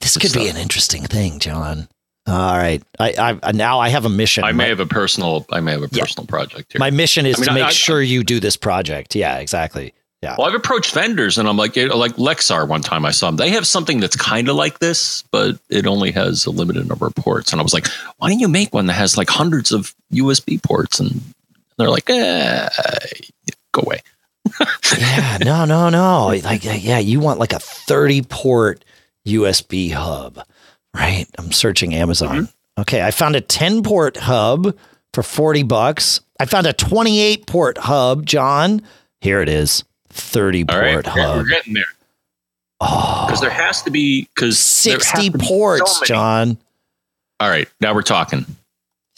[0.00, 1.88] This could be an interesting thing, John.
[2.26, 2.82] All right.
[2.98, 4.42] I, I now I have a mission.
[4.42, 5.46] I may my, have a personal.
[5.50, 6.30] I may have a personal yeah.
[6.30, 6.80] project here.
[6.80, 9.14] My mission is I mean, to make I, sure you do this project.
[9.14, 9.94] Yeah, exactly.
[10.22, 10.34] Yeah.
[10.36, 12.66] Well, I've approached vendors, and I'm like, like Lexar.
[12.66, 13.36] One time I saw them.
[13.36, 17.06] They have something that's kind of like this, but it only has a limited number
[17.06, 17.52] of ports.
[17.52, 17.86] And I was like,
[18.16, 20.98] why don't you make one that has like hundreds of USB ports?
[20.98, 21.20] And
[21.78, 22.68] they're like, eh,
[23.72, 24.00] go away.
[24.98, 25.38] yeah.
[25.42, 25.64] No.
[25.64, 25.90] No.
[25.90, 26.26] No.
[26.42, 28.84] Like, yeah, you want like a 30 port
[29.26, 30.40] USB hub
[30.96, 31.26] right?
[31.38, 32.36] I'm searching Amazon.
[32.46, 32.80] Mm-hmm.
[32.80, 34.76] Okay, I found a 10 port hub
[35.14, 38.82] for 40 bucks I found a 28 port hub, John.
[39.22, 39.84] Here it is.
[40.10, 41.36] 30 All right, port hub.
[41.38, 41.84] we're getting there
[42.78, 46.58] Oh, because there has to be because 60 ports, John.
[47.40, 48.44] All right, now we're talking.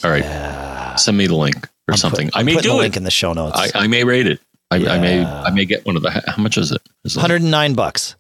[0.05, 0.95] All right, Yeah.
[0.95, 1.57] send me the link
[1.89, 2.29] or I'm something.
[2.35, 2.77] I'm I may do it.
[2.77, 3.59] link in the show notes.
[3.75, 4.41] I, I may rate it.
[4.71, 6.11] I, I may I may get one of the.
[6.11, 6.83] How much is it?
[7.05, 8.15] Is it 109 bucks.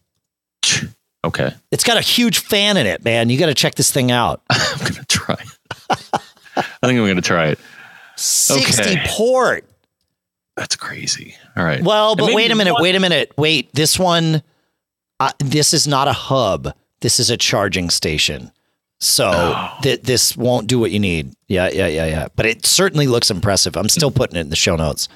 [1.24, 3.30] Okay, It's got a huge fan in it, man.
[3.30, 4.42] You got to check this thing out.
[4.50, 5.36] I'm gonna try.
[5.40, 5.98] it.
[6.56, 7.58] I think I'm gonna try it.
[8.16, 9.02] 60 Okay.
[9.06, 9.64] port.
[10.56, 11.36] That's crazy.
[11.56, 11.82] All right.
[11.82, 12.72] Well, but wait a minute.
[12.74, 13.32] one- Wait a minute.
[13.36, 13.72] Wait.
[13.74, 14.42] This one,
[15.20, 16.74] uh, this is not a hub.
[17.00, 18.50] This is a charging station.
[19.00, 19.70] So Oh.
[19.82, 21.32] th- this won't do what you need.
[21.46, 22.26] Yeah, yeah, yeah, yeah.
[22.34, 23.76] But it certainly looks impressive.
[23.76, 25.08] I'm still putting it in the show notes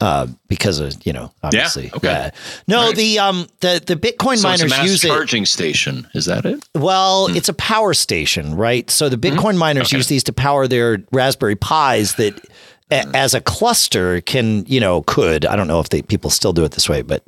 [0.00, 1.84] uh, because of you know obviously.
[1.84, 2.30] yeah, okay.
[2.66, 2.96] No, Right.
[2.96, 5.08] the um the the Bitcoin So miners use it.
[5.08, 6.08] charging station.
[6.14, 6.66] Is that it?
[6.74, 8.88] Well, it's a power station, right?
[8.90, 9.96] So the Bitcoin miners Okay.
[9.98, 12.34] use these to power their Raspberry Pis that
[12.90, 15.44] a, as a cluster can, you know, could.
[15.46, 17.22] I don't know if they people still do it this way, but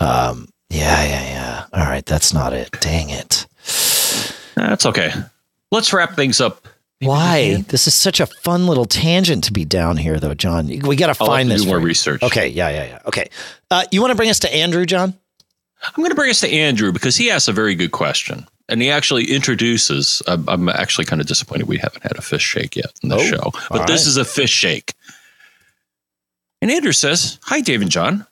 [0.00, 1.64] um yeah, yeah, yeah.
[1.72, 2.70] All right, that's not it.
[2.80, 3.46] Dang it.
[4.54, 5.12] That's okay.
[5.70, 6.66] Let's wrap things up.
[7.00, 7.62] Why?
[7.68, 10.66] This is such a fun little tangent to be down here though, John.
[10.66, 11.86] We got to find have to this do more you.
[11.86, 12.22] research.
[12.22, 12.98] Okay, yeah, yeah, yeah.
[13.06, 13.28] Okay.
[13.70, 15.14] Uh, you want to bring us to Andrew, John?
[15.84, 18.46] I'm going to bring us to Andrew because he asks a very good question.
[18.68, 20.22] And he actually introduces.
[20.26, 23.16] I'm, I'm actually kind of disappointed we haven't had a fish shake yet in the
[23.16, 24.08] Oh, show, but this right.
[24.08, 24.92] is a fish shake.
[26.60, 28.26] And Andrew says, Hi, Dave and John.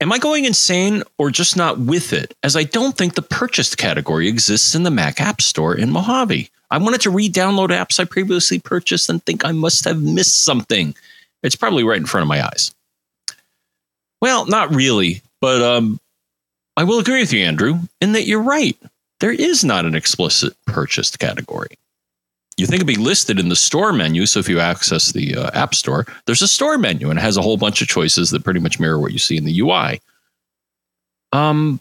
[0.00, 2.34] Am I going insane or just not with it?
[2.42, 6.50] As I don't think the purchased category exists in the Mac App Store in Mojave.
[6.70, 10.44] I wanted to re download apps I previously purchased and think I must have missed
[10.44, 10.94] something.
[11.42, 12.74] It's probably right in front of my eyes.
[14.20, 16.00] Well, not really, but um,
[16.76, 18.76] I will agree with you, Andrew, in that you're right.
[19.20, 21.76] There is not an explicit purchased category.
[22.56, 24.26] You think it'd be listed in the store menu.
[24.26, 27.36] So if you access the uh, App Store, there's a store menu and it has
[27.36, 30.00] a whole bunch of choices that pretty much mirror what you see in the UI.
[31.32, 31.80] Um,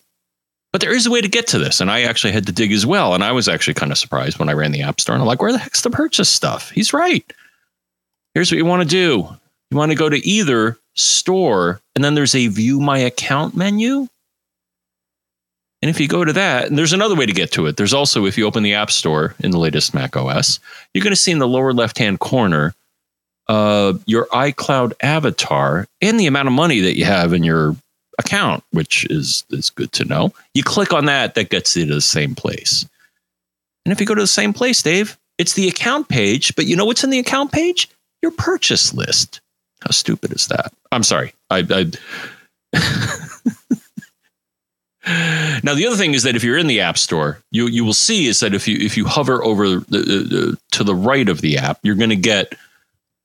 [0.71, 2.71] but there is a way to get to this, and I actually had to dig
[2.71, 3.13] as well.
[3.13, 5.27] And I was actually kind of surprised when I ran the App Store and I'm
[5.27, 6.69] like, where the heck's the purchase stuff?
[6.71, 7.25] He's right.
[8.33, 9.27] Here's what you want to do
[9.71, 14.07] you want to go to either store, and then there's a view my account menu.
[15.81, 17.77] And if you go to that, and there's another way to get to it.
[17.77, 20.59] There's also, if you open the App Store in the latest Mac OS,
[20.93, 22.73] you're going to see in the lower left hand corner
[23.47, 27.75] uh, your iCloud avatar and the amount of money that you have in your
[28.17, 30.33] account, which is, is good to know.
[30.53, 32.85] You click on that, that gets you to the same place.
[33.85, 36.75] And if you go to the same place, Dave, it's the account page, but you
[36.75, 37.89] know what's in the account page?
[38.21, 39.41] Your purchase list.
[39.81, 40.73] How stupid is that?
[40.91, 41.33] I'm sorry.
[41.49, 41.91] I, I
[45.63, 47.93] now the other thing is that if you're in the app store, you you will
[47.93, 51.29] see is that if you if you hover over the, the, the to the right
[51.29, 52.55] of the app, you're going to get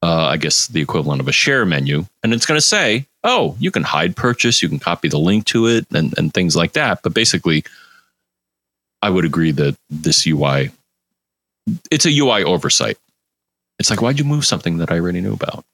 [0.03, 3.57] uh, I guess the equivalent of a share menu, and it's going to say, "Oh,
[3.61, 6.73] you can hide purchase, you can copy the link to it, and and things like
[6.73, 7.65] that." But basically,
[9.01, 10.70] I would agree that this UI,
[11.91, 12.99] it's a UI oversight.
[13.79, 15.65] It's like, why'd you move something that I already knew about?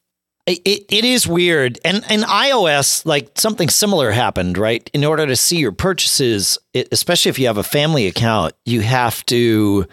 [0.47, 1.79] It, it, is weird.
[1.85, 4.89] And and iOS, like something similar happened, right?
[4.95, 9.27] In order to see your purchases, especially if you have a family account, you have
[9.27, 9.87] to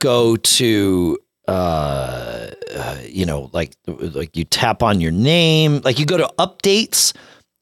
[0.00, 1.18] go to
[1.48, 6.30] uh, uh you know like like you tap on your name like you go to
[6.38, 7.14] updates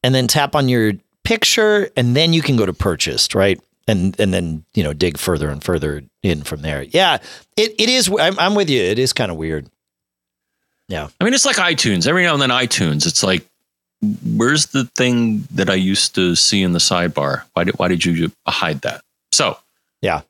[0.02, 0.92] and then tap on your
[1.24, 5.16] picture and then you can go to purchased right and and then you know dig
[5.18, 7.18] further and further in from there yeah
[7.56, 9.66] it, it is I'm, I'm with you it is kind of weird
[10.88, 12.06] yeah I mean, it's like iTunes.
[12.06, 13.06] Every now and then, iTunes.
[13.06, 13.44] It's like,
[14.24, 17.42] where's the thing that I used to see in the sidebar?
[17.54, 19.00] Why did Why did you hide that?
[19.32, 19.58] So,
[20.02, 20.22] Yeah.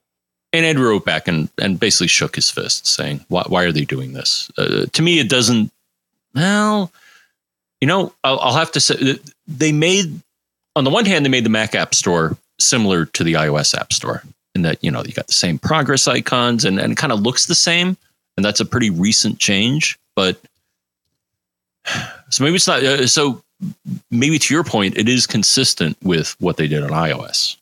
[0.57, 3.85] And Ed wrote back and and basically shook his fist, saying, "Why, why are they
[3.85, 5.73] doing this?" Uh, to me, it doesn't.
[6.35, 6.93] Well,
[7.81, 10.21] you know, I'll, I'll have to say they made.
[10.75, 13.93] On the one hand, they made the Mac App Store similar to the iOS App
[13.93, 14.23] Store,
[14.55, 17.21] in that you know you got the same progress icons and and it kind of
[17.21, 17.97] looks the same,
[18.37, 19.99] and that's a pretty recent change.
[20.15, 20.41] But
[22.31, 22.83] so maybe it's not.
[22.83, 23.43] Uh, so
[24.11, 27.57] maybe to your point, it is consistent with what they did on iOS.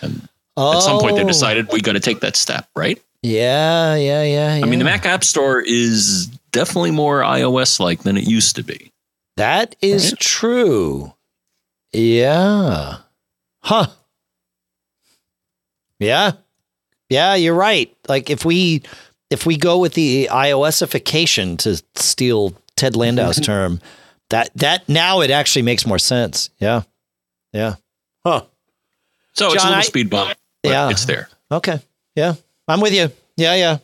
[0.00, 1.26] And at some point, they Oh.
[1.26, 1.82] decided we oh.
[1.82, 3.00] got to take that step, right?
[3.22, 4.60] Yeah, yeah, yeah.
[4.64, 4.84] I mean, the.
[4.84, 8.92] Mac App Store is definitely more iOS like than it used to be.
[9.36, 10.18] That is Right?
[10.20, 11.14] true.
[11.92, 12.96] Yeah.
[13.62, 13.86] Huh.
[15.98, 16.32] Yeah.
[17.08, 17.94] Yeah, you're right.
[18.08, 18.82] Like if we
[19.30, 23.80] if we go with the iOSification to steal Ted Landau's term,
[24.30, 26.50] that that now it actually makes more sense.
[26.58, 26.82] Yeah.
[27.52, 27.76] Yeah.
[28.24, 28.42] Huh.
[29.34, 30.90] So it's a little I- speed bump, Yeah.
[30.90, 31.28] it's there.
[31.50, 31.80] Okay.
[32.14, 32.34] Yeah.
[32.68, 33.10] I'm with you.
[33.36, 33.78] Yeah, yeah.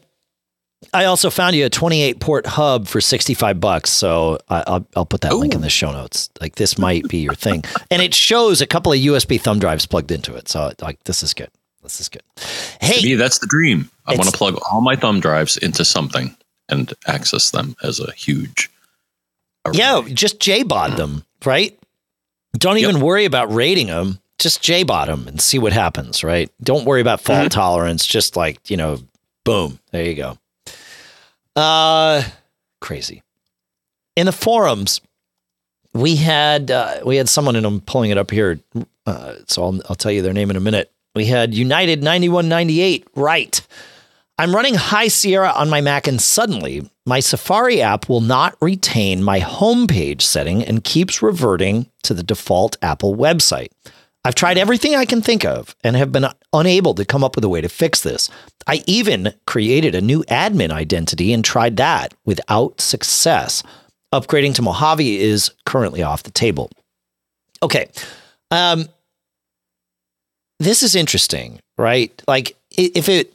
[0.95, 3.91] I also found you a 28 port hub for 65 bucks.
[3.91, 5.39] So I, will I'll put that Ooh.
[5.39, 6.31] link in the show notes.
[6.41, 7.65] Like this might be your thing.
[7.91, 10.49] and it shows a couple of USB thumb drives plugged into it.
[10.49, 11.51] So like this is good.
[11.83, 12.23] This is good.
[12.81, 13.91] Hey, me, that's the dream.
[14.07, 16.37] I want to plug all my thumb drives into something
[16.69, 18.71] and access them as a huge.
[19.65, 19.79] Array.
[19.79, 21.79] Yeah, just JBOD them, right?
[22.55, 23.05] Don't even yep.
[23.05, 24.19] worry about rating them.
[24.39, 26.51] Just J bottom and see what happens, right?
[26.63, 27.49] Don't worry about fault mm-hmm.
[27.49, 28.07] tolerance.
[28.07, 28.99] Just like, you know,
[29.45, 30.39] boom, there you go.
[31.57, 32.23] Uh,
[32.81, 33.23] crazy.
[34.15, 35.01] In the forums,
[35.93, 38.61] we had uh, we had someone, and I'm pulling it up here,
[39.07, 40.93] uh, so I'll, I'll tell you their name in a minute.
[41.15, 43.67] We had United 9198 right.
[44.41, 49.25] I'm running High Sierra on my Mac, and suddenly my Safari app will not retain
[49.25, 53.71] my homepage setting and keeps reverting to the default Apple website.
[54.25, 57.45] I've tried everything I can think of and have been unable to come up with
[57.45, 58.29] a way to fix this.
[58.67, 63.63] I even created a new admin identity and tried that without success.
[64.13, 66.71] Upgrading to Mojave is currently off the table.
[67.63, 67.89] Okay.
[68.51, 68.89] Um,
[70.59, 72.23] this is interesting, right?
[72.27, 73.35] Like if it,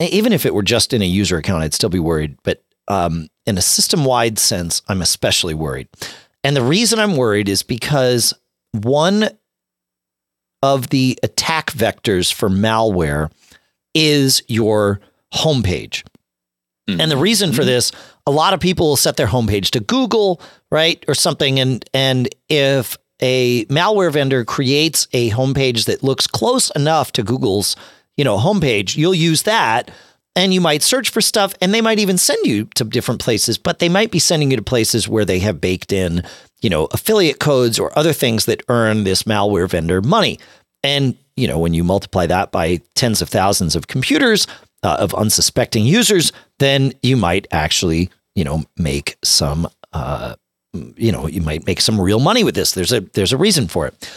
[0.00, 2.36] even if it were just in a user account, I'd still be worried.
[2.42, 5.88] But um, in a system wide sense, I'm especially worried.
[6.42, 8.32] And the reason I'm worried is because
[8.72, 9.28] one
[10.62, 13.30] of the attack vectors for malware
[13.94, 15.00] is your
[15.34, 16.04] homepage.
[16.88, 17.00] Mm-hmm.
[17.00, 17.68] And the reason for mm-hmm.
[17.68, 17.92] this,
[18.26, 22.28] a lot of people will set their homepage to Google, right, or something, and and
[22.48, 27.76] if a malware vendor creates a homepage that looks close enough to Google's,
[28.16, 29.90] you know, homepage, you'll use that
[30.36, 33.58] and you might search for stuff and they might even send you to different places,
[33.58, 36.22] but they might be sending you to places where they have baked in
[36.62, 40.38] you know, affiliate codes or other things that earn this malware vendor money.
[40.82, 44.46] And, you know, when you multiply that by tens of thousands of computers
[44.82, 50.36] uh, of unsuspecting users, then you might actually, you know, make some, uh,
[50.72, 52.72] you know, you might make some real money with this.
[52.72, 54.12] There's a there's a reason for it.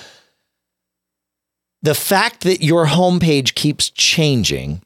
[1.82, 4.82] The fact that your homepage keeps changing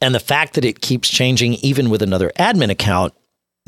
[0.00, 3.14] and the fact that it keeps changing even with another admin account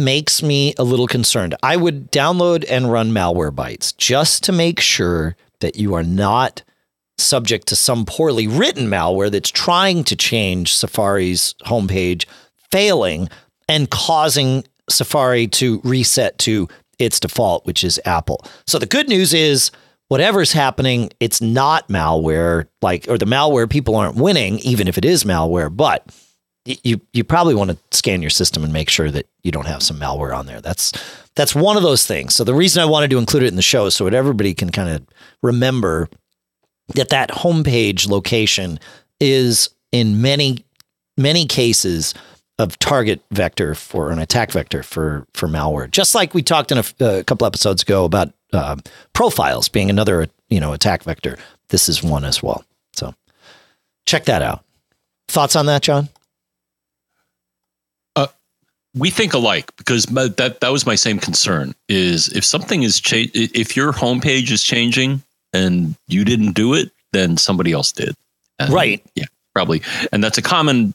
[0.04, 1.54] makes me a little concerned.
[1.62, 6.62] I would download and run Malwarebytes just to make sure that you are not
[7.18, 12.26] subject to some poorly written malware that's trying to change Safari's homepage,
[12.70, 13.28] failing
[13.68, 16.68] and causing Safari to reset to
[16.98, 18.44] its default, which is Apple.
[18.66, 19.70] So the good news is
[20.08, 25.04] whatever's happening, it's not malware, like or the malware people aren't winning, even if it
[25.04, 26.04] is malware, but
[26.64, 29.82] you you probably want to scan your system and make sure that you don't have
[29.82, 30.60] some malware on there.
[30.60, 30.92] That's
[31.34, 32.34] that's one of those things.
[32.34, 34.54] So the reason I wanted to include it in the show is so that everybody
[34.54, 35.06] can kind of
[35.42, 36.08] remember
[36.94, 38.78] that that homepage location
[39.20, 40.64] is in many
[41.16, 42.14] many cases
[42.58, 45.90] of target vector for an attack vector for for malware.
[45.90, 48.76] Just like we talked in a, a couple episodes ago about uh,
[49.14, 51.38] profiles being another you know attack vector.
[51.70, 52.64] This is one as well.
[52.92, 53.14] So
[54.06, 54.64] check that out.
[55.28, 56.08] Thoughts on that, John?
[58.94, 63.30] We think alike because that that was my same concern is if something is cha-
[63.34, 68.14] if your homepage is changing and you didn't do it then somebody else did.
[68.58, 69.02] And right.
[69.14, 69.82] Yeah probably.
[70.12, 70.94] And that's a common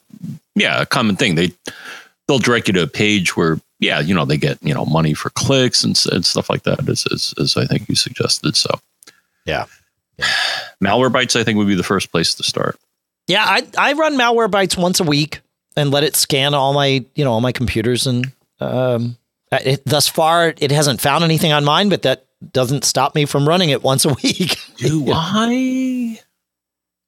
[0.54, 1.34] yeah a common thing.
[1.34, 1.52] They
[2.26, 5.14] they'll direct you to a page where yeah you know they get you know money
[5.14, 8.56] for clicks and, and stuff like that as, as, as i think you suggested.
[8.56, 8.70] So
[9.46, 9.66] yeah,
[10.18, 10.26] yeah.
[10.82, 12.78] Malwarebytes i think would be the first place to start.
[13.26, 15.40] Yeah i i run Malwarebytes once a week
[15.78, 19.16] and let it scan all my you know all my computers and um,
[19.52, 23.48] it, thus far it hasn't found anything on mine, but that doesn't stop me from
[23.48, 24.56] running it once a week.
[24.76, 26.20] Do I?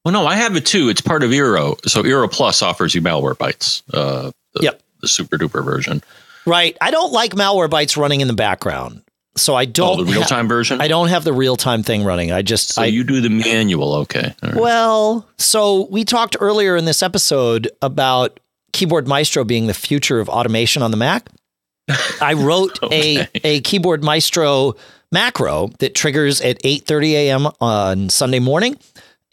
[0.04, 0.88] Well, no, I have it too.
[0.88, 1.78] It's part of Eero.
[1.88, 3.82] So Eero Plus offers you Malwarebytes.
[3.92, 4.82] Uh, the, yep.
[5.02, 6.02] the super duper version.
[6.46, 6.76] Right.
[6.80, 9.02] I don't like malware Malwarebytes running in the background.
[9.36, 10.80] So I don't oh, the real time ha- version.
[10.80, 12.32] I don't have the real time thing running.
[12.32, 13.94] I just so I, you do the manual.
[13.94, 14.34] Okay.
[14.42, 14.54] Right.
[14.56, 18.40] Well, so we talked earlier in this episode about
[18.80, 21.28] Keyboard Maestro being the future of automation on the Mac,
[22.22, 23.28] I wrote okay.
[23.34, 24.72] a, a Keyboard Maestro
[25.12, 27.48] macro that triggers at 8:30 a.m.
[27.60, 28.78] on Sunday morning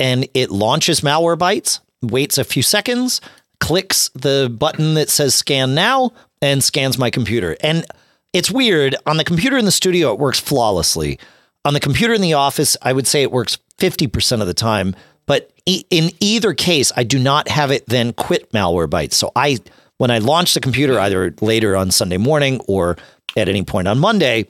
[0.01, 3.21] and it launches Malwarebytes, waits a few seconds,
[3.61, 6.11] clicks the button that says scan now
[6.41, 7.55] and scans my computer.
[7.61, 7.85] And
[8.33, 11.19] it's weird, on the computer in the studio it works flawlessly.
[11.63, 14.93] On the computer in the office, I would say it works 50% of the time.
[15.27, 19.13] But in either case, I do not have it then quit Malwarebytes.
[19.13, 19.59] So I,
[19.97, 22.97] when I launch the computer, either later on Sunday morning or
[23.35, 24.47] at any point on Monday,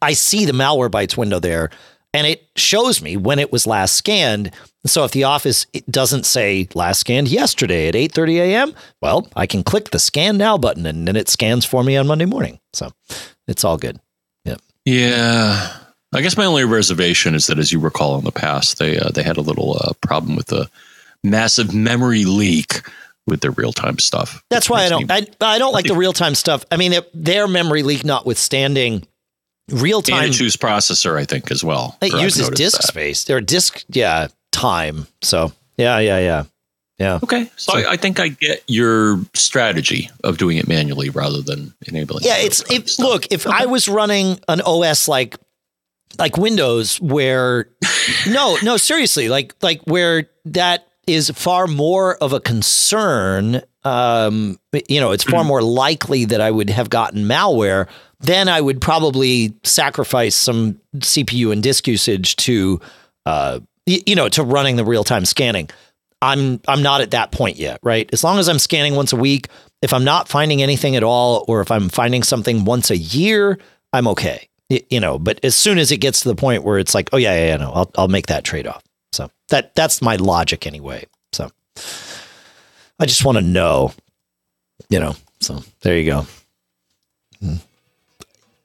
[0.00, 1.70] I see the Malwarebytes window there,
[2.14, 4.50] and it shows me when it was last scanned.
[4.84, 9.62] So if the office doesn't say last scanned yesterday at 8:30 a.m., well, I can
[9.62, 12.58] click the scan now button and then it scans for me on Monday morning.
[12.72, 12.90] So
[13.46, 14.00] it's all good.
[14.44, 14.56] Yeah.
[14.84, 15.76] Yeah.
[16.12, 19.08] I guess my only reservation is that, as you recall in the past, they uh,
[19.08, 20.68] they had a little uh, problem with the
[21.24, 22.82] massive memory leak
[23.26, 24.42] with their real time stuff.
[24.50, 26.64] That's why I don't I, I don't like the real time stuff.
[26.70, 29.06] I mean, their memory leak notwithstanding,
[29.70, 31.96] real time chews processor, I think, as well.
[32.02, 32.88] It uses disk that.
[32.88, 33.24] space.
[33.24, 35.06] They're disk, yeah, time.
[35.22, 36.44] So yeah, yeah, yeah.
[36.98, 37.18] Yeah.
[37.20, 37.50] Okay.
[37.56, 41.74] So, so I, I, think I get your strategy of doing it manually rather than
[41.88, 42.22] enabling.
[42.22, 42.36] Yeah.
[42.36, 43.56] It's if, look, if okay.
[43.62, 45.36] I was running an OS like
[46.18, 47.68] like Windows where
[48.28, 53.62] no, no, seriously, like like where that is far more of a concern.
[53.84, 54.58] Um,
[54.88, 55.48] you know, it's far mm-hmm.
[55.48, 57.88] more likely that I would have gotten malware.
[58.20, 62.80] Then I would probably sacrifice some CPU and disk usage to,
[63.26, 65.68] uh, you know, to running the real time scanning.
[66.20, 68.08] I'm I'm not at that point yet, right?
[68.12, 69.48] As long as I'm scanning once a week,
[69.82, 73.58] if I'm not finding anything at all, or if I'm finding something once a year,
[73.92, 76.94] I'm okay you know, but as soon as it gets to the point where it's
[76.94, 78.82] like, oh yeah, yeah, yeah no, I'll I'll make that trade off.
[79.12, 81.06] So that that's my logic anyway.
[81.32, 81.50] So
[82.98, 83.92] I just want to know,
[84.88, 85.14] you know.
[85.40, 86.26] So there you go.
[87.40, 87.56] Hmm.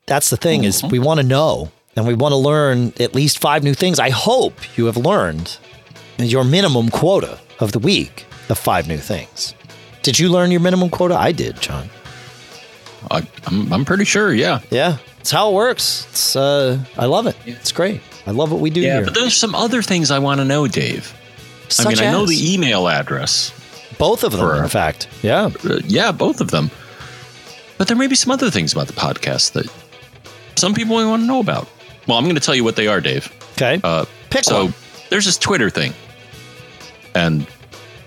[0.06, 3.40] That's the thing is we want to know and we want to learn at least
[3.40, 3.99] five new things.
[3.99, 5.57] I hope you have learned
[6.19, 9.53] your minimum quota of the week of five new things.
[10.03, 11.15] Did you learn your minimum quota?
[11.15, 11.90] I did, John.
[13.11, 14.34] I, am I'm, I'm pretty sure.
[14.34, 14.61] Yeah.
[14.69, 14.98] Yeah.
[15.28, 16.08] It's how it works.
[16.12, 17.36] It's uh, I love it.
[17.45, 17.99] It's great.
[18.26, 19.04] I love what we do yeah, here.
[19.04, 21.14] but there's some other things I want to know, Dave.
[21.68, 22.02] Such I mean, as?
[22.02, 23.52] I know the email address.
[23.98, 25.10] Both of them, for, in fact.
[25.24, 25.49] Yeah.
[25.66, 26.72] Uh, yeah, both of them.
[27.78, 29.70] But there may be some other things about the podcast that
[30.56, 31.68] some people want to know about.
[32.08, 33.30] Well, I'm going to tell you what they are, Dave.
[33.58, 33.82] Okay.
[33.84, 34.74] Uh, Pick so one.
[35.10, 35.94] there's this Twitter thing,
[37.16, 37.45] and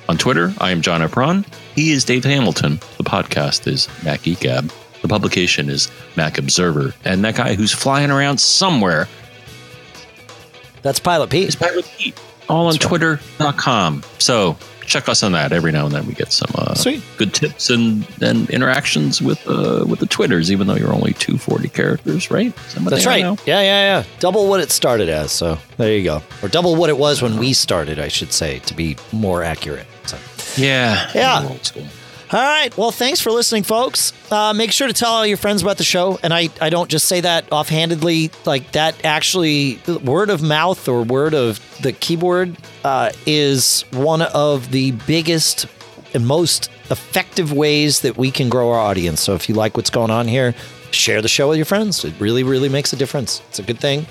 [0.08, 1.12] on Twitter, I am John F.
[1.12, 1.44] Braun.
[1.74, 2.76] He is Dave Hamilton.
[2.96, 4.72] The podcast is Mac Geek Gab.
[5.10, 6.94] The publication is Mac Observer.
[7.04, 9.08] And that guy who's flying around somewhere.
[10.82, 11.48] That's Pilot Pete.
[11.48, 12.16] Is Pilot Pete.
[12.48, 14.04] All on twitter.com.
[14.20, 14.56] So
[14.86, 15.50] check us on that.
[15.52, 17.02] Every now and then we get some uh, Sweet.
[17.16, 21.68] good tips and, and interactions with uh, with the Twitters, even though you're only 240
[21.70, 22.54] characters, right?
[22.76, 23.24] That's right.
[23.24, 24.04] Yeah, yeah, yeah.
[24.20, 25.32] Double what it started as.
[25.32, 26.22] So there you go.
[26.40, 29.88] Or double what it was when we started, I should say, to be more accurate.
[30.06, 30.16] So.
[30.56, 31.10] Yeah.
[31.16, 31.48] Yeah.
[31.48, 31.86] Old school.
[32.32, 32.76] All right.
[32.76, 34.12] Well, thanks for listening, folks.
[34.30, 36.20] Uh, make sure to tell all your friends about the show.
[36.22, 38.30] And I, I don't just say that offhandedly.
[38.44, 44.70] Like that actually, word of mouth or word of the keyboard uh, is one of
[44.70, 45.66] the biggest
[46.14, 49.20] and most effective ways that we can grow our audience.
[49.20, 50.54] So if you like what's going on here,
[50.92, 52.04] share the show with your friends.
[52.04, 53.42] It really, really makes a difference.
[53.48, 54.06] It's a good thing.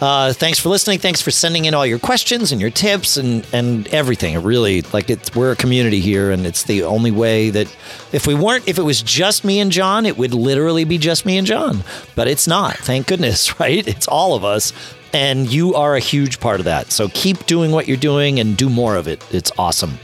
[0.00, 1.00] Uh, thanks for listening.
[1.00, 4.34] Thanks for sending in all your questions and your tips and and everything.
[4.34, 7.66] It really like it's we're a community here, and it's the only way that
[8.12, 11.26] if we weren't, if it was just me and John, it would literally be just
[11.26, 11.82] me and John.
[12.14, 12.76] But it's not.
[12.76, 13.86] Thank goodness, right?
[13.86, 14.72] It's all of us,
[15.12, 16.92] and you are a huge part of that.
[16.92, 19.24] So keep doing what you're doing and do more of it.
[19.34, 19.98] It's awesome.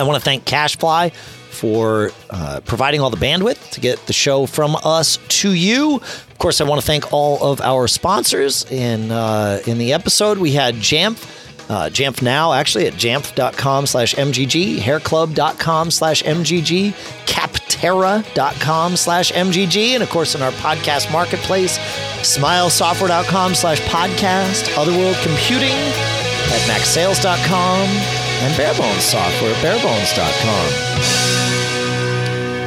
[0.00, 1.12] I want to thank CacheFly
[1.50, 6.00] for uh, providing all the bandwidth to get the show from us to you.
[6.42, 8.68] Course, I want to thank all of our sponsors.
[8.68, 11.24] In uh, in the episode, we had Jamf.
[11.70, 16.94] Uh, Jamf now, actually, at jamf.com slash MGG, hairclub.com slash MGG,
[17.26, 21.78] capterra.com slash MGG, and of course, in our podcast marketplace,
[22.22, 31.21] smilesoftware.com slash podcast, Otherworld Computing at macsales.com, and Barebones Software barebones.com.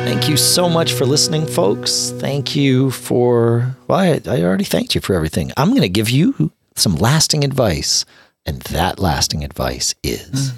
[0.06, 2.12] Thank you so much for listening, folks.
[2.20, 5.52] Thank you for, well, I, I already thanked you for everything.
[5.58, 8.06] I'm going to give you some lasting advice.
[8.46, 10.56] And that lasting advice is mm.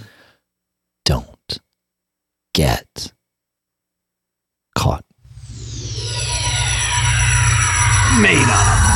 [1.06, 1.60] don't
[2.54, 3.14] get
[4.76, 5.06] caught.
[8.20, 8.87] Made up.